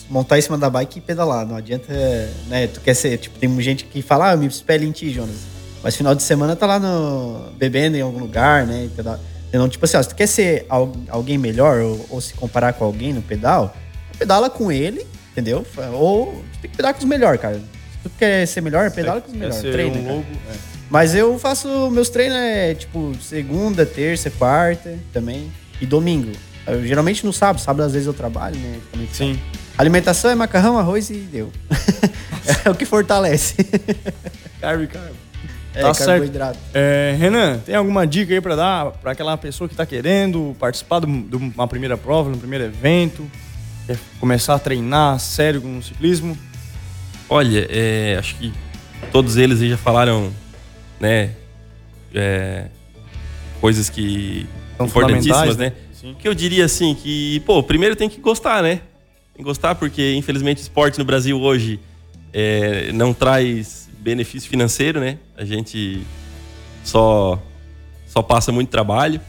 montar 0.09 0.37
em 0.39 0.41
cima 0.41 0.57
da 0.57 0.69
bike 0.69 0.99
e 0.99 1.01
pedalar. 1.01 1.45
Não 1.45 1.57
adianta, 1.57 1.91
né? 2.47 2.65
Tu 2.67 2.79
quer 2.79 2.93
ser, 2.93 3.17
tipo, 3.17 3.37
tem 3.37 3.59
gente 3.61 3.83
que 3.83 4.01
fala, 4.01 4.29
ah, 4.29 4.33
eu 4.35 4.37
me 4.37 4.47
espelho 4.47 4.85
em 4.85 4.91
ti, 4.93 5.09
Jonas. 5.09 5.35
Mas 5.83 5.97
final 5.97 6.15
de 6.15 6.23
semana 6.23 6.55
tá 6.55 6.65
lá 6.65 6.79
no 6.79 7.51
bebendo 7.57 7.97
em 7.97 8.01
algum 8.01 8.17
lugar, 8.19 8.65
né? 8.65 8.85
e 8.85 8.87
pedal- 8.87 9.19
Então, 9.49 9.67
tipo 9.67 9.83
assim, 9.83 9.97
ó, 9.97 10.01
se 10.03 10.07
tu 10.07 10.15
quer 10.15 10.27
ser 10.27 10.65
al- 10.69 10.93
alguém 11.09 11.37
melhor 11.37 11.81
ou, 11.81 12.05
ou 12.09 12.21
se 12.21 12.33
comparar 12.35 12.71
com 12.71 12.85
alguém 12.85 13.11
no 13.11 13.21
pedal, 13.21 13.75
pedala 14.17 14.49
com 14.49 14.71
ele, 14.71 15.05
entendeu? 15.33 15.65
Ou 15.93 16.41
tu 16.53 16.59
tem 16.61 16.71
que 16.71 16.77
pedalar 16.77 16.93
com 16.93 16.99
os 17.01 17.05
melhores, 17.05 17.41
cara. 17.41 17.55
Se 17.57 17.97
tu 18.03 18.09
quer 18.17 18.45
ser 18.47 18.61
melhor, 18.61 18.89
pedala 18.91 19.19
com 19.19 19.27
os 19.29 19.33
melhores. 19.37 19.59
Treina, 19.59 19.97
um 19.97 20.03
cara. 20.03 20.15
logo, 20.15 20.25
é. 20.49 20.76
Mas 20.89 21.13
eu 21.13 21.37
faço 21.37 21.89
meus 21.91 22.09
treinos 22.09 22.37
é 22.37 22.73
tipo 22.73 23.13
segunda, 23.21 23.85
terça, 23.85 24.29
quarta 24.31 24.97
também 25.11 25.51
e 25.81 25.85
domingo. 25.85 26.31
Eu, 26.65 26.85
geralmente 26.85 27.25
no 27.25 27.33
sábado, 27.33 27.61
sábado 27.61 27.83
às 27.85 27.93
vezes 27.93 28.07
eu 28.07 28.13
trabalho, 28.13 28.57
né? 28.57 28.79
Também 28.91 29.07
Sim. 29.11 29.39
Alimentação 29.77 30.31
é 30.31 30.35
macarrão, 30.35 30.77
arroz 30.77 31.09
e 31.09 31.13
deu. 31.15 31.51
é 32.65 32.69
o 32.69 32.75
que 32.75 32.85
fortalece. 32.85 33.55
Carbe, 34.59 34.87
carbe. 34.87 35.11
É, 35.75 35.81
Tá 35.81 35.93
certo. 35.93 36.07
carboidrato. 36.09 36.57
É, 36.73 37.15
Renan, 37.19 37.59
tem 37.59 37.75
alguma 37.75 38.07
dica 38.07 38.33
aí 38.33 38.41
pra 38.41 38.55
dar 38.55 38.91
pra 38.93 39.11
aquela 39.11 39.37
pessoa 39.37 39.69
que 39.69 39.75
tá 39.75 39.85
querendo 39.85 40.55
participar 40.59 41.01
de 41.01 41.05
um- 41.05 41.51
uma 41.53 41.67
primeira 41.67 41.95
prova, 41.95 42.31
de 42.31 42.37
um 42.37 42.39
primeiro 42.39 42.63
evento, 42.65 43.29
quer 43.85 43.99
começar 44.19 44.55
a 44.55 44.59
treinar 44.59 45.19
sério 45.19 45.61
com 45.61 45.77
o 45.77 45.83
ciclismo? 45.83 46.35
Olha, 47.29 47.67
é, 47.69 48.15
acho 48.17 48.35
que 48.37 48.51
todos 49.11 49.37
eles 49.37 49.61
aí 49.61 49.69
já 49.69 49.77
falaram, 49.77 50.31
né? 50.99 51.33
é, 52.13 52.67
coisas 53.59 53.89
que 53.89 54.45
São 54.77 54.85
importantíssimas, 54.85 55.57
né? 55.57 55.69
né? 55.69 55.73
Sim. 55.93 56.15
Que 56.19 56.27
eu 56.27 56.33
diria 56.33 56.65
assim 56.65 56.95
que, 56.95 57.39
pô, 57.41 57.61
primeiro 57.63 57.95
tem 57.95 58.09
que 58.09 58.19
gostar, 58.19 58.61
né? 58.61 58.81
Tem 59.33 59.37
que 59.37 59.43
gostar 59.43 59.75
porque 59.75 60.13
infelizmente 60.13 60.59
o 60.59 60.61
esporte 60.61 60.99
no 60.99 61.05
Brasil 61.05 61.39
hoje 61.39 61.79
é, 62.33 62.91
não 62.91 63.13
traz 63.13 63.89
benefício 63.99 64.49
financeiro, 64.49 64.99
né? 64.99 65.17
A 65.35 65.43
gente 65.43 66.01
só 66.83 67.41
só 68.05 68.21
passa 68.21 68.51
muito 68.51 68.69
trabalho 68.69 69.19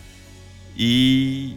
e 0.76 1.56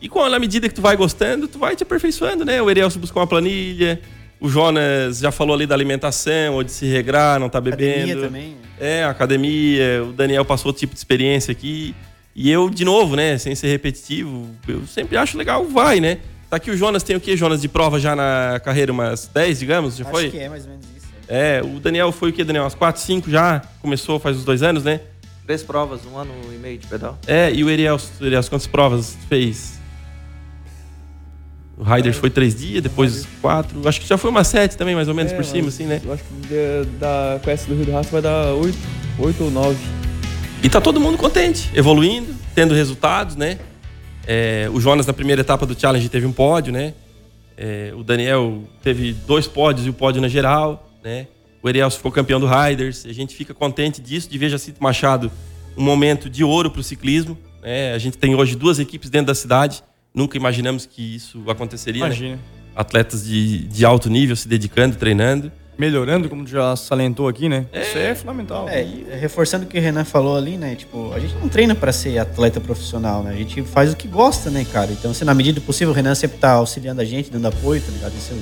e 0.00 0.08
com 0.08 0.28
na 0.28 0.38
medida 0.38 0.68
que 0.68 0.74
tu 0.74 0.82
vai 0.82 0.96
gostando, 0.96 1.48
tu 1.48 1.58
vai 1.58 1.74
te 1.74 1.82
aperfeiçoando, 1.82 2.44
né? 2.44 2.62
O 2.62 2.70
Erielso 2.70 2.98
buscou 2.98 3.20
uma 3.20 3.26
planilha, 3.26 4.00
o 4.40 4.48
Jonas 4.48 5.18
já 5.18 5.30
falou 5.30 5.54
ali 5.54 5.66
da 5.66 5.74
alimentação, 5.74 6.54
ou 6.54 6.62
de 6.62 6.70
se 6.72 6.86
regrar, 6.86 7.38
não 7.40 7.48
tá 7.48 7.60
bebendo. 7.60 8.12
Academia 8.12 8.26
também. 8.26 8.56
É, 8.78 9.04
academia, 9.04 10.04
o 10.04 10.12
Daniel 10.12 10.44
passou 10.44 10.68
outro 10.68 10.80
tipo 10.80 10.92
de 10.92 10.98
experiência 10.98 11.52
aqui. 11.52 11.94
E 12.34 12.50
eu, 12.50 12.68
de 12.68 12.84
novo, 12.84 13.16
né, 13.16 13.38
sem 13.38 13.54
ser 13.54 13.68
repetitivo, 13.68 14.50
eu 14.68 14.86
sempre 14.86 15.16
acho 15.16 15.38
legal, 15.38 15.64
vai, 15.64 16.00
né? 16.00 16.18
Tá 16.50 16.56
aqui 16.56 16.70
o 16.70 16.76
Jonas, 16.76 17.02
tem 17.02 17.16
o 17.16 17.20
quê, 17.20 17.36
Jonas, 17.36 17.60
de 17.60 17.68
prova 17.68 17.98
já 17.98 18.14
na 18.14 18.60
carreira? 18.62 18.92
Umas 18.92 19.26
10, 19.26 19.58
digamos, 19.58 19.96
já 19.96 20.04
Acho 20.04 20.12
foi? 20.12 20.30
que 20.30 20.38
é 20.38 20.48
mais 20.48 20.64
ou 20.64 20.70
menos 20.70 20.84
isso. 20.96 21.06
É, 21.28 21.60
o 21.64 21.80
Daniel 21.80 22.12
foi 22.12 22.30
o 22.30 22.32
quê, 22.32 22.44
Daniel? 22.44 22.64
Umas 22.64 22.74
4, 22.74 23.00
5 23.02 23.30
já? 23.30 23.62
Começou 23.80 24.20
faz 24.20 24.36
uns 24.36 24.44
dois 24.44 24.62
anos, 24.62 24.84
né? 24.84 25.00
Três 25.44 25.62
provas, 25.62 26.00
um 26.04 26.16
ano 26.16 26.32
e 26.52 26.58
meio 26.58 26.78
de 26.78 26.86
pedal. 26.86 27.18
É, 27.26 27.52
e 27.52 27.64
o 27.64 27.70
Erielso, 27.70 28.12
Erielso 28.20 28.50
quantas 28.50 28.66
provas 28.66 29.16
fez? 29.28 29.75
O 31.78 31.84
Riders 31.84 32.16
foi 32.16 32.30
três 32.30 32.54
dias, 32.54 32.82
depois 32.82 33.26
quatro. 33.40 33.86
Acho 33.86 34.00
que 34.00 34.06
já 34.06 34.16
foi 34.16 34.30
umas 34.30 34.46
sete 34.46 34.76
também, 34.76 34.94
mais 34.94 35.08
ou 35.08 35.14
menos, 35.14 35.32
É, 35.32 35.36
por 35.36 35.44
cima, 35.44 35.68
assim, 35.68 35.84
né? 35.84 36.00
Eu 36.02 36.12
acho 36.12 36.22
que 36.24 36.88
da, 36.98 37.34
da 37.34 37.40
quest 37.40 37.66
do 37.66 37.74
Rio 37.74 37.84
do 37.84 37.92
Rastro 37.92 38.12
vai 38.12 38.22
dar 38.22 38.54
8, 38.54 38.78
8 39.18 39.44
ou 39.44 39.50
9. 39.50 39.76
E 40.62 40.68
tá 40.70 40.80
todo 40.80 40.98
mundo 40.98 41.18
contente, 41.18 41.70
evoluindo, 41.74 42.34
tendo 42.54 42.74
resultados, 42.74 43.36
né? 43.36 43.58
É, 44.26 44.68
o 44.72 44.80
Jonas, 44.80 45.06
na 45.06 45.12
primeira 45.12 45.42
etapa 45.42 45.66
do 45.66 45.78
Challenge, 45.78 46.08
teve 46.08 46.26
um 46.26 46.32
pódio, 46.32 46.72
né? 46.72 46.94
É, 47.56 47.92
o 47.94 48.02
Daniel 48.02 48.64
teve 48.82 49.12
dois 49.12 49.46
pódios 49.46 49.86
e 49.86 49.90
o 49.90 49.92
pódio 49.92 50.20
na 50.20 50.28
geral, 50.28 50.90
né? 51.04 51.26
O 51.62 51.68
Erielso 51.68 51.96
ficou 51.96 52.12
campeão 52.12 52.38
do 52.38 52.46
Riders. 52.46 53.04
A 53.06 53.12
gente 53.12 53.34
fica 53.34 53.52
contente 53.52 54.00
disso, 54.00 54.30
de 54.30 54.38
ver 54.38 54.48
Jacinto 54.48 54.82
Machado 54.82 55.30
um 55.76 55.82
momento 55.82 56.30
de 56.30 56.42
ouro 56.42 56.70
para 56.70 56.80
o 56.80 56.84
ciclismo. 56.84 57.36
Né? 57.62 57.92
A 57.92 57.98
gente 57.98 58.16
tem 58.16 58.34
hoje 58.34 58.54
duas 58.56 58.78
equipes 58.78 59.10
dentro 59.10 59.26
da 59.26 59.34
cidade. 59.34 59.82
Nunca 60.16 60.36
imaginamos 60.36 60.86
que 60.86 61.14
isso 61.14 61.42
aconteceria. 61.48 62.00
Né? 62.00 62.06
Imagina. 62.06 62.36
Né? 62.36 62.42
Atletas 62.74 63.24
de, 63.24 63.68
de 63.68 63.84
alto 63.84 64.10
nível 64.10 64.34
se 64.34 64.48
dedicando, 64.48 64.96
treinando 64.96 65.52
melhorando, 65.78 66.28
como 66.28 66.46
já 66.46 66.74
salientou 66.74 67.28
aqui, 67.28 67.48
né? 67.48 67.66
É, 67.72 67.82
Isso 67.82 67.98
é 67.98 68.14
fundamental. 68.14 68.68
É, 68.68 68.82
reforçando 69.20 69.64
o 69.64 69.68
que 69.68 69.78
o 69.78 69.80
Renan 69.82 70.04
falou 70.04 70.36
ali, 70.36 70.56
né? 70.56 70.74
Tipo, 70.74 71.12
a 71.12 71.20
gente 71.20 71.34
não 71.34 71.48
treina 71.48 71.74
para 71.74 71.92
ser 71.92 72.18
atleta 72.18 72.60
profissional, 72.60 73.22
né? 73.22 73.32
A 73.32 73.36
gente 73.36 73.62
faz 73.62 73.92
o 73.92 73.96
que 73.96 74.08
gosta, 74.08 74.50
né, 74.50 74.64
cara? 74.72 74.90
Então, 74.90 75.10
assim, 75.10 75.24
na 75.24 75.34
medida 75.34 75.60
do 75.60 75.64
possível, 75.66 75.92
o 75.92 75.94
Renan 75.94 76.14
sempre 76.14 76.38
tá 76.38 76.52
auxiliando 76.52 77.02
a 77.02 77.04
gente, 77.04 77.30
dando 77.30 77.46
apoio, 77.46 77.80
tá 77.80 77.92
ligado? 77.92 78.14
Isso, 78.16 78.32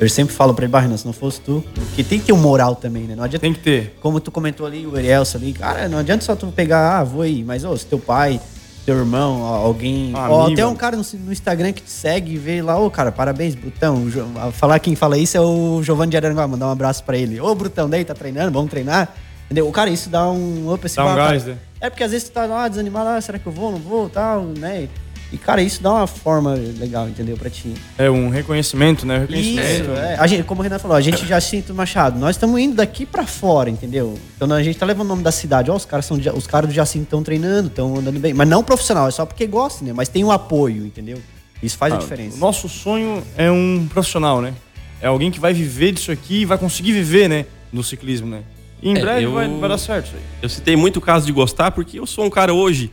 eu 0.00 0.08
sempre 0.08 0.34
falo 0.34 0.54
pra 0.54 0.64
ele, 0.64 0.74
Renan, 0.74 0.96
se 0.96 1.04
não 1.04 1.12
fosse 1.12 1.42
tu, 1.42 1.62
porque 1.74 2.02
tem 2.02 2.18
que 2.18 2.26
ter 2.26 2.32
um 2.32 2.38
moral 2.38 2.74
também, 2.74 3.02
né? 3.02 3.14
Não 3.14 3.24
adianta. 3.24 3.42
Tem 3.42 3.52
que 3.52 3.60
ter. 3.60 3.94
Como 4.00 4.18
tu 4.18 4.30
comentou 4.30 4.66
ali, 4.66 4.86
o 4.86 4.96
Erielson 4.96 5.36
ali, 5.36 5.52
cara, 5.52 5.88
não 5.88 5.98
adianta 5.98 6.24
só 6.24 6.34
tu 6.34 6.46
pegar, 6.46 6.98
ah, 6.98 7.04
vou 7.04 7.20
aí, 7.20 7.44
mas, 7.44 7.64
ô, 7.64 7.76
se 7.76 7.84
teu 7.84 7.98
pai 7.98 8.40
teu 8.84 8.96
irmão, 8.96 9.44
alguém. 9.44 10.12
Ó, 10.14 10.50
até 10.50 10.66
um 10.66 10.74
cara 10.74 10.96
no, 10.96 11.04
no, 11.24 11.32
Instagram 11.32 11.72
que 11.72 11.82
te 11.82 11.90
segue 11.90 12.34
e 12.34 12.38
vê 12.38 12.62
lá, 12.62 12.78
ô 12.78 12.86
oh, 12.86 12.90
cara, 12.90 13.12
parabéns, 13.12 13.54
Brutão. 13.54 14.06
Falar 14.52 14.78
quem 14.78 14.94
fala 14.94 15.18
isso 15.18 15.36
é 15.36 15.40
o 15.40 15.82
Giovanni 15.82 16.10
de 16.10 16.16
Aranguá, 16.16 16.46
mandar 16.46 16.66
um 16.66 16.70
abraço 16.70 17.04
pra 17.04 17.16
ele. 17.16 17.40
Ô, 17.40 17.46
oh, 17.46 17.54
Brutão, 17.54 17.88
daí 17.88 18.04
tá 18.04 18.14
treinando, 18.14 18.50
vamos 18.52 18.70
treinar. 18.70 19.14
Entendeu? 19.46 19.68
O 19.68 19.72
cara, 19.72 19.90
isso 19.90 20.08
dá 20.08 20.30
um 20.30 20.72
up 20.72 20.86
assim, 20.86 20.96
Dá 20.96 21.06
um 21.06 21.16
gás, 21.16 21.44
né? 21.44 21.56
É 21.80 21.90
porque 21.90 22.04
às 22.04 22.12
vezes 22.12 22.28
tu 22.28 22.32
tá 22.32 22.46
lá 22.46 22.68
desanimado, 22.68 23.08
ah, 23.08 23.20
será 23.20 23.38
que 23.38 23.46
eu 23.46 23.52
vou, 23.52 23.72
não 23.72 23.78
vou, 23.78 24.08
tal, 24.08 24.42
né? 24.42 24.88
E, 25.32 25.38
cara, 25.38 25.62
isso 25.62 25.80
dá 25.80 25.92
uma 25.92 26.06
forma 26.06 26.54
legal, 26.54 27.08
entendeu? 27.08 27.36
Pra 27.36 27.48
ti. 27.48 27.72
É 27.96 28.10
um 28.10 28.28
reconhecimento, 28.28 29.06
né? 29.06 29.20
Reconhecimento. 29.20 29.82
Isso, 29.82 29.90
é. 29.92 30.16
A 30.18 30.26
gente, 30.26 30.42
como 30.42 30.60
o 30.60 30.64
Renan 30.64 30.78
falou, 30.78 30.96
a 30.96 31.00
gente 31.00 31.24
já 31.24 31.40
sinto 31.40 31.72
Machado. 31.72 32.18
Nós 32.18 32.34
estamos 32.34 32.58
indo 32.60 32.74
daqui 32.74 33.06
pra 33.06 33.24
fora, 33.24 33.70
entendeu? 33.70 34.18
Então 34.36 34.50
a 34.52 34.62
gente 34.62 34.76
tá 34.76 34.84
levando 34.84 35.06
o 35.06 35.10
nome 35.10 35.22
da 35.22 35.30
cidade. 35.30 35.70
Ó, 35.70 35.76
os 35.76 35.84
caras, 35.84 36.04
são, 36.04 36.18
os 36.34 36.46
caras 36.46 36.68
do 36.68 36.74
Jacinto 36.74 37.04
estão 37.04 37.22
treinando, 37.22 37.68
estão 37.68 37.96
andando 37.96 38.18
bem. 38.18 38.34
Mas 38.34 38.48
não 38.48 38.64
profissional, 38.64 39.06
é 39.06 39.10
só 39.12 39.24
porque 39.24 39.46
gosta, 39.46 39.84
né? 39.84 39.92
Mas 39.92 40.08
tem 40.08 40.24
um 40.24 40.32
apoio, 40.32 40.84
entendeu? 40.84 41.20
Isso 41.62 41.78
faz 41.78 41.92
ah, 41.92 41.96
a 41.96 42.00
diferença. 42.00 42.36
O 42.36 42.40
nosso 42.40 42.68
sonho 42.68 43.22
é 43.36 43.50
um 43.50 43.86
profissional, 43.88 44.40
né? 44.40 44.52
É 45.00 45.06
alguém 45.06 45.30
que 45.30 45.38
vai 45.38 45.52
viver 45.52 45.92
disso 45.92 46.10
aqui 46.10 46.40
e 46.40 46.44
vai 46.44 46.58
conseguir 46.58 46.92
viver, 46.92 47.28
né? 47.28 47.46
No 47.72 47.84
ciclismo, 47.84 48.26
né? 48.26 48.42
E 48.82 48.90
em 48.90 48.96
é, 48.96 49.00
breve 49.00 49.24
eu, 49.24 49.32
vai, 49.32 49.48
vai 49.48 49.68
dar 49.68 49.78
certo 49.78 50.06
isso 50.06 50.16
aí. 50.16 50.22
Eu 50.42 50.48
citei 50.48 50.74
muito 50.74 50.96
o 50.96 51.00
caso 51.00 51.24
de 51.24 51.32
gostar, 51.32 51.70
porque 51.70 52.00
eu 52.00 52.06
sou 52.06 52.24
um 52.24 52.30
cara 52.30 52.52
hoje 52.52 52.90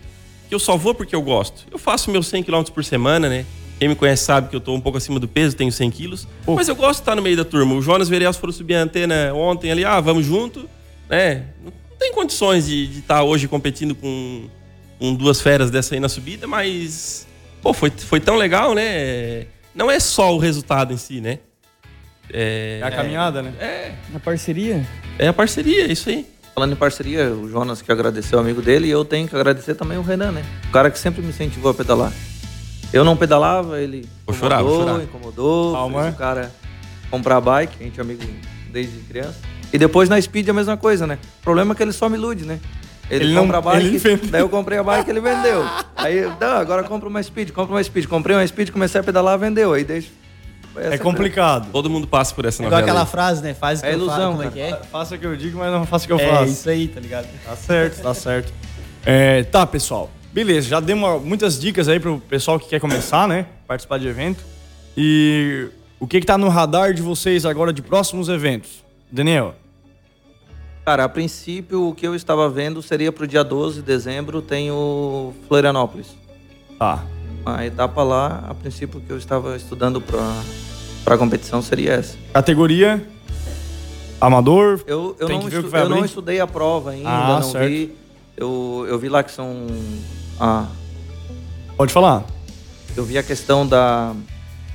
que 0.48 0.56
eu 0.56 0.60
só 0.60 0.78
vou 0.78 0.94
porque 0.94 1.16
eu 1.16 1.22
gosto. 1.22 1.66
Eu 1.72 1.78
faço 1.78 2.10
meus 2.10 2.28
100 2.28 2.44
km 2.44 2.64
por 2.74 2.84
semana, 2.84 3.30
né? 3.30 3.46
Quem 3.80 3.88
me 3.88 3.96
conhece 3.96 4.24
sabe 4.24 4.50
que 4.50 4.56
eu 4.56 4.60
tô 4.60 4.74
um 4.74 4.82
pouco 4.82 4.98
acima 4.98 5.20
do 5.20 5.28
peso, 5.28 5.56
tenho 5.56 5.72
100 5.72 5.92
quilos. 5.92 6.28
Mas 6.48 6.68
eu 6.68 6.76
gosto 6.76 6.96
de 6.96 7.02
estar 7.02 7.16
no 7.16 7.22
meio 7.22 7.38
da 7.38 7.46
turma. 7.46 7.76
O 7.76 7.82
Jonas 7.82 8.10
Vereas 8.10 8.36
foram 8.36 8.52
subir 8.52 8.76
a 8.76 8.82
antena 8.82 9.34
ontem 9.34 9.72
ali, 9.72 9.86
ah, 9.86 10.00
vamos 10.00 10.26
junto, 10.26 10.68
né? 11.08 11.46
Não 11.64 11.72
tem 12.00 12.12
condições 12.12 12.66
de, 12.66 12.88
de 12.88 13.00
estar 13.00 13.24
hoje 13.24 13.48
competindo 13.48 13.94
com, 13.94 14.50
com 14.98 15.14
duas 15.14 15.42
feras 15.42 15.70
dessa 15.70 15.94
aí 15.94 16.00
na 16.00 16.10
subida, 16.10 16.48
mas. 16.48 17.28
Pô, 17.62 17.74
foi, 17.74 17.92
foi 17.92 18.20
tão 18.20 18.36
legal, 18.36 18.74
né? 18.74 19.46
Não 19.76 19.92
é 19.92 20.00
só 20.00 20.34
o 20.34 20.40
resultado 20.40 20.92
em 20.92 20.98
si, 20.98 21.22
né? 21.22 21.40
É, 22.34 22.80
é 22.82 22.86
a 22.86 22.92
caminhada, 22.92 23.42
né? 23.44 23.54
É. 23.60 23.92
A 24.14 24.20
parceria. 24.20 24.86
É 25.20 25.28
a 25.28 25.34
parceria, 25.34 25.86
é 25.86 25.92
isso 25.92 26.10
aí. 26.10 26.26
Falando 26.58 26.74
em 26.74 26.76
parceria, 26.76 27.30
o 27.30 27.48
Jonas 27.48 27.84
que 27.84 27.92
agradeceu 27.92 28.40
o 28.40 28.42
amigo 28.42 28.64
dele 28.64 28.88
e 28.88 28.90
eu 28.90 29.06
tenho 29.06 29.28
que 29.28 29.36
agradecer 29.36 29.76
também 29.76 29.96
o 29.96 30.02
Renan, 30.02 30.32
né? 30.32 30.44
O 30.68 30.72
cara 30.72 30.90
que 30.90 30.98
sempre 30.98 31.22
me 31.22 31.30
incentivou 31.30 31.70
a 31.70 31.74
pedalar. 31.76 32.12
Eu 32.92 33.06
não 33.06 33.16
pedalava, 33.16 33.80
ele 33.80 34.10
vou 34.26 34.36
chorar, 34.36 34.64
vou 34.64 34.82
chorar. 34.82 35.04
incomodou, 35.04 35.74
Calma. 35.74 36.10
o 36.10 36.14
cara 36.14 36.52
comprar 37.12 37.40
bike, 37.42 37.78
a 37.80 37.84
gente 37.84 38.00
é 38.00 38.02
amigo 38.02 38.24
desde 38.72 38.98
criança. 39.02 39.36
E 39.72 39.78
depois 39.78 40.10
na 40.10 40.20
Speed 40.20 40.50
a 40.50 40.54
mesma 40.54 40.76
coisa, 40.76 41.06
né? 41.06 41.20
O 41.42 41.44
problema 41.44 41.74
é 41.74 41.76
que 41.76 41.84
ele 41.84 41.92
só 41.92 42.10
me 42.10 42.18
ilude, 42.18 42.44
né? 42.44 42.60
Ele, 43.08 43.26
ele 43.26 43.36
compra 43.36 43.62
não, 43.62 43.70
a 43.70 43.74
bike, 43.76 44.00
daí 44.32 44.42
eu 44.42 44.50
comprei 44.50 44.80
a 44.80 44.84
bike 44.84 45.12
ele 45.12 45.22
vendeu. 45.22 45.64
Aí, 45.96 46.26
não, 46.42 46.58
agora 46.58 46.84
compra 46.86 47.08
uma 47.08 47.22
Speed, 47.22 47.52
compra 47.52 47.76
uma 47.76 47.84
Speed. 47.84 48.08
Comprei 48.08 48.36
uma 48.36 48.48
Speed, 48.48 48.72
comecei 48.72 49.00
a 49.00 49.04
pedalar, 49.04 49.38
vendeu. 49.38 49.74
Aí 49.74 49.84
deixa 49.84 50.10
é 50.80 50.98
complicado. 50.98 51.72
Todo 51.72 51.90
mundo 51.90 52.08
passa 52.08 52.34
por 52.34 52.46
essa 52.46 52.62
novela. 52.62 52.82
Igual 52.82 52.90
aquela 52.90 53.06
aí. 53.06 53.12
frase, 53.12 53.42
né? 53.42 53.54
Faz 53.54 53.80
o 53.80 53.84
que 53.84 53.88
é 53.90 53.94
ilusão, 53.94 54.32
como 54.34 54.44
é 54.44 54.52
que 54.52 54.60
é? 54.60 54.76
Faça 54.92 55.16
o 55.16 55.18
que 55.18 55.26
eu 55.26 55.36
digo, 55.36 55.58
mas 55.58 55.72
não 55.72 55.86
faça 55.86 56.06
o 56.06 56.08
que 56.08 56.14
eu 56.14 56.20
é 56.20 56.28
faço. 56.30 56.44
É 56.44 56.48
isso 56.48 56.70
aí, 56.70 56.88
tá 56.88 57.00
ligado? 57.00 57.28
Tá 57.46 57.56
certo, 57.56 58.02
tá 58.02 58.14
certo. 58.14 58.54
É, 59.06 59.44
tá, 59.44 59.66
pessoal. 59.66 60.10
Beleza, 60.32 60.68
já 60.68 60.80
demos 60.80 61.22
muitas 61.24 61.60
dicas 61.60 61.88
aí 61.88 62.00
pro 62.00 62.20
pessoal 62.20 62.60
que 62.60 62.68
quer 62.68 62.80
começar, 62.80 63.28
né? 63.28 63.48
Participar 63.68 63.98
de 63.98 64.08
evento. 64.08 64.44
E 64.96 65.70
o 66.00 66.06
que 66.06 66.20
que 66.20 66.26
tá 66.26 66.38
no 66.38 66.50
radar 66.50 66.94
de 66.94 67.02
vocês 67.02 67.46
agora 67.46 67.74
de 67.74 67.82
próximos 67.82 68.30
eventos? 68.30 68.84
Daniel? 69.12 69.56
Cara, 70.86 71.04
a 71.04 71.10
princípio 71.10 71.90
o 71.90 71.96
que 71.96 72.08
eu 72.08 72.16
estava 72.16 72.50
vendo 72.50 72.82
seria 72.82 73.12
pro 73.12 73.28
dia 73.28 73.44
12 73.44 73.78
de 73.78 73.86
dezembro 73.86 74.42
tem 74.42 74.72
o 74.72 75.34
Florianópolis. 75.48 76.16
Tá. 76.78 77.04
A 77.56 77.66
etapa 77.66 78.04
lá, 78.04 78.44
a 78.50 78.54
princípio 78.54 79.00
que 79.00 79.12
eu 79.12 79.18
estava 79.18 79.56
estudando 79.56 80.02
para 80.02 81.16
a 81.16 81.18
competição 81.18 81.62
seria 81.62 81.94
essa. 81.94 82.18
Categoria 82.34 83.06
amador? 84.20 84.82
Eu, 84.88 85.16
eu, 85.20 85.30
não, 85.30 85.48
estu 85.48 85.76
eu 85.76 85.90
não, 85.90 86.04
estudei 86.04 86.40
a 86.40 86.48
prova 86.48 86.92
ainda, 86.92 87.10
ah, 87.10 87.40
não 87.40 87.52
certo. 87.52 87.68
vi. 87.68 87.96
Eu, 88.36 88.86
eu 88.88 89.00
vi 89.00 89.10
lá 89.10 89.24
que 89.24 89.32
são. 89.32 89.68
Ah, 90.40 90.68
Pode 91.78 91.94
falar. 91.94 92.26
Eu 92.96 93.06
vi 93.06 93.20
a 93.20 93.24
questão 93.24 93.66
da, 93.66 94.12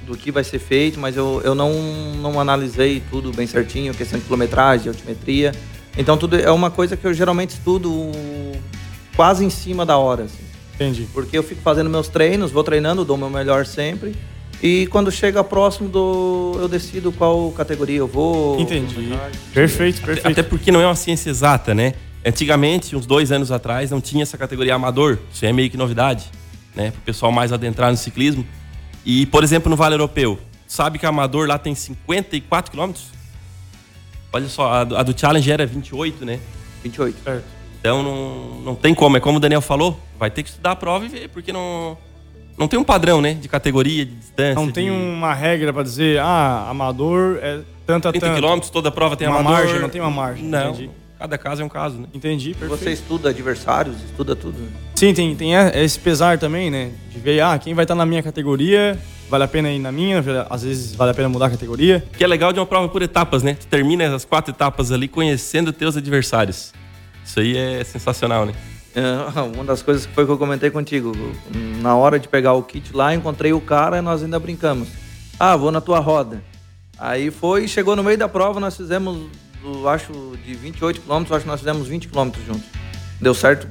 do 0.03 0.16
que 0.16 0.31
vai 0.31 0.45
ser 0.45 0.61
feito, 0.61 1.01
mas 1.01 1.16
eu, 1.16 1.43
eu 1.45 1.53
não, 1.53 1.73
não 2.14 2.39
analisei 2.39 3.03
tudo 3.11 3.33
bem 3.33 3.45
certinho, 3.45 3.93
questão 3.93 4.20
de 4.20 4.25
quilometragem, 4.25 4.87
altimetria. 4.87 5.53
Então 5.99 6.16
tudo 6.16 6.39
é 6.39 6.51
uma 6.53 6.70
coisa 6.70 6.97
que 6.97 7.05
eu 7.05 7.12
geralmente 7.12 7.51
estudo 7.51 8.12
quase 9.16 9.45
em 9.45 9.51
cima 9.51 9.85
da 9.85 9.99
hora. 9.99 10.25
Assim. 10.25 10.45
Entendi. 10.83 11.09
Porque 11.12 11.37
eu 11.37 11.43
fico 11.43 11.61
fazendo 11.62 11.89
meus 11.89 12.09
treinos, 12.09 12.51
vou 12.51 12.64
treinando, 12.64 13.05
dou 13.05 13.16
o 13.16 13.18
meu 13.18 13.30
melhor 13.30 13.64
sempre. 13.66 14.14
E 14.62 14.87
quando 14.87 15.11
chega 15.11 15.43
próximo 15.43 15.89
do. 15.89 16.57
Eu 16.61 16.68
decido 16.68 17.11
qual 17.11 17.51
categoria 17.51 17.99
eu 17.99 18.07
vou. 18.07 18.61
Entendi. 18.61 19.11
Perfeito, 19.53 20.01
perfeito. 20.03 20.28
Até 20.28 20.43
porque 20.43 20.70
não 20.70 20.80
é 20.80 20.87
uma 20.87 20.95
ciência 20.95 21.30
exata, 21.30 21.74
né? 21.74 21.95
Antigamente, 22.24 22.95
uns 22.95 23.05
dois 23.05 23.33
anos 23.33 23.51
atrás, 23.51 23.91
não 23.91 24.01
tinha 24.01 24.22
essa 24.22 24.39
categoria 24.39 24.74
amador. 24.74 25.18
Isso 25.33 25.45
é 25.45 25.53
meio 25.53 25.68
que 25.68 25.76
novidade, 25.76 26.30
né? 26.76 26.93
Para 26.93 27.01
o 27.01 27.03
pessoal 27.03 27.33
mais 27.33 27.53
adentrar 27.53 27.91
no 27.91 27.97
ciclismo. 27.97 28.47
E, 29.05 29.26
por 29.26 29.43
exemplo, 29.43 29.68
no 29.68 29.74
Vale 29.74 29.95
Europeu, 29.95 30.39
sabe 30.64 30.97
que 31.01 31.05
a 31.05 31.09
amador 31.09 31.49
lá 31.49 31.59
tem 31.59 31.74
54 31.74 32.70
quilômetros? 32.70 33.07
Olha 34.33 34.49
só, 34.49 34.72
a 34.72 34.85
do, 34.85 34.97
a 34.97 35.03
do 35.03 35.18
Challenge 35.18 35.51
era 35.51 35.66
28, 35.66 36.24
né? 36.24 36.39
28. 36.85 37.16
Certo. 37.24 37.62
Então 37.83 38.01
não, 38.01 38.61
não 38.62 38.74
tem 38.76 38.95
como. 38.95 39.16
É 39.16 39.20
como 39.20 39.39
o 39.39 39.41
Daniel 39.41 39.61
falou, 39.61 39.99
vai 40.16 40.30
ter 40.30 40.45
que 40.45 40.51
estudar 40.51 40.70
a 40.70 40.76
prova 40.76 41.05
e 41.05 41.09
ver, 41.09 41.28
porque 41.30 41.53
não 41.53 41.99
não 42.57 42.68
tem 42.68 42.78
um 42.78 42.85
padrão, 42.85 43.20
né? 43.20 43.35
De 43.35 43.49
categoria, 43.49 44.07
de 44.07 44.14
distância. 44.14 44.55
Não 44.55 44.70
tem 44.70 44.89
uma 44.89 45.35
regra 45.35 45.72
para 45.72 45.83
dizer, 45.83 46.20
ah, 46.20 46.68
amador 46.70 47.39
é 47.43 47.61
tanto 47.85 48.07
a 48.07 48.12
30 48.12 48.26
tanto. 48.26 48.37
quilômetros, 48.37 48.70
toda 48.70 48.89
prova 48.93 49.16
tem 49.16 49.26
uma 49.26 49.41
amador. 49.41 49.59
margem, 49.59 49.80
não 49.80 49.89
tem 49.89 50.01
uma 50.01 50.11
margem. 50.11 50.45
Não. 50.45 50.70
Entendi. 50.70 50.91
Cada 51.18 51.37
caso 51.37 51.62
é 51.62 51.64
um 51.64 51.68
caso, 51.68 51.99
né? 51.99 52.07
Entendi, 52.14 52.55
perfeito. 52.55 52.83
Você 52.83 52.93
estuda 52.93 53.30
adversários, 53.30 53.97
estuda 54.05 54.37
tudo. 54.37 54.59
Sim, 54.95 55.12
tem, 55.12 55.35
tem 55.35 55.55
esse 55.55 55.99
pesar 55.99 56.39
também, 56.39 56.70
né? 56.70 56.93
De 57.12 57.18
ver, 57.18 57.41
ah, 57.41 57.59
quem 57.59 57.74
vai 57.74 57.85
estar 57.85 57.95
na 57.97 58.07
minha 58.07 58.22
categoria, 58.22 58.97
vale 59.28 59.45
a 59.45 59.49
pena 59.49 59.70
ir 59.70 59.78
na 59.78 59.91
minha, 59.91 60.22
às 60.51 60.62
vezes 60.62 60.95
vale 60.95 61.11
a 61.11 61.14
pena 61.14 61.28
mudar 61.28 61.47
a 61.47 61.51
categoria. 61.51 62.05
Que 62.16 62.22
é 62.22 62.26
legal 62.26 62.53
de 62.53 62.61
uma 62.61 62.66
prova 62.66 62.89
por 62.89 63.03
etapas, 63.03 63.43
né? 63.43 63.55
Tu 63.55 63.66
termina 63.66 64.14
as 64.14 64.24
quatro 64.24 64.53
etapas 64.53 64.93
ali 64.93 65.09
conhecendo 65.09 65.72
teus 65.72 65.97
adversários. 65.97 66.72
Isso 67.25 67.41
aí 67.41 67.57
é 67.57 67.85
sensacional, 67.85 68.47
né? 68.47 68.55
É, 68.95 69.41
uma 69.41 69.64
das 69.64 69.83
coisas 69.83 70.07
que 70.07 70.12
foi 70.14 70.25
que 70.27 70.33
eu 70.33 70.39
comentei 70.39 70.70
contigo. 70.70 71.12
Na 71.81 71.97
hora 71.97 72.18
de 72.18 72.29
pegar 72.29 72.53
o 72.55 72.62
kit 72.62 72.95
lá, 72.95 73.14
encontrei 73.14 73.53
o 73.53 73.61
cara 73.61 73.99
e 73.99 74.01
nós 74.01 74.23
ainda 74.23 74.39
brincamos. 74.39 74.89
Ah, 75.39 75.57
vou 75.57 75.73
na 75.73 75.81
tua 75.81 75.99
roda. 75.99 76.43
Aí 76.99 77.31
foi, 77.31 77.66
chegou 77.66 77.97
no 77.97 78.05
meio 78.05 78.18
da 78.18 78.29
prova, 78.29 78.61
nós 78.61 78.77
fizemos, 78.77 79.29
acho, 79.91 80.12
de 80.45 80.55
28 80.55 81.01
quilômetros, 81.01 81.37
acho 81.37 81.45
que 81.45 81.51
nós 81.51 81.61
fizemos 81.61 81.89
20 81.89 82.09
quilômetros 82.09 82.45
juntos. 82.47 82.68
Deu 83.20 83.35
certo. 83.35 83.66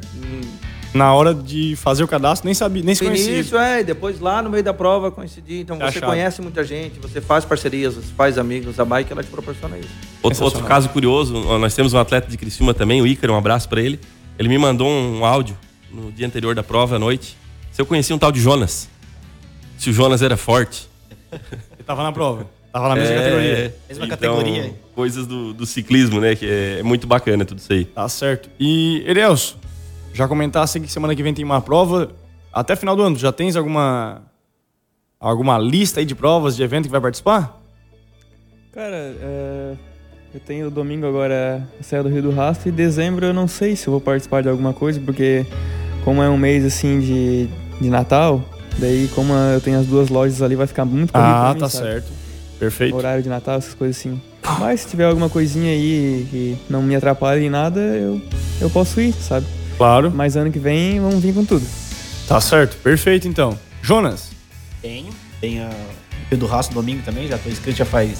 Na 0.93 1.13
hora 1.13 1.33
de 1.33 1.75
fazer 1.77 2.03
o 2.03 2.07
cadastro, 2.07 2.45
nem 2.45 2.53
sabia, 2.53 2.83
nem 2.83 2.93
se 2.93 3.03
conhecia. 3.03 3.39
Isso, 3.39 3.57
é, 3.57 3.79
e 3.79 3.83
depois 3.83 4.19
lá 4.19 4.41
no 4.41 4.49
meio 4.49 4.63
da 4.63 4.73
prova 4.73 5.09
coincidi. 5.09 5.59
Então 5.59 5.77
você 5.77 6.01
conhece 6.01 6.41
muita 6.41 6.63
gente, 6.63 6.99
você 6.99 7.21
faz 7.21 7.45
parcerias, 7.45 7.95
você 7.95 8.13
faz 8.13 8.37
amigos, 8.37 8.77
a 8.79 8.83
bike 8.83 9.11
ela 9.11 9.23
te 9.23 9.29
proporciona 9.29 9.77
isso. 9.77 9.89
Outro, 10.21 10.43
outro 10.43 10.63
caso 10.65 10.89
curioso, 10.89 11.33
nós 11.57 11.73
temos 11.73 11.93
um 11.93 11.97
atleta 11.97 12.29
de 12.29 12.37
Criciúma 12.37 12.73
também, 12.73 13.01
o 13.01 13.07
Ícaro, 13.07 13.33
um 13.33 13.37
abraço 13.37 13.69
para 13.69 13.81
ele. 13.81 13.99
Ele 14.37 14.49
me 14.49 14.57
mandou 14.57 14.89
um 14.89 15.23
áudio 15.23 15.57
no 15.91 16.11
dia 16.11 16.27
anterior 16.27 16.55
da 16.55 16.63
prova, 16.63 16.95
à 16.95 16.99
noite. 16.99 17.37
Se 17.71 17.81
eu 17.81 17.85
conhecia 17.85 18.15
um 18.15 18.19
tal 18.19 18.31
de 18.31 18.41
Jonas. 18.41 18.89
Se 19.77 19.89
o 19.89 19.93
Jonas 19.93 20.21
era 20.21 20.35
forte. 20.35 20.89
Ele 21.31 21.83
tava 21.85 22.03
na 22.03 22.11
prova. 22.11 22.47
Tava 22.71 22.89
na 22.89 22.95
mesma 22.95 23.15
é, 23.15 23.17
categoria. 23.17 23.75
Mesma 23.89 24.05
então, 24.05 24.07
categoria. 24.07 24.75
Coisas 24.95 25.27
do, 25.27 25.53
do, 25.53 25.65
ciclismo, 25.65 26.21
né? 26.21 26.35
Que 26.35 26.77
é 26.79 26.83
muito 26.83 27.07
bacana 27.07 27.43
tudo 27.43 27.57
isso 27.57 27.71
aí. 27.71 27.85
Tá 27.85 28.07
certo. 28.07 28.49
E, 28.59 29.03
Erelso, 29.05 29.57
já 30.13 30.27
comentasse 30.27 30.79
que 30.79 30.91
semana 30.91 31.15
que 31.15 31.23
vem 31.23 31.33
tem 31.33 31.45
uma 31.45 31.61
prova. 31.61 32.11
Até 32.53 32.75
final 32.75 32.95
do 32.95 33.01
ano, 33.03 33.17
já 33.17 33.31
tens 33.31 33.55
alguma 33.55 34.21
alguma 35.19 35.57
lista 35.57 35.99
aí 35.99 36.05
de 36.05 36.15
provas, 36.15 36.55
de 36.55 36.63
evento 36.63 36.85
que 36.85 36.91
vai 36.91 36.99
participar? 37.01 37.59
Cara, 38.73 38.95
é, 38.95 39.73
eu 40.33 40.39
tenho 40.39 40.71
domingo 40.71 41.05
agora 41.05 41.67
a 41.79 41.83
Serra 41.83 42.03
do 42.03 42.09
Rio 42.09 42.23
do 42.23 42.31
Rastro 42.31 42.69
e 42.69 42.71
dezembro 42.71 43.25
eu 43.25 43.33
não 43.33 43.47
sei 43.47 43.75
se 43.75 43.87
eu 43.87 43.91
vou 43.91 44.01
participar 44.01 44.41
de 44.41 44.49
alguma 44.49 44.73
coisa, 44.73 44.99
porque 44.99 45.45
como 46.03 46.21
é 46.23 46.29
um 46.29 46.37
mês 46.37 46.65
assim 46.65 46.99
de, 46.99 47.47
de 47.79 47.89
Natal, 47.89 48.43
daí 48.79 49.07
como 49.13 49.31
eu 49.33 49.61
tenho 49.61 49.79
as 49.79 49.85
duas 49.85 50.09
lojas 50.09 50.41
ali 50.41 50.55
vai 50.55 50.65
ficar 50.67 50.85
muito 50.85 51.13
corrido 51.13 51.29
Ah, 51.29 51.53
mim, 51.53 51.59
tá 51.59 51.69
sabe? 51.69 51.83
certo. 51.85 52.07
Perfeito. 52.57 52.95
Horário 52.95 53.21
de 53.23 53.29
Natal, 53.29 53.57
essas 53.57 53.73
coisas 53.73 53.97
assim. 53.97 54.21
Mas 54.59 54.81
se 54.81 54.87
tiver 54.89 55.05
alguma 55.05 55.29
coisinha 55.29 55.71
aí 55.71 56.27
que 56.29 56.57
não 56.69 56.81
me 56.81 56.95
atrapalhe 56.95 57.45
em 57.45 57.49
nada, 57.49 57.79
eu, 57.79 58.19
eu 58.59 58.69
posso 58.69 58.99
ir, 59.01 59.13
sabe? 59.13 59.45
Claro. 59.81 60.11
Mas 60.13 60.37
ano 60.37 60.51
que 60.51 60.59
vem 60.59 60.99
vamos 60.99 61.23
vir 61.23 61.33
com 61.33 61.43
tudo. 61.43 61.65
Tá 62.27 62.39
certo, 62.39 62.77
perfeito 62.83 63.27
então. 63.27 63.57
Jonas? 63.81 64.29
Tenho. 64.79 65.09
Tenho 65.39 65.67
o 66.31 66.37
do 66.37 66.45
Rastro 66.45 66.75
domingo 66.75 67.01
também, 67.03 67.27
já 67.27 67.35
tô 67.39 67.49
inscrito 67.49 67.79
já 67.79 67.85
faz 67.85 68.19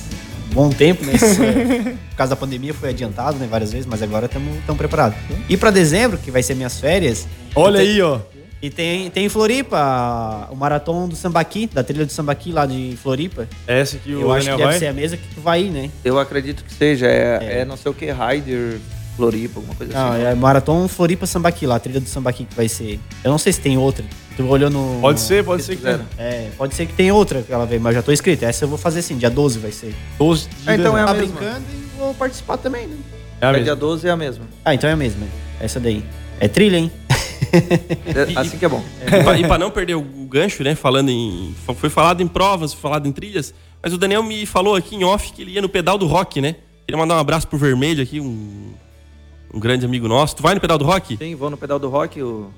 bom 0.52 0.72
tempo, 0.72 1.06
né? 1.06 1.14
por 2.10 2.16
causa 2.16 2.32
da 2.32 2.36
pandemia 2.36 2.74
foi 2.74 2.90
adiantado, 2.90 3.38
né? 3.38 3.48
Várias 3.48 3.72
vezes, 3.72 3.86
mas 3.86 4.02
agora 4.02 4.26
estamos 4.26 4.76
preparados. 4.76 5.16
E 5.48 5.56
para 5.56 5.70
dezembro, 5.70 6.18
que 6.18 6.32
vai 6.32 6.42
ser 6.42 6.56
minhas 6.56 6.80
férias. 6.80 7.28
Olha 7.54 7.80
aí, 7.80 8.02
ó. 8.02 8.20
E 8.60 8.72
tem, 8.72 9.12
tem 9.12 9.26
em 9.26 9.30
Floripa 9.30 10.50
o 10.50 10.56
maratona 10.56 11.08
do 11.08 11.16
Sambaqui, 11.16 11.68
da 11.68 11.84
trilha 11.84 12.08
do 12.08 12.12
Sambaqui 12.12 12.52
lá 12.52 12.66
de 12.66 12.98
Floripa. 13.04 13.48
É 13.68 13.82
essa 13.82 13.98
que 14.00 14.16
o 14.16 14.22
Eu 14.22 14.34
acho 14.34 14.50
que 14.50 14.58
deve 14.58 14.80
ser 14.80 14.88
a 14.88 14.94
mesma 14.94 15.16
que 15.16 15.36
tu 15.36 15.42
vai 15.42 15.62
ir, 15.62 15.70
né? 15.70 15.92
Eu 16.04 16.18
acredito 16.18 16.64
que 16.64 16.74
seja. 16.74 17.06
É, 17.06 17.40
é. 17.40 17.60
é 17.60 17.66
não 17.66 17.78
sei 17.78 17.92
o 17.92 17.94
que, 17.94 18.08
Rider 18.12 18.80
Floripa, 19.16 19.60
alguma 19.60 19.76
coisa 19.76 19.94
não, 19.94 20.12
assim. 20.12 20.22
Não, 20.22 20.30
é 20.30 20.36
maratona 20.36 20.88
Floripa 20.88 21.26
Sambaqui 21.26 21.66
lá, 21.66 21.76
a 21.76 21.80
trilha 21.80 22.00
do 22.00 22.08
Sambaqui 22.08 22.46
que 22.46 22.56
vai 22.56 22.68
ser. 22.68 23.00
Eu 23.24 23.32
não 23.32 23.38
sei 23.38 23.54
se 23.54 23.60
tem 23.60 23.78
outra. 23.78 24.06
Tu 24.36 24.46
olhou 24.48 24.70
no. 24.70 25.00
Pode 25.02 25.20
ser, 25.20 25.44
pode 25.44 25.64
ser 25.64 25.76
que 25.76 25.84
tenha. 25.84 26.06
É, 26.18 26.50
pode 26.58 26.74
ser 26.74 26.86
que 26.86 26.94
tenha 26.94 27.14
outra 27.14 27.42
que 27.42 27.52
ela 27.52 27.66
veio, 27.66 27.82
mas 27.82 27.94
já 27.94 28.02
tô 28.02 28.12
inscrito. 28.12 28.46
Essa 28.46 28.66
eu 28.66 28.70
vou 28.70 28.78
fazer 28.78 29.02
sim, 29.02 29.18
dia 29.18 29.30
12 29.30 29.60
vai 29.60 29.72
ser. 29.72 29.94
12 30.18 30.48
de 30.48 30.70
ah, 30.70 30.76
então 30.76 30.98
é 30.98 31.04
a 31.04 31.08
tá 31.08 31.14
mesma. 31.14 31.36
brincando 31.36 31.66
e 31.74 31.98
vou 31.98 32.14
participar 32.14 32.58
também, 32.58 32.88
né? 32.88 32.98
É, 33.42 33.46
a 33.46 33.52
é 33.52 33.60
dia 33.60 33.76
12 33.76 34.08
é 34.08 34.12
a 34.12 34.18
mesma. 34.18 34.46
Ah, 34.64 34.74
então 34.74 34.90
é 34.90 34.94
a 34.94 34.98
mesma. 34.98 35.28
Essa 35.60 35.80
daí. 35.80 36.04
É 36.40 36.48
trilha, 36.48 36.78
hein? 36.78 36.92
É, 37.54 38.40
assim 38.40 38.58
que 38.58 38.64
é 38.64 38.70
bom. 38.70 38.82
É, 39.02 39.40
e 39.40 39.46
para 39.46 39.58
não 39.58 39.70
perder 39.72 39.96
o 39.96 40.02
gancho, 40.30 40.64
né? 40.64 40.74
Falando 40.74 41.10
em. 41.10 41.54
Foi 41.76 41.90
falado 41.90 42.22
em 42.22 42.28
provas, 42.28 42.72
foi 42.72 42.82
falado 42.82 43.08
em 43.08 43.12
trilhas, 43.12 43.54
mas 43.84 43.94
o 43.94 43.98
Daniel 43.98 44.24
me 44.24 44.46
falou 44.46 44.76
aqui 44.76 44.96
em 44.96 45.04
off 45.04 45.34
que 45.34 45.42
ele 45.42 45.52
ia 45.52 45.62
no 45.62 45.68
pedal 45.68 45.98
do 45.98 46.06
rock, 46.06 46.40
né? 46.40 46.56
Queria 46.86 46.98
mandar 46.98 47.16
um 47.16 47.20
abraço 47.20 47.48
pro 47.48 47.58
Vermelho 47.58 48.02
aqui, 48.02 48.22
um, 48.22 48.72
um 49.54 49.60
grande 49.60 49.86
amigo 49.86 50.08
nosso. 50.08 50.36
Tu 50.36 50.44
vai 50.44 50.56
no 50.56 50.62
pedal 50.62 50.78
do 50.78 50.86
rock? 50.86 51.18
Sim, 51.18 51.36
vou 51.36 51.50
no 51.50 51.58
pedal 51.58 51.80
do 51.80 51.90
rock. 51.90 52.22
O... 52.22 52.52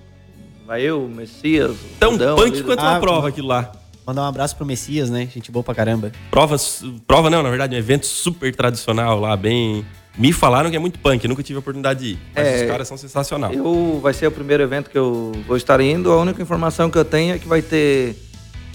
Vai 0.66 0.82
eu, 0.82 1.06
o 1.06 1.10
Messias. 1.10 1.76
Tão 2.00 2.18
punk 2.18 2.64
quanto 2.64 2.80
ah, 2.80 2.92
uma 2.92 3.00
prova 3.00 3.28
aquilo 3.30 3.48
lá. 3.48 3.72
Mandar 4.06 4.24
um 4.24 4.28
abraço 4.28 4.56
pro 4.56 4.66
Messias, 4.66 5.10
né? 5.10 5.28
Gente 5.34 5.52
boa 5.52 5.64
pra 5.64 5.74
caramba. 5.74 6.12
Provas, 6.30 6.84
prova 7.08 7.30
não, 7.30 7.42
na 7.42 7.50
verdade, 7.50 7.76
um 7.76 7.80
evento 7.80 8.06
super 8.06 8.54
tradicional 8.56 9.20
lá, 9.20 9.36
bem 9.36 9.86
me 10.18 10.32
falaram 10.32 10.70
que 10.70 10.76
é 10.76 10.80
muito 10.80 11.00
punk, 11.00 11.28
nunca 11.28 11.42
tive 11.42 11.58
a 11.58 11.60
oportunidade 11.60 12.00
de 12.00 12.06
ir. 12.12 12.20
Mas 12.36 12.48
é, 12.48 12.62
os 12.62 12.70
caras 12.70 12.88
são 12.88 12.98
sensacionais. 12.98 13.58
Eu, 13.58 14.00
vai 14.02 14.14
ser 14.14 14.28
o 14.28 14.32
primeiro 14.32 14.62
evento 14.62 14.90
que 14.90 14.98
eu 14.98 15.32
vou 15.48 15.58
estar 15.58 15.80
indo. 15.82 16.12
A 16.12 16.18
única 16.18 16.42
informação 16.42 16.90
que 16.90 16.98
eu 16.98 17.06
tenho 17.06 17.34
é 17.34 17.40
que 17.40 17.48
vai 17.48 17.62
ter 17.62 18.16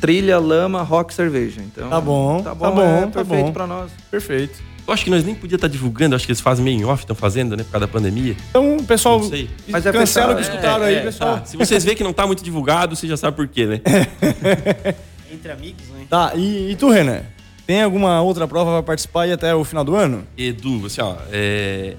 trilha, 0.00 0.38
lama, 0.38 0.82
rock, 0.82 1.14
cerveja. 1.14 1.60
Então, 1.60 1.88
tá 1.88 2.00
bom, 2.00 2.42
tá 2.42 2.54
bom, 2.54 2.64
tá 2.64 2.70
bom, 2.70 2.82
é 2.82 3.00
tá 3.02 3.06
perfeito 3.08 3.46
bom. 3.46 3.52
para 3.52 3.66
nós. 3.66 3.90
Perfeito. 4.10 4.60
Eu 4.88 4.94
acho 4.94 5.04
que 5.04 5.10
nós 5.10 5.22
nem 5.22 5.34
podíamos 5.34 5.58
estar 5.58 5.68
divulgando, 5.68 6.16
acho 6.16 6.24
que 6.24 6.32
eles 6.32 6.40
fazem 6.40 6.64
meio 6.64 6.80
em 6.80 6.84
off, 6.86 7.02
estão 7.02 7.14
fazendo, 7.14 7.54
né, 7.54 7.62
por 7.62 7.72
causa 7.72 7.86
da 7.86 7.92
pandemia. 7.92 8.34
Então, 8.48 8.78
pessoal, 8.86 9.20
não 9.20 9.28
sei. 9.28 9.50
Mas 9.68 9.84
é 9.84 9.92
cancela 9.92 10.32
o 10.32 10.36
que 10.36 10.40
escutaram 10.40 10.82
é, 10.82 10.88
aí, 10.88 10.94
é, 10.94 11.00
pessoal. 11.02 11.40
Tá. 11.40 11.44
Se 11.44 11.58
vocês 11.58 11.84
verem 11.84 11.94
que 11.94 12.02
não 12.02 12.12
está 12.12 12.26
muito 12.26 12.42
divulgado, 12.42 12.96
você 12.96 13.06
já 13.06 13.14
sabe 13.14 13.36
por 13.36 13.46
quê, 13.46 13.66
né? 13.66 13.82
Entre 15.30 15.52
amigos, 15.52 15.86
né? 15.88 16.06
Tá, 16.08 16.32
e, 16.34 16.70
e 16.70 16.76
tu, 16.76 16.88
Renan? 16.88 17.20
Tem 17.66 17.82
alguma 17.82 18.22
outra 18.22 18.48
prova 18.48 18.70
para 18.70 18.82
participar 18.82 19.26
e 19.26 19.32
até 19.32 19.54
o 19.54 19.62
final 19.62 19.84
do 19.84 19.94
ano? 19.94 20.26
Edu, 20.38 20.86
assim, 20.86 21.02
ó, 21.02 21.16
é... 21.30 21.94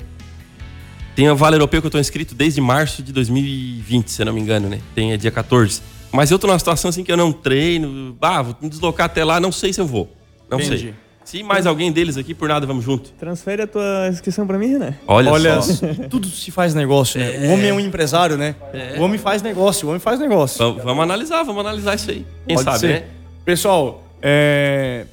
tem 1.16 1.28
a 1.28 1.36
Vale 1.36 1.58
Europeu 1.58 1.82
que 1.82 1.86
eu 1.86 1.92
tô 1.92 2.00
inscrito 2.00 2.34
desde 2.34 2.60
março 2.60 3.04
de 3.04 3.14
2020, 3.14 4.08
se 4.08 4.20
eu 4.20 4.26
não 4.26 4.34
me 4.34 4.42
engano, 4.42 4.68
né? 4.68 4.80
Tem 4.96 5.14
é 5.14 5.18
dia 5.18 5.30
14. 5.30 5.80
Mas 6.12 6.32
eu 6.32 6.40
tô 6.40 6.48
numa 6.48 6.58
situação 6.58 6.90
assim 6.90 7.04
que 7.04 7.12
eu 7.12 7.18
não 7.18 7.32
treino, 7.32 8.18
ah, 8.20 8.42
vou 8.42 8.58
me 8.60 8.68
deslocar 8.68 9.06
até 9.06 9.24
lá, 9.24 9.40
não 9.40 9.52
sei 9.52 9.72
se 9.72 9.80
eu 9.80 9.86
vou. 9.86 10.12
Não 10.50 10.60
Entendi. 10.60 10.80
sei. 10.80 11.09
Se 11.30 11.44
mais 11.44 11.68
alguém 11.68 11.92
deles 11.92 12.18
aqui, 12.18 12.34
por 12.34 12.50
nada, 12.50 12.66
vamos 12.66 12.84
junto. 12.84 13.12
Transfere 13.12 13.62
a 13.62 13.68
tua 13.68 14.08
inscrição 14.10 14.48
para 14.48 14.58
mim, 14.58 14.80
né? 14.80 14.96
Olha, 15.06 15.32
Olha 15.32 15.62
só. 15.62 15.86
tudo 16.10 16.28
se 16.28 16.50
faz 16.50 16.74
negócio, 16.74 17.20
né? 17.20 17.46
É. 17.46 17.48
O 17.48 17.52
homem 17.52 17.70
é 17.70 17.74
um 17.74 17.80
empresário, 17.80 18.36
né? 18.36 18.56
É. 18.74 18.96
O 18.98 19.04
homem 19.04 19.20
faz 19.20 19.44
negócio, 19.44 19.86
o 19.86 19.90
homem 19.92 20.00
faz 20.00 20.20
negócio. 20.20 20.58
Vamos, 20.58 20.84
vamos 20.84 21.04
analisar, 21.04 21.44
vamos 21.44 21.64
analisar 21.64 21.94
isso 21.94 22.10
aí. 22.10 22.26
Quem 22.48 22.56
Pode 22.56 22.66
sabe, 22.66 22.80
ser. 22.80 22.88
né? 22.88 23.04
Pessoal, 23.46 24.04
é 24.24 25.06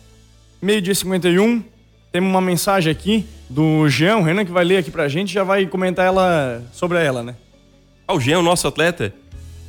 meio-dia 0.62 0.94
51, 0.94 1.62
temos 2.10 2.30
uma 2.30 2.40
mensagem 2.40 2.90
aqui 2.90 3.26
do 3.50 3.86
Jean, 3.90 4.16
o 4.16 4.22
Renan, 4.22 4.46
que 4.46 4.52
vai 4.52 4.64
ler 4.64 4.78
aqui 4.78 4.90
pra 4.90 5.08
gente 5.08 5.30
já 5.30 5.44
vai 5.44 5.66
comentar 5.66 6.06
ela 6.06 6.62
sobre 6.72 6.96
ela, 7.04 7.22
né? 7.22 7.34
Ah, 8.08 8.14
o 8.14 8.20
Jean, 8.20 8.38
o 8.38 8.42
nosso 8.42 8.66
atleta. 8.66 9.12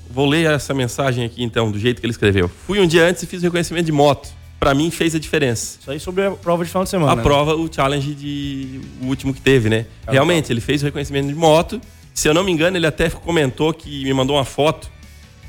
Vou 0.09 0.25
ler 0.25 0.49
essa 0.49 0.73
mensagem 0.73 1.25
aqui 1.25 1.43
então, 1.43 1.69
do 1.69 1.77
jeito 1.77 1.99
que 1.99 2.05
ele 2.05 2.11
escreveu. 2.11 2.49
Fui 2.65 2.79
um 2.79 2.87
dia 2.87 3.03
antes 3.03 3.21
e 3.23 3.25
fiz 3.25 3.43
reconhecimento 3.43 3.87
de 3.87 3.91
moto. 3.91 4.36
Para 4.59 4.73
mim 4.73 4.89
fez 4.89 5.13
a 5.13 5.19
diferença. 5.19 5.77
Isso 5.79 5.91
aí 5.91 5.99
sobre 5.99 6.25
a 6.25 6.31
prova 6.31 6.63
de 6.63 6.69
final 6.69 6.83
de 6.83 6.89
semana. 6.89 7.11
A 7.11 7.15
né? 7.15 7.21
prova, 7.21 7.55
o 7.55 7.71
challenge 7.71 8.13
de 8.13 8.81
o 9.01 9.05
último 9.05 9.33
que 9.33 9.41
teve, 9.41 9.69
né? 9.69 9.85
Realmente, 10.07 10.51
ele 10.51 10.61
fez 10.61 10.81
o 10.81 10.85
reconhecimento 10.85 11.27
de 11.27 11.35
moto. 11.35 11.79
Se 12.13 12.27
eu 12.27 12.33
não 12.33 12.43
me 12.43 12.51
engano, 12.51 12.75
ele 12.75 12.87
até 12.87 13.09
comentou 13.09 13.71
que 13.71 14.03
me 14.03 14.13
mandou 14.13 14.35
uma 14.35 14.45
foto 14.45 14.89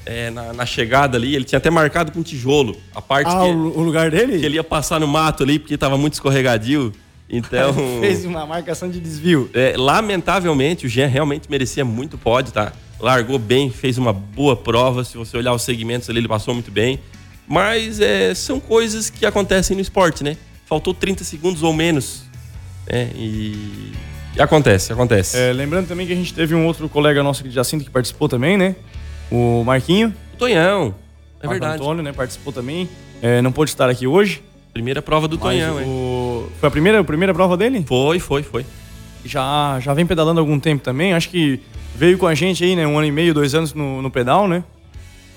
é, 0.04 0.30
na, 0.30 0.52
na, 0.54 0.66
chegada 0.66 1.18
ali, 1.18 1.34
ele 1.34 1.44
tinha 1.44 1.58
até 1.58 1.68
marcado 1.68 2.12
com 2.12 2.22
tijolo 2.22 2.76
a 2.94 3.02
parte 3.02 3.28
ah, 3.28 3.40
que, 3.40 3.50
o 3.50 3.82
lugar 3.82 4.10
dele? 4.10 4.38
Que 4.38 4.46
ele 4.46 4.54
ia 4.54 4.64
passar 4.64 4.98
no 4.98 5.06
mato 5.06 5.42
ali, 5.42 5.58
porque 5.58 5.74
estava 5.74 5.98
muito 5.98 6.14
escorregadio. 6.14 6.92
Então. 7.28 7.74
Fez 8.00 8.24
uma 8.24 8.46
marcação 8.46 8.88
de 8.88 9.00
desvio. 9.00 9.50
É, 9.52 9.74
lamentavelmente, 9.76 10.86
o 10.86 10.88
Jean 10.88 11.08
realmente 11.08 11.50
merecia 11.50 11.84
muito 11.84 12.16
pódio, 12.16 12.52
tá? 12.52 12.72
Largou 12.98 13.38
bem, 13.38 13.70
fez 13.70 13.96
uma 13.98 14.12
boa 14.12 14.56
prova. 14.56 15.04
Se 15.04 15.16
você 15.16 15.36
olhar 15.36 15.52
os 15.52 15.62
segmentos 15.62 16.08
ali, 16.08 16.18
ele 16.18 16.28
passou 16.28 16.54
muito 16.54 16.70
bem. 16.70 16.98
Mas 17.48 17.98
é, 17.98 18.34
são 18.34 18.60
coisas 18.60 19.08
que 19.08 19.24
acontecem 19.24 19.74
no 19.74 19.80
esporte, 19.80 20.22
né? 20.22 20.36
Faltou 20.66 20.92
30 20.92 21.24
segundos 21.24 21.62
ou 21.62 21.72
menos. 21.72 22.24
Né? 22.86 23.10
E, 23.14 23.92
e 24.36 24.40
acontece, 24.40 24.92
acontece. 24.92 25.38
É, 25.38 25.52
lembrando 25.52 25.88
também 25.88 26.06
que 26.06 26.12
a 26.12 26.16
gente 26.16 26.34
teve 26.34 26.54
um 26.54 26.66
outro 26.66 26.88
colega 26.88 27.22
nosso 27.22 27.40
aqui 27.40 27.48
de 27.48 27.54
Jacinto 27.54 27.84
que 27.84 27.90
participou 27.90 28.28
também, 28.28 28.58
né? 28.58 28.76
O 29.30 29.64
Marquinho. 29.64 30.14
O 30.34 30.36
Tonhão. 30.36 30.94
É 31.40 31.46
Marco 31.46 31.60
verdade. 31.60 31.82
Antônio, 31.82 32.02
né? 32.02 32.12
Participou 32.12 32.52
também. 32.52 32.86
É, 33.22 33.40
não 33.40 33.50
pôde 33.50 33.70
estar 33.70 33.88
aqui 33.88 34.06
hoje. 34.06 34.42
Primeira 34.74 35.00
prova 35.00 35.26
do 35.26 35.38
Tonhão, 35.38 35.76
o... 35.76 35.80
hein? 35.80 36.52
Foi 36.60 36.68
a 36.68 36.70
primeira, 36.70 37.00
a 37.00 37.04
primeira 37.04 37.32
prova 37.32 37.56
dele? 37.56 37.82
Foi, 37.86 38.18
foi, 38.18 38.42
foi. 38.42 38.66
Já, 39.24 39.80
já 39.80 39.94
vem 39.94 40.06
pedalando 40.06 40.38
há 40.38 40.42
algum 40.42 40.60
tempo 40.60 40.84
também. 40.84 41.14
Acho 41.14 41.30
que 41.30 41.60
veio 41.96 42.18
com 42.18 42.26
a 42.26 42.34
gente 42.34 42.62
aí, 42.62 42.76
né? 42.76 42.86
Um 42.86 42.96
ano 42.98 43.06
e 43.06 43.12
meio, 43.12 43.32
dois 43.32 43.54
anos 43.54 43.72
no, 43.72 44.02
no 44.02 44.10
pedal, 44.10 44.46
né? 44.46 44.62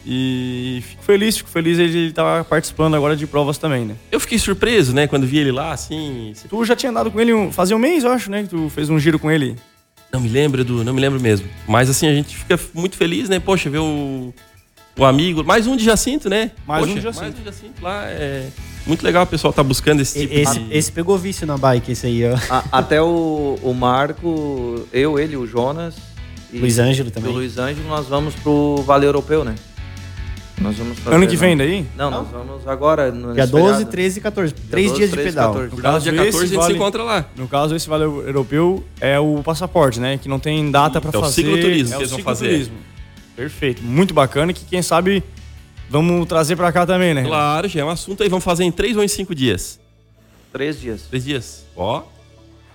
E 0.06 0.84
fico 0.88 1.04
feliz, 1.04 1.38
fico 1.38 1.50
feliz 1.50 1.78
ele 1.78 2.08
estar 2.08 2.40
tá 2.40 2.44
participando 2.44 2.96
agora 2.96 3.16
de 3.16 3.28
provas 3.28 3.58
também, 3.58 3.86
né? 3.86 3.96
Eu 4.12 4.20
fiquei 4.20 4.40
surpreso, 4.40 4.94
né? 4.94 5.08
Quando 5.08 5.28
vi 5.28 5.38
ele 5.38 5.52
lá, 5.52 5.72
assim. 5.72 6.34
Tu 6.50 6.66
já 6.66 6.76
tinha 6.76 6.90
andado 6.90 7.12
com 7.12 7.20
ele 7.20 7.34
um, 7.34 7.52
fazia 7.52 7.76
um 7.76 7.80
mês, 7.80 8.04
eu 8.04 8.12
acho, 8.12 8.32
né? 8.32 8.44
Que 8.44 8.50
tu 8.50 8.70
fez 8.70 8.90
um 8.90 9.00
giro 9.00 9.20
com 9.20 9.30
ele. 9.30 9.56
Não 10.12 10.20
me 10.20 10.28
lembro, 10.28 10.62
Edu, 10.62 10.84
não 10.84 10.94
me 10.94 11.00
lembro 11.00 11.20
mesmo. 11.20 11.48
Mas 11.68 11.90
assim, 11.90 12.08
a 12.08 12.14
gente 12.14 12.36
fica 12.36 12.60
muito 12.74 12.98
feliz, 12.98 13.30
né? 13.30 13.40
Poxa, 13.40 13.70
ver 13.70 13.78
o, 13.78 14.34
o 14.98 15.06
amigo. 15.06 15.44
Mais 15.44 15.68
um 15.68 15.76
de 15.76 15.86
Jacinto, 15.86 16.30
né? 16.30 16.52
Mais 16.68 16.82
Poxa, 16.82 16.94
um 16.94 16.96
de 16.96 17.02
Jacinto. 17.02 17.22
Mais 17.22 17.36
um 17.36 17.38
de 17.38 17.46
Jacinto 17.46 17.82
lá. 17.82 18.06
É 18.08 18.48
muito 18.86 19.04
legal 19.04 19.24
o 19.24 19.28
pessoal 19.28 19.54
tá 19.54 19.64
buscando 19.64 20.02
esse 20.02 20.22
tipo 20.22 20.34
esse, 20.34 20.60
de... 20.60 20.74
Esse 20.74 20.92
pegou 20.92 21.18
vício 21.18 21.46
na 21.46 21.58
bike, 21.58 21.92
esse 21.92 22.08
aí, 22.08 22.24
ó. 22.26 22.36
A, 22.50 22.80
até 22.80 23.02
o, 23.02 23.60
o 23.62 23.74
Marco, 23.74 24.88
eu, 24.92 25.20
ele, 25.20 25.38
o 25.38 25.46
Jonas. 25.46 25.96
E 26.52 26.58
Luiz 26.58 26.80
Ângelo 26.80 27.12
também. 27.12 27.32
O 27.32 27.36
Luiz 27.36 27.58
Ângelo, 27.58 27.88
nós 27.88 28.08
vamos 28.08 28.34
pro 28.36 28.78
Vale 28.78 29.06
Europeu, 29.06 29.46
né? 29.46 29.56
Nós 30.62 30.78
vamos 30.78 31.00
fazer, 31.00 31.16
ano 31.16 31.28
que 31.28 31.36
vem 31.36 31.58
daí? 31.58 31.86
Não, 31.98 32.12
não, 32.12 32.24
nós 32.24 32.32
vamos 32.32 32.68
agora. 32.68 33.12
No 33.12 33.34
dia 33.34 33.48
12, 33.48 33.66
feriado. 33.66 33.92
13 33.92 34.20
e 34.20 34.22
14. 34.22 34.54
Dia 34.54 34.64
Três 34.70 34.88
12, 34.90 35.00
dias 35.00 35.12
13, 35.12 35.28
de 35.28 35.34
pedal. 35.34 35.54
14. 35.54 35.76
No 35.76 35.82
caso, 35.82 36.04
dia 36.04 36.14
14 36.14 36.38
a 36.38 36.46
gente 36.46 36.56
vale, 36.56 36.68
se 36.68 36.78
encontra 36.78 37.04
lá. 37.04 37.26
No 37.36 37.48
caso, 37.48 37.76
esse 37.76 37.90
vale 37.90 38.04
europeu 38.04 38.84
é 39.00 39.20
o 39.20 39.42
passaporte, 39.44 40.00
né? 40.00 40.18
Que 40.18 40.30
não 40.30 40.40
tem 40.40 40.70
data 40.70 41.02
para 41.02 41.12
fazer. 41.12 41.42
É 41.42 41.46
o 41.46 41.56
cicloturismo 41.56 41.94
é 41.94 41.98
que 41.98 42.04
eles 42.04 42.12
vão 42.12 42.20
fazer. 42.20 42.72
Perfeito. 43.36 43.82
Muito 43.82 44.14
bacana 44.14 44.54
que 44.54 44.64
quem 44.66 44.82
sabe 44.82 45.24
vamos 45.90 46.28
trazer 46.28 46.56
para 46.56 46.72
cá 46.72 46.86
também, 46.86 47.14
né? 47.14 47.24
Claro, 47.24 47.68
já 47.68 47.82
é 47.82 47.84
um 47.84 47.90
assunto 47.90 48.22
aí. 48.22 48.30
Vamos 48.30 48.46
fazer 48.46 48.64
em 48.64 48.72
três 48.72 48.96
ou 48.96 49.04
em 49.04 49.08
cinco 49.08 49.34
dias? 49.34 49.80
Três 50.54 50.80
dias. 50.80 51.04
Três 51.10 51.24
dias. 51.24 51.66
Ó. 51.76 52.04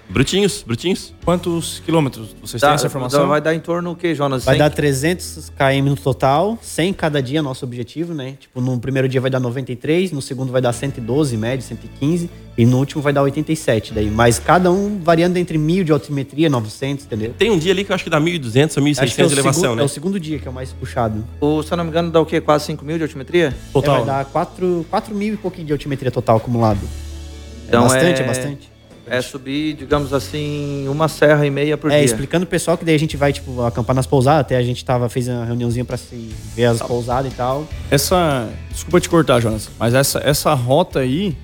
Brutinhos, 0.09 0.63
brutinhos. 0.63 1.13
Quantos 1.25 1.83
quilômetros? 1.85 2.35
Vocês 2.41 2.61
têm 2.61 2.71
essa 2.71 2.87
informação? 2.87 3.27
Vai 3.27 3.41
dar 3.41 3.55
em 3.55 3.61
torno 3.61 3.91
o 3.91 3.97
quê, 3.97 4.15
Jonas? 4.15 4.45
Vai 4.45 4.55
100... 4.55 4.59
dar 4.59 4.71
300 4.71 5.51
km 5.51 5.85
no 5.85 5.97
total, 5.97 6.59
100 6.63 6.93
cada 6.93 7.21
dia, 7.21 7.43
nosso 7.43 7.65
objetivo, 7.65 8.15
né? 8.15 8.37
Tipo, 8.39 8.61
no 8.61 8.79
primeiro 8.79 9.09
dia 9.09 9.21
vai 9.21 9.31
dar 9.31 9.41
93, 9.41 10.13
no 10.13 10.23
segundo 10.23 10.53
vai 10.53 10.63
dar 10.63 10.73
112, 10.73 11.37
médio, 11.37 11.67
115, 11.67 12.31
e 12.57 12.65
no 12.65 12.79
último 12.79 13.03
vai 13.03 13.13
dar 13.13 13.23
87 13.23 13.93
daí. 13.93 14.09
Mas 14.09 14.39
cada 14.39 14.71
um 14.71 15.01
variando 15.03 15.37
entre 15.37 15.59
1000 15.59 15.85
de 15.85 15.93
altimetria, 15.93 16.49
900, 16.49 17.05
entendeu? 17.05 17.35
Tem 17.37 17.51
um 17.51 17.59
dia 17.59 17.73
ali 17.73 17.85
que 17.85 17.91
eu 17.91 17.95
acho 17.95 18.05
que 18.05 18.11
dá 18.11 18.21
1.200 18.21 18.77
ou 18.77 18.85
1.600 18.85 19.03
é 19.03 19.27
de 19.27 19.33
elevação, 19.33 19.55
segundo, 19.55 19.77
né? 19.77 19.83
É 19.83 19.85
o 19.85 19.89
segundo 19.89 20.21
dia 20.21 20.39
que 20.39 20.47
é 20.47 20.51
o 20.51 20.55
mais 20.55 20.73
puxado. 20.73 21.25
O, 21.41 21.63
se 21.63 21.73
eu 21.73 21.77
não 21.77 21.85
me 21.85 21.91
engano, 21.91 22.11
dá 22.11 22.21
o 22.21 22.27
quê? 22.27 22.41
Quase 22.41 22.67
5 22.67 22.85
mil 22.85 22.97
de 22.97 23.03
altimetria? 23.03 23.55
Total. 23.73 23.97
É, 23.97 23.99
vai 23.99 24.07
dar 24.07 24.25
4, 24.27 24.87
4 24.89 25.15
mil 25.15 25.35
e 25.35 25.37
pouquinho 25.37 25.67
de 25.67 25.73
altimetria 25.73 26.11
total 26.11 26.37
acumulado. 26.37 26.81
Então 27.67 27.81
é 27.81 27.89
bastante, 27.89 28.21
é, 28.21 28.25
é 28.25 28.27
bastante. 28.27 28.76
É 29.09 29.23
subir, 29.23 29.75
digamos 29.75 30.13
assim, 30.13 30.87
uma 30.89 31.07
serra 31.09 31.47
e 31.47 31.51
meia 31.51 31.77
por 31.77 31.91
é, 31.91 31.95
dia. 31.95 32.03
É, 32.03 32.05
explicando 32.05 32.45
pro 32.45 32.51
pessoal 32.51 32.77
que 32.77 32.85
daí 32.85 32.95
a 32.95 32.99
gente 32.99 33.17
vai, 33.17 33.33
tipo, 33.33 33.63
acampar 33.63 33.95
nas 33.95 34.07
pousadas. 34.07 34.41
Até 34.41 34.57
a 34.57 34.63
gente 34.63 34.85
tava, 34.85 35.09
fez 35.09 35.29
uma 35.29 35.45
reuniãozinha 35.45 35.85
pra 35.85 35.97
se 35.97 36.35
ver 36.55 36.65
as 36.67 36.79
tá. 36.79 36.85
pousadas 36.85 37.33
e 37.33 37.35
tal. 37.35 37.67
Essa. 37.91 38.49
Desculpa 38.71 39.01
te 39.01 39.09
cortar, 39.09 39.41
Jonas, 39.41 39.71
mas 39.79 39.95
essa, 39.95 40.19
essa 40.19 40.53
rota 40.55 41.01
aí, 41.01 41.37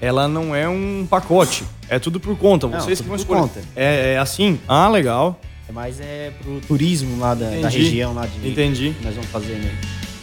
ela 0.00 0.28
não 0.28 0.54
é 0.54 0.68
um 0.68 1.06
pacote. 1.10 1.64
É 1.88 1.98
tudo 1.98 2.20
por 2.20 2.36
conta. 2.36 2.68
Não, 2.68 2.80
Vocês 2.80 3.00
que 3.00 3.06
vão 3.06 3.16
escolher. 3.16 3.40
Conta. 3.40 3.60
É, 3.74 4.14
é 4.14 4.18
assim? 4.18 4.60
Ah, 4.68 4.88
legal. 4.88 5.40
É 5.68 5.72
mais 5.72 6.00
é 6.00 6.32
pro 6.40 6.60
turismo 6.60 7.18
lá 7.18 7.34
da, 7.34 7.50
da 7.50 7.68
região 7.68 8.14
lá 8.14 8.26
de. 8.26 8.48
Entendi. 8.48 8.94
Que 8.96 9.04
nós 9.04 9.14
vamos 9.14 9.30
fazer, 9.30 9.54
né? 9.54 9.70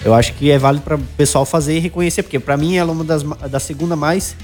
Eu 0.04 0.14
acho 0.14 0.34
que 0.34 0.52
é 0.52 0.58
válido 0.58 0.84
para 0.84 0.96
o 0.96 1.02
pessoal 1.18 1.46
fazer 1.46 1.78
e 1.78 1.80
reconhecer, 1.80 2.24
porque 2.24 2.40
para 2.40 2.56
mim 2.56 2.78
ela 2.78 2.92
é 2.92 2.94
uma 2.94 3.04
das 3.04 3.24
da 3.24 3.60
segunda 3.60 3.96
mais 3.96 4.36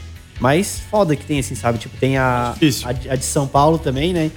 mais 0.41 0.79
foda 0.89 1.15
que 1.15 1.23
tem, 1.23 1.39
assim, 1.39 1.53
sabe? 1.53 1.77
Tipo, 1.77 1.95
tem 1.97 2.17
a, 2.17 2.55
a, 2.83 2.89
a, 2.89 3.15
de 3.15 3.23
São 3.23 3.47
Paulo 3.47 3.77
também, 3.77 4.11
né? 4.11 4.31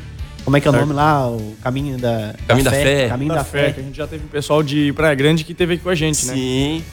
Como 0.45 0.55
é 0.55 0.61
que 0.61 0.69
é 0.69 0.71
o 0.71 0.75
nome 0.75 0.93
lá? 0.93 1.27
O 1.27 1.57
Caminho 1.63 1.97
da, 1.97 2.35
Caminho 2.47 2.65
da, 2.65 2.71
da 2.71 2.77
Fé. 2.77 3.09
Caminho 3.09 3.29
da, 3.31 3.35
da 3.37 3.45
Fé. 3.45 3.73
Que 3.73 3.81
a 3.81 3.83
gente 3.83 3.97
já 3.97 4.07
teve 4.07 4.25
um 4.27 4.29
pessoal 4.29 4.63
de 4.63 4.93
Praia 4.93 5.15
Grande 5.15 5.43
que 5.43 5.55
teve 5.55 5.75
aqui 5.75 5.83
com 5.83 5.89
a 5.89 5.95
gente, 5.95 6.27
né? 6.27 6.35
Sim. 6.35 6.85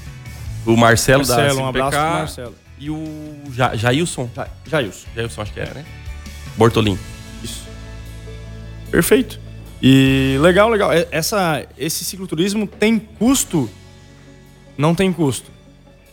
O 0.65 0.77
Marcelo, 0.77 1.27
Marcelo 1.27 1.57
da 1.57 1.61
um 1.61 1.67
abraço 1.67 1.97
pro 1.97 1.99
Marcelo. 1.99 2.55
E 2.79 2.89
o 2.89 3.43
ja, 3.53 3.75
Jailson. 3.75 4.29
Ja, 4.33 4.47
Jailson. 4.65 5.07
Jailson, 5.13 5.41
acho 5.41 5.53
que 5.53 5.59
era, 5.59 5.73
né? 5.73 5.85
Bortolim. 6.55 6.97
Isso. 7.43 7.67
Perfeito. 8.89 9.37
E 9.83 10.37
legal, 10.39 10.69
legal. 10.69 10.91
Essa, 11.11 11.65
esse 11.77 12.05
cicloturismo 12.05 12.65
tem 12.65 12.97
custo? 12.97 13.69
Não 14.77 14.95
tem 14.95 15.11
custo. 15.11 15.51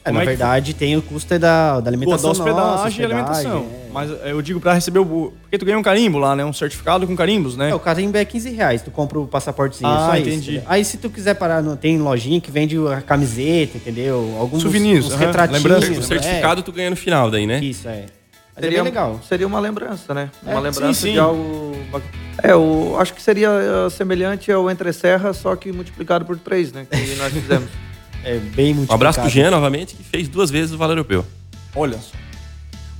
É, 0.08 0.12
na 0.12 0.22
é 0.22 0.24
verdade, 0.24 0.74
tem 0.74 0.96
o 0.96 1.02
custo 1.02 1.38
da, 1.38 1.80
da 1.80 1.90
alimentação. 1.90 2.32
Pô, 2.32 2.38
da 2.38 2.44
hospedagem, 2.44 2.76
nossa, 2.76 3.00
e 3.00 3.04
alimentação. 3.04 3.66
É. 3.84 3.88
Mas 3.92 4.10
eu 4.24 4.40
digo 4.42 4.60
pra 4.60 4.74
receber 4.74 4.98
o. 4.98 5.32
Porque 5.42 5.58
tu 5.58 5.64
ganha 5.64 5.78
um 5.78 5.82
carimbo 5.82 6.18
lá, 6.18 6.36
né? 6.36 6.44
Um 6.44 6.52
certificado 6.52 7.06
com 7.06 7.16
carimbos, 7.16 7.56
né? 7.56 7.70
É, 7.70 7.74
o 7.74 7.80
carimbo 7.80 8.16
é 8.16 8.24
15 8.24 8.50
reais. 8.50 8.82
Tu 8.82 8.90
compra 8.90 9.18
o 9.18 9.26
passaportezinho. 9.26 9.90
Ah, 9.90 10.10
só 10.10 10.16
entendi. 10.16 10.56
Isso, 10.56 10.66
Aí 10.68 10.84
se 10.84 10.98
tu 10.98 11.10
quiser 11.10 11.34
parar, 11.34 11.62
no, 11.62 11.76
tem 11.76 11.98
lojinha 11.98 12.40
que 12.40 12.50
vende 12.50 12.76
a 12.86 13.00
camiseta, 13.00 13.76
entendeu? 13.76 14.36
Alguns 14.38 14.62
souvenirs, 14.62 15.08
retratinhos. 15.14 15.62
Lembrança, 15.62 15.92
o 15.92 16.02
certificado 16.02 16.60
é. 16.60 16.62
tu 16.62 16.72
ganha 16.72 16.90
no 16.90 16.96
final 16.96 17.30
daí, 17.30 17.46
né? 17.46 17.60
Isso, 17.60 17.88
é. 17.88 18.06
Mas 18.54 18.64
seria, 18.64 18.78
é 18.78 18.82
legal. 18.82 19.20
Seria 19.26 19.46
uma 19.46 19.60
lembrança, 19.60 20.12
né? 20.12 20.30
Uma 20.42 20.52
é, 20.52 20.60
lembrança 20.60 20.94
sim, 20.94 21.08
sim. 21.08 21.12
de 21.12 21.18
algo. 21.18 21.76
É, 22.42 22.52
eu 22.52 22.96
acho 23.00 23.14
que 23.14 23.22
seria 23.22 23.48
eh, 23.48 23.90
semelhante 23.90 24.50
ao 24.50 24.70
Entre 24.70 24.92
Serra, 24.92 25.32
só 25.32 25.54
que 25.56 25.72
multiplicado 25.72 26.24
por 26.24 26.36
três, 26.38 26.72
né? 26.72 26.86
Que 26.90 27.14
nós 27.16 27.32
fizemos. 27.32 27.68
É 28.28 28.38
bem 28.38 28.74
muito 28.74 28.90
Um 28.90 28.94
abraço 28.94 29.18
pro 29.18 29.30
Jean 29.30 29.50
novamente, 29.50 29.94
que 29.94 30.02
fez 30.04 30.28
duas 30.28 30.50
vezes 30.50 30.74
o 30.74 30.76
Vale 30.76 30.92
Europeu. 30.92 31.24
Olha 31.74 31.96
só. 31.96 32.12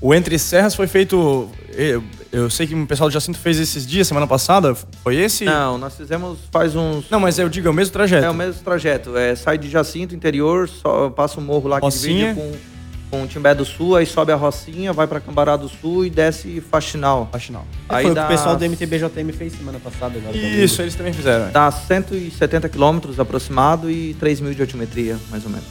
O 0.00 0.14
Entre 0.14 0.38
Serras 0.38 0.74
foi 0.74 0.86
feito. 0.86 1.50
Eu, 1.74 2.02
eu 2.32 2.48
sei 2.48 2.66
que 2.66 2.74
o 2.74 2.86
pessoal 2.86 3.10
do 3.10 3.12
Jacinto 3.12 3.36
fez 3.38 3.58
esses 3.58 3.86
dias, 3.86 4.08
semana 4.08 4.26
passada. 4.26 4.74
Foi 5.02 5.16
esse? 5.16 5.44
Não, 5.44 5.76
nós 5.76 5.96
fizemos 5.96 6.38
faz 6.50 6.74
uns. 6.74 7.10
Não, 7.10 7.20
mas 7.20 7.38
eu 7.38 7.48
digo, 7.48 7.68
é 7.68 7.70
o 7.70 7.74
mesmo 7.74 7.92
trajeto. 7.92 8.24
É 8.24 8.30
o 8.30 8.34
mesmo 8.34 8.62
trajeto. 8.62 9.16
É, 9.18 9.34
sai 9.36 9.58
de 9.58 9.68
Jacinto, 9.68 10.14
interior, 10.14 10.66
só, 10.66 11.10
passa 11.10 11.38
o 11.38 11.42
morro 11.42 11.68
lá 11.68 11.78
que 11.78 11.84
Rocinha. 11.84 12.32
divide 12.32 12.40
com 12.40 12.77
com 13.10 13.22
o 13.22 13.26
Timbé 13.26 13.54
do 13.54 13.64
Sul, 13.64 13.96
aí 13.96 14.06
sobe 14.06 14.32
a 14.32 14.36
Rocinha, 14.36 14.92
vai 14.92 15.06
para 15.06 15.20
Cambará 15.20 15.56
do 15.56 15.68
Sul 15.68 16.04
e 16.04 16.10
desce 16.10 16.60
Faxinal. 16.60 17.28
Faxinal. 17.30 17.66
Aí 17.88 18.04
foi 18.04 18.14
dá... 18.14 18.24
o 18.24 18.26
que 18.26 18.32
o 18.32 18.36
pessoal 18.36 18.56
do 18.56 18.64
MTBJM 18.64 19.32
fez 19.32 19.52
semana 19.54 19.78
passada. 19.78 20.18
Agora 20.18 20.36
Isso, 20.36 20.82
eles 20.82 20.94
também 20.94 21.12
fizeram. 21.12 21.50
Dá 21.50 21.70
170 21.70 22.68
quilômetros 22.68 23.18
aproximado 23.18 23.90
e 23.90 24.14
3 24.14 24.40
mil 24.40 24.54
de 24.54 24.60
altimetria, 24.60 25.18
mais 25.30 25.44
ou 25.44 25.50
menos. 25.50 25.66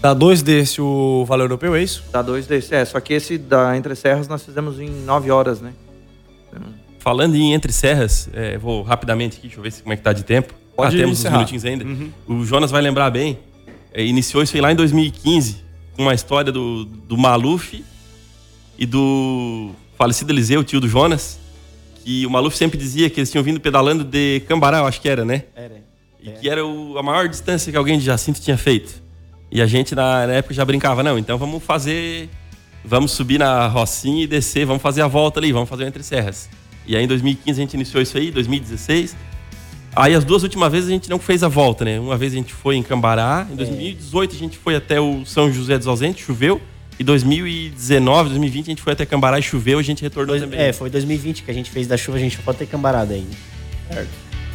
Dá 0.00 0.14
dois 0.14 0.42
desse 0.42 0.80
o 0.80 1.24
valor 1.26 1.44
europeu, 1.44 1.74
é 1.74 1.82
isso? 1.82 2.04
Dá 2.10 2.22
dois 2.22 2.46
desse, 2.46 2.74
é. 2.74 2.84
Só 2.84 2.98
que 2.98 3.14
esse 3.14 3.38
da 3.38 3.76
Entre 3.76 3.94
Serras 3.94 4.26
nós 4.26 4.44
fizemos 4.44 4.80
em 4.80 4.90
9 4.90 5.30
horas, 5.30 5.60
né? 5.60 5.72
Falando 6.98 7.34
em 7.34 7.52
Entre 7.52 7.72
Serras, 7.72 8.28
é, 8.32 8.58
vou 8.58 8.82
rapidamente 8.82 9.38
aqui, 9.38 9.48
deixa 9.48 9.58
eu 9.58 9.62
ver 9.62 9.72
como 9.82 9.92
é 9.92 9.96
que 9.96 10.02
tá 10.02 10.12
de 10.12 10.24
tempo. 10.24 10.54
Pode 10.76 10.96
ah, 10.96 10.98
temos 10.98 11.18
encerrar. 11.18 11.34
uns 11.34 11.38
minutinhos 11.38 11.64
ainda. 11.64 11.84
Uhum. 11.84 12.10
O 12.26 12.44
Jonas 12.44 12.70
vai 12.70 12.80
lembrar 12.80 13.10
bem. 13.10 13.38
É, 13.92 14.04
iniciou 14.04 14.42
isso 14.42 14.54
aí 14.56 14.60
lá 14.60 14.72
em 14.72 14.76
2015 14.76 15.71
uma 15.98 16.14
história 16.14 16.50
do, 16.50 16.84
do 16.84 17.16
Maluf 17.16 17.84
e 18.78 18.86
do 18.86 19.70
falecido 19.96 20.32
Eliseu, 20.32 20.64
tio 20.64 20.80
do 20.80 20.88
Jonas, 20.88 21.38
que 22.04 22.26
o 22.26 22.30
Maluf 22.30 22.56
sempre 22.56 22.78
dizia 22.78 23.08
que 23.08 23.20
eles 23.20 23.30
tinham 23.30 23.44
vindo 23.44 23.60
pedalando 23.60 24.02
de 24.02 24.40
Cambará, 24.48 24.78
eu 24.78 24.86
acho 24.86 25.00
que 25.00 25.08
era, 25.08 25.24
né? 25.24 25.44
Era. 25.54 25.82
E 26.20 26.30
que 26.30 26.48
era 26.48 26.64
o, 26.64 26.98
a 26.98 27.02
maior 27.02 27.28
distância 27.28 27.70
que 27.70 27.76
alguém 27.76 27.98
de 27.98 28.04
Jacinto 28.04 28.40
tinha 28.40 28.56
feito. 28.56 29.02
E 29.50 29.60
a 29.60 29.66
gente 29.66 29.94
na, 29.94 30.26
na 30.26 30.32
época 30.34 30.54
já 30.54 30.64
brincava, 30.64 31.02
não, 31.02 31.18
então 31.18 31.36
vamos 31.36 31.62
fazer. 31.62 32.28
Vamos 32.84 33.12
subir 33.12 33.38
na 33.38 33.68
Rocinha 33.68 34.24
e 34.24 34.26
descer, 34.26 34.66
vamos 34.66 34.82
fazer 34.82 35.02
a 35.02 35.06
volta 35.06 35.38
ali, 35.38 35.52
vamos 35.52 35.68
fazer 35.68 35.84
o 35.84 35.86
Entre 35.86 36.02
Serras. 36.02 36.48
E 36.84 36.96
aí 36.96 37.04
em 37.04 37.06
2015 37.06 37.60
a 37.60 37.62
gente 37.62 37.74
iniciou 37.74 38.02
isso 38.02 38.18
aí, 38.18 38.30
2016. 38.32 39.14
Aí 39.94 40.14
as 40.14 40.24
duas 40.24 40.42
últimas 40.42 40.72
vezes 40.72 40.88
a 40.88 40.92
gente 40.92 41.10
não 41.10 41.18
fez 41.18 41.42
a 41.42 41.48
volta, 41.48 41.84
né? 41.84 42.00
Uma 42.00 42.16
vez 42.16 42.32
a 42.32 42.36
gente 42.36 42.52
foi 42.52 42.76
em 42.76 42.82
Cambará, 42.82 43.46
em 43.50 43.54
2018 43.56 44.34
a 44.34 44.38
gente 44.38 44.56
foi 44.56 44.74
até 44.74 44.98
o 44.98 45.24
São 45.26 45.52
José 45.52 45.76
dos 45.76 45.86
Ausentes, 45.86 46.24
choveu. 46.24 46.60
E 46.98 47.04
2019, 47.04 48.30
2020 48.30 48.66
a 48.66 48.70
gente 48.70 48.82
foi 48.82 48.92
até 48.92 49.04
Cambará 49.04 49.38
e 49.38 49.42
choveu, 49.42 49.78
a 49.78 49.82
gente 49.82 50.02
retornou 50.02 50.38
também. 50.38 50.60
É, 50.60 50.72
foi 50.72 50.88
2020 50.88 51.42
que 51.42 51.50
a 51.50 51.54
gente 51.54 51.70
fez 51.70 51.86
da 51.86 51.96
chuva, 51.96 52.16
a 52.16 52.20
gente 52.20 52.36
foi 52.38 52.54
até 52.54 52.64
Cambará 52.64 53.04
daí. 53.04 53.26
Certo. 53.92 54.10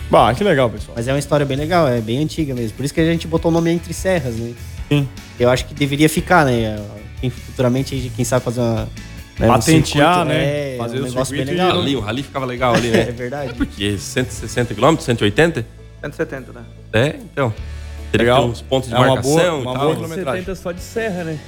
Bah, 0.10 0.34
que 0.34 0.44
legal, 0.44 0.70
pessoal. 0.70 0.94
Mas 0.96 1.08
é 1.08 1.14
uma 1.14 1.20
história 1.20 1.46
bem 1.46 1.58
legal, 1.58 1.88
é 1.88 2.00
bem 2.00 2.20
antiga 2.20 2.56
mesmo. 2.56 2.78
Por 2.78 2.86
isso 2.86 2.94
que 2.94 3.02
a 3.02 3.06
gente 3.06 3.28
botou 3.28 3.52
o 3.52 3.54
nome 3.54 3.72
Entre 3.72 3.94
Serras, 3.94 4.36
né? 4.36 4.54
Sim. 4.88 5.08
Eu 5.40 5.50
acho 5.50 5.66
que 5.66 5.74
deveria 5.74 6.08
ficar, 6.08 6.46
né? 6.46 6.80
Futuramente, 7.30 8.12
quem 8.16 8.24
sabe 8.24 8.46
fazer 8.46 8.62
uma 8.62 8.88
né, 9.40 9.48
Patentear, 9.48 10.26
né? 10.26 10.74
É, 10.74 10.78
Fazer 10.78 10.98
um 10.98 11.02
o 11.02 11.06
negócio 11.06 11.36
bem 11.36 11.46
legal. 11.46 11.80
Ali, 11.80 11.96
o 11.96 12.00
rally 12.00 12.24
ficava 12.24 12.46
legal 12.46 12.74
ali, 12.74 12.90
né? 12.90 13.02
é 13.02 13.12
verdade. 13.12 13.52
É 13.52 13.54
porque 13.56 13.98
160 13.98 14.74
km, 14.74 14.98
180? 15.00 15.66
170, 16.02 16.54
né? 16.54 16.62
É, 16.94 17.16
então. 17.32 17.54
Teria 18.12 18.34
legal. 18.34 18.46
uns 18.46 18.62
pontos 18.62 18.90
de 18.90 18.96
é 18.96 19.00
marcação 19.00 19.32
uma 19.34 19.42
boa, 19.42 19.54
uma 19.54 19.60
e 19.60 19.64
tal. 19.64 19.84
Boa 19.84 19.96
quilometragem. 19.96 20.46
170 20.46 20.56
só 20.56 20.72
de 20.72 20.82
serra, 20.82 21.24
né? 21.24 21.40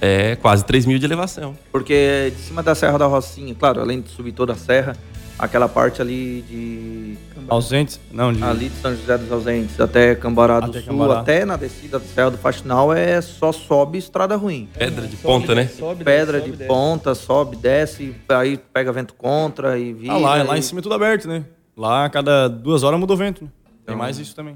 É, 0.00 0.36
quase 0.36 0.64
3 0.64 0.86
mil 0.86 0.98
de 0.98 1.04
elevação. 1.04 1.56
Porque 1.72 2.32
de 2.36 2.42
cima 2.42 2.62
da 2.62 2.74
Serra 2.74 2.98
da 2.98 3.06
Rocinha, 3.06 3.54
claro, 3.54 3.80
além 3.80 4.00
de 4.00 4.10
subir 4.10 4.32
toda 4.32 4.52
a 4.52 4.56
serra, 4.56 4.96
aquela 5.38 5.68
parte 5.68 6.00
ali 6.00 6.42
de. 6.42 7.16
Ausentes? 7.48 8.00
Não, 8.12 8.32
de. 8.32 8.42
Ali 8.42 8.68
de 8.68 8.76
São 8.76 8.94
José 8.96 9.18
dos 9.18 9.30
Ausentes 9.30 9.78
até 9.80 10.14
Cambará 10.14 10.60
do 10.60 10.70
Até 10.70 10.80
Sul, 10.80 10.88
Cambará. 10.98 11.20
até 11.20 11.44
na 11.44 11.56
descida 11.56 11.98
da 11.98 12.04
Serra 12.04 12.30
do 12.30 12.38
Faxinal, 12.38 12.92
é 12.92 13.20
só 13.20 13.52
sobe 13.52 13.98
estrada 13.98 14.36
ruim. 14.36 14.68
Pedra 14.78 15.06
de 15.06 15.16
ponta, 15.16 15.54
né? 15.54 15.66
Sobe, 15.66 16.04
Pedra 16.04 16.38
sobe, 16.38 16.50
de 16.50 16.56
desce. 16.56 16.68
ponta, 16.68 17.14
sobe, 17.14 17.56
desce, 17.56 18.14
aí 18.30 18.56
pega 18.72 18.92
vento 18.92 19.14
contra 19.14 19.78
e 19.78 19.92
vira. 19.92 20.14
Ah, 20.14 20.18
lá, 20.18 20.38
e... 20.38 20.42
lá 20.44 20.58
em 20.58 20.62
cima 20.62 20.80
é 20.80 20.82
tudo 20.82 20.94
aberto, 20.94 21.28
né? 21.28 21.44
Lá 21.76 22.04
a 22.04 22.10
cada 22.10 22.48
duas 22.48 22.82
horas 22.82 22.98
muda 22.98 23.12
o 23.12 23.16
vento, 23.16 23.44
né? 23.44 23.50
Tem 23.64 23.72
Então- 23.82 23.96
mais 23.96 24.18
isso 24.18 24.34
também. 24.34 24.54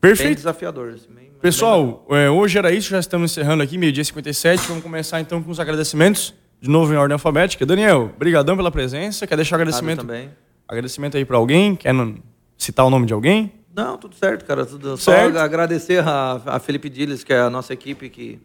Bem 0.00 0.10
Perfeito. 0.10 0.36
desafiador. 0.36 0.92
Assim, 0.94 1.08
bem- 1.14 1.28
Pessoal, 1.40 2.04
é, 2.10 2.28
hoje 2.30 2.58
era 2.58 2.72
isso, 2.72 2.88
já 2.90 2.98
estamos 2.98 3.30
encerrando 3.30 3.62
aqui, 3.62 3.78
meio-dia 3.78 4.02
e 4.02 4.04
57. 4.04 4.66
Vamos 4.66 4.82
começar 4.82 5.20
então 5.20 5.40
com 5.42 5.50
os 5.52 5.60
agradecimentos, 5.60 6.34
de 6.60 6.68
novo 6.68 6.92
em 6.92 6.96
ordem 6.96 7.12
alfabética. 7.14 7.64
Daniel, 7.64 8.12
brigadão 8.18 8.56
pela 8.56 8.70
presença. 8.70 9.26
Quer 9.26 9.36
deixar 9.36 9.56
agradecimento, 9.56 10.00
também. 10.00 10.30
agradecimento 10.66 11.16
aí 11.16 11.24
para 11.24 11.36
alguém? 11.36 11.74
Quer 11.76 11.92
não- 11.94 12.16
citar 12.56 12.84
o 12.86 12.90
nome 12.90 13.06
de 13.06 13.12
alguém? 13.12 13.52
Não, 13.74 13.96
tudo 13.96 14.14
certo, 14.16 14.44
cara. 14.44 14.66
Tudo... 14.66 14.96
Certo. 14.96 15.34
Só 15.34 15.38
agradecer 15.40 16.02
a, 16.06 16.40
a 16.46 16.58
Felipe 16.58 16.88
Diles, 16.88 17.22
que 17.22 17.32
é 17.32 17.38
a 17.40 17.48
nossa 17.50 17.72
equipe 17.72 18.08
que, 18.08 18.40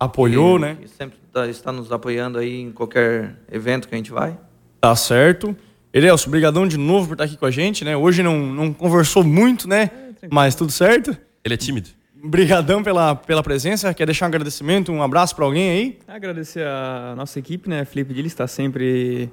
Apoiou, 0.00 0.54
que, 0.56 0.60
né? 0.62 0.76
que 0.80 0.88
sempre 0.88 1.18
tá- 1.32 1.46
está 1.46 1.72
nos 1.72 1.92
apoiando 1.92 2.38
aí 2.38 2.60
em 2.62 2.72
qualquer 2.72 3.36
evento 3.50 3.88
que 3.88 3.94
a 3.94 3.98
gente 3.98 4.10
vai. 4.10 4.36
Tá 4.80 4.94
certo. 4.96 5.54
Elielso, 5.92 6.28
brigadão 6.28 6.66
de 6.66 6.76
novo 6.76 7.08
por 7.08 7.14
estar 7.14 7.24
aqui 7.24 7.36
com 7.36 7.46
a 7.46 7.50
gente, 7.50 7.84
né? 7.84 7.96
Hoje 7.96 8.22
não, 8.22 8.38
não 8.38 8.72
conversou 8.72 9.24
muito, 9.24 9.66
né? 9.68 9.90
Mas 10.30 10.54
tudo 10.54 10.70
certo. 10.72 11.16
Ele 11.44 11.54
é 11.54 11.56
tímido. 11.56 11.88
Brigadão 12.28 12.82
pela, 12.82 13.14
pela 13.14 13.42
presença. 13.42 13.92
Quer 13.94 14.06
deixar 14.06 14.26
um 14.26 14.28
agradecimento, 14.28 14.92
um 14.92 15.02
abraço 15.02 15.34
para 15.34 15.44
alguém 15.44 15.70
aí? 15.70 15.98
Agradecer 16.08 16.66
a 16.66 17.14
nossa 17.16 17.38
equipe, 17.38 17.68
né? 17.68 17.84
Felipe 17.84 18.12
Dill 18.12 18.26
está 18.26 18.46
sempre 18.46 19.30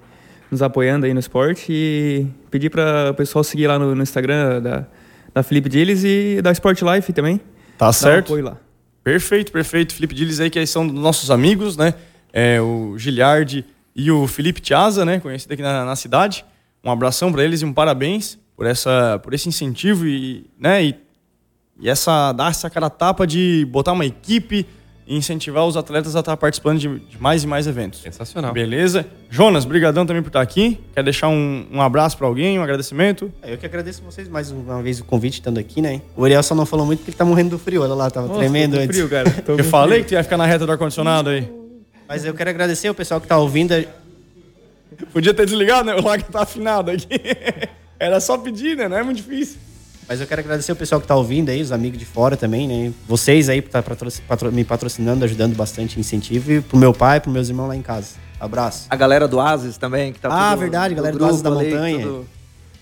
nos 0.52 0.62
apoiando 0.62 1.06
aí 1.06 1.14
no 1.14 1.20
esporte 1.20 1.72
e 1.72 2.28
pedir 2.52 2.70
para 2.70 3.12
o 3.12 3.14
pessoal 3.14 3.44
seguir 3.44 3.68
lá 3.68 3.80
no, 3.80 3.96
no 3.96 4.04
Instagram 4.04 4.62
da, 4.62 4.86
da 5.34 5.44
Felipe 5.44 5.68
Dilles 5.70 6.04
e 6.04 6.42
da 6.42 6.52
Sport 6.52 6.82
Life 6.82 7.12
também. 7.12 7.38
Tá 7.78 7.86
Dá 7.86 7.90
um 7.90 7.94
certo. 7.94 8.28
apoio 8.28 8.46
lá. 8.46 8.58
Perfeito, 9.04 9.52
perfeito. 9.52 9.94
Felipe 9.94 10.16
Diles 10.16 10.40
aí, 10.40 10.50
que 10.50 10.66
são 10.66 10.84
nossos 10.84 11.30
amigos, 11.30 11.76
né? 11.76 11.94
É, 12.32 12.62
o 12.62 12.98
Giliardi 12.98 13.66
e 13.96 14.10
o 14.10 14.28
Felipe 14.28 14.62
Tiaza, 14.62 15.06
né, 15.06 15.20
conhecido 15.20 15.54
aqui 15.54 15.62
na, 15.62 15.86
na 15.86 15.96
cidade. 15.96 16.46
Um 16.84 16.90
abração 16.90 17.32
para 17.32 17.44
eles 17.44 17.62
e 17.62 17.66
um 17.66 17.74
parabéns 17.74 18.40
por 18.56 18.66
essa 18.66 19.20
por 19.24 19.34
esse 19.34 19.48
incentivo 19.48 20.08
e, 20.08 20.50
né, 20.60 20.84
e, 20.84 20.96
e 21.80 21.90
essa 21.90 22.32
dar 22.32 22.52
essa 22.52 22.70
cara 22.70 22.90
tapa 22.90 23.26
de 23.26 23.68
botar 23.70 23.94
uma 23.94 24.06
equipe 24.06 24.66
e 25.06 25.18
incentivar 25.18 25.66
os 25.66 25.76
atletas 25.76 26.16
a 26.16 26.20
estar 26.20 26.38
participando 26.38 26.80
de, 26.80 27.00
de, 27.00 27.22
mais 27.22 27.44
e 27.44 27.48
mais 27.48 27.68
eventos. 27.68 28.02
Sensacional. 28.02 28.54
Beleza? 28.54 29.06
Jonas, 29.30 29.66
brigadão 29.66 30.06
também 30.06 30.22
por 30.22 30.30
estar 30.30 30.42
aqui. 30.42 30.80
Quer 30.94 31.04
deixar 31.04 31.28
um, 31.28 31.68
um 31.72 31.82
abraço 31.82 32.18
para 32.18 32.26
alguém, 32.26 32.58
um 32.58 32.64
agradecimento? 32.64 33.32
É, 33.42 33.54
eu 33.54 33.58
que 33.58 33.66
agradeço 33.66 34.02
vocês 34.02 34.30
mais 34.30 34.52
uma 34.52 34.82
vez 34.82 35.00
o 35.00 35.06
convite 35.06 35.36
estando 35.36 35.58
aqui, 35.58 35.82
né? 35.82 36.02
O 36.16 36.24
Ariel 36.24 36.42
só 36.42 36.56
não 36.56 36.66
falou 36.66 36.86
muito 36.86 37.00
porque 37.00 37.12
ele 37.12 37.18
tá 37.18 37.26
morrendo 37.26 37.52
do 37.52 37.60
frio. 37.60 37.82
Olha 37.82 37.94
lá, 37.94 38.10
tava 38.10 38.28
Nossa, 38.28 38.40
tremendo 38.40 38.76
antes. 38.76 38.96
frio, 38.96 39.10
cara. 39.10 39.30
eu 39.46 39.64
falei 39.66 40.02
que 40.02 40.10
tu 40.10 40.14
ia 40.14 40.24
ficar 40.24 40.38
na 40.38 40.46
reta 40.46 40.66
do 40.66 40.72
ar-condicionado 40.72 41.30
aí. 41.30 41.52
Mas 42.08 42.24
eu 42.24 42.34
quero 42.34 42.50
agradecer 42.50 42.90
o 42.90 42.94
pessoal 42.94 43.20
que 43.20 43.28
tá 43.28 43.38
ouvindo. 43.38 43.74
Podia 45.12 45.34
ter 45.34 45.46
desligado, 45.46 45.86
né? 45.86 45.96
O 45.96 46.04
lag 46.04 46.24
tá 46.24 46.44
afinado 46.44 46.92
aqui. 46.92 47.08
Era 48.00 48.20
só 48.20 48.38
pedir, 48.38 48.78
né? 48.78 48.88
Não 48.88 48.98
é 48.98 49.04
muito 49.04 49.18
difícil. 49.18 49.58
Mas 50.08 50.20
eu 50.20 50.28
quero 50.28 50.42
agradecer 50.42 50.72
o 50.72 50.76
pessoal 50.76 51.00
que 51.00 51.06
está 51.06 51.16
ouvindo 51.16 51.50
aí, 51.50 51.62
os 51.62 51.72
amigos 51.72 51.98
de 51.98 52.06
fora 52.06 52.36
também, 52.36 52.68
né? 52.68 52.94
Vocês 53.08 53.50
aí 53.50 53.62
tá 53.62 53.84
patro 54.28 54.52
me 54.52 54.64
patrocinando, 54.64 55.24
ajudando 55.24 55.56
bastante 55.56 56.00
incentivo. 56.00 56.52
E 56.52 56.62
pro 56.62 56.78
meu 56.78 56.94
pai, 56.94 57.20
pro 57.20 57.32
meus 57.32 57.50
irmãos 57.50 57.68
lá 57.68 57.76
em 57.76 57.82
casa. 57.82 58.16
Abraço. 58.40 58.88
A 58.90 58.96
galera 58.96 59.28
do 59.28 59.40
Asis 59.40 59.78
também, 59.78 60.12
que 60.12 60.20
tá 60.20 60.30
Ah, 60.30 60.56
verdade, 60.56 60.94
galera 60.94 61.16
do 61.16 61.26
Asis 61.26 61.42
da 61.42 61.50
Montanha. 61.50 62.06
Tudo... 62.06 62.28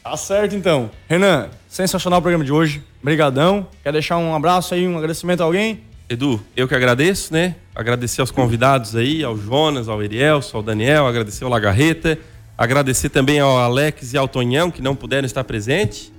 Tá 0.04 0.18
certo, 0.18 0.56
então. 0.56 0.90
Renan, 1.08 1.50
sensacional 1.70 2.18
o 2.18 2.22
programa 2.22 2.44
de 2.44 2.52
hoje. 2.52 2.82
Brigadão. 3.04 3.68
Quer 3.84 3.94
deixar 3.94 4.18
um 4.18 4.34
abraço 4.34 4.74
aí, 4.74 4.88
um 4.88 4.98
agradecimento 4.98 5.42
a 5.42 5.44
alguém? 5.44 5.82
Edu, 6.10 6.42
eu 6.58 6.68
que 6.68 6.74
agradeço, 6.74 7.32
né? 7.32 7.56
Agradecer 7.76 8.20
aos 8.20 8.32
convidados 8.32 8.96
aí, 8.96 9.24
ao 9.24 9.38
Jonas, 9.38 9.88
ao 9.88 10.02
Erielson, 10.02 10.58
ao 10.58 10.64
Daniel, 10.64 11.06
agradecer 11.06 11.44
ao 11.44 11.50
Lagarreta, 11.50 12.18
agradecer 12.58 13.10
também 13.10 13.40
ao 13.40 13.58
Alex 13.60 14.12
e 14.14 14.18
ao 14.18 14.28
Tonhão, 14.28 14.72
que 14.72 14.82
não 14.82 14.96
puderam 14.96 15.26
estar 15.26 15.44
presentes. 15.44 16.12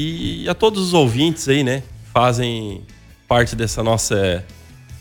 E 0.00 0.48
a 0.48 0.54
todos 0.54 0.80
os 0.80 0.94
ouvintes 0.94 1.48
aí, 1.48 1.64
né? 1.64 1.82
Fazem 2.14 2.82
parte 3.26 3.56
dessa 3.56 3.82
nossa 3.82 4.44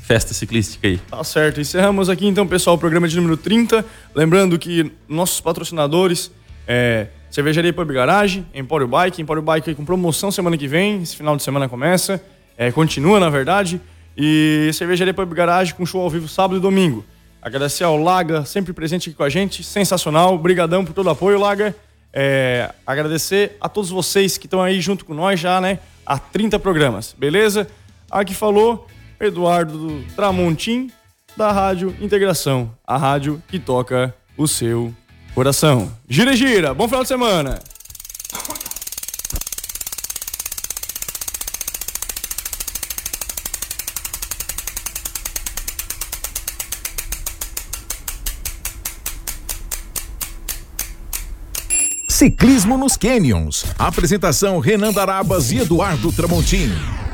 festa 0.01 0.33
ciclística 0.33 0.87
aí. 0.87 0.97
Tá 0.97 1.23
certo. 1.23 1.61
Encerramos 1.61 2.09
aqui 2.09 2.25
então, 2.25 2.47
pessoal, 2.47 2.77
o 2.77 2.79
programa 2.79 3.07
de 3.07 3.15
número 3.15 3.37
30. 3.37 3.85
Lembrando 4.15 4.57
que 4.57 4.91
nossos 5.07 5.39
patrocinadores 5.39 6.31
é 6.67 7.09
Cervejaria 7.29 7.71
Pub 7.71 7.87
Garage, 7.91 8.43
Empório 8.55 8.87
Bike, 8.87 9.21
Empório 9.21 9.43
Bike 9.43 9.75
com 9.75 9.85
promoção 9.85 10.31
semana 10.31 10.57
que 10.57 10.67
vem, 10.67 11.03
esse 11.03 11.15
final 11.15 11.37
de 11.37 11.43
semana 11.43 11.69
começa, 11.69 12.19
é, 12.57 12.71
continua 12.71 13.19
na 13.19 13.29
verdade. 13.29 13.79
E 14.17 14.71
Cervejaria 14.73 15.13
Pub 15.13 15.31
Garage 15.31 15.75
com 15.75 15.85
show 15.85 16.01
ao 16.01 16.09
vivo 16.09 16.27
sábado 16.27 16.57
e 16.57 16.59
domingo. 16.59 17.05
Agradecer 17.39 17.83
ao 17.83 18.01
Laga, 18.01 18.45
sempre 18.45 18.73
presente 18.73 19.09
aqui 19.09 19.15
com 19.15 19.23
a 19.23 19.29
gente, 19.29 19.63
sensacional. 19.63 20.33
Obrigadão 20.33 20.83
por 20.83 20.93
todo 20.93 21.05
o 21.05 21.11
apoio, 21.11 21.39
Laga. 21.39 21.75
É, 22.13 22.73
agradecer 22.85 23.57
a 23.61 23.69
todos 23.69 23.89
vocês 23.89 24.37
que 24.37 24.47
estão 24.47 24.61
aí 24.61 24.81
junto 24.81 25.05
com 25.05 25.13
nós 25.13 25.39
já, 25.39 25.61
né? 25.61 25.79
Há 26.05 26.17
30 26.17 26.57
programas, 26.59 27.15
beleza? 27.17 27.67
Aqui 28.09 28.33
falou 28.33 28.87
Eduardo 29.19 30.03
Tramontim, 30.15 30.89
da 31.35 31.51
Rádio 31.51 31.95
Integração, 32.01 32.71
a 32.85 32.97
rádio 32.97 33.41
que 33.47 33.59
toca 33.59 34.13
o 34.37 34.47
seu 34.47 34.93
coração. 35.35 35.91
Gira, 36.09 36.35
gira, 36.35 36.73
bom 36.73 36.87
final 36.87 37.03
de 37.03 37.07
semana! 37.07 37.59
Ciclismo 52.17 52.79
nos 52.79 52.97
Canyons. 52.97 53.63
Apresentação 53.77 54.57
Renan 54.57 54.91
Darabas 54.91 55.51
e 55.51 55.59
Eduardo 55.59 56.11
Tramontini. 56.11 57.06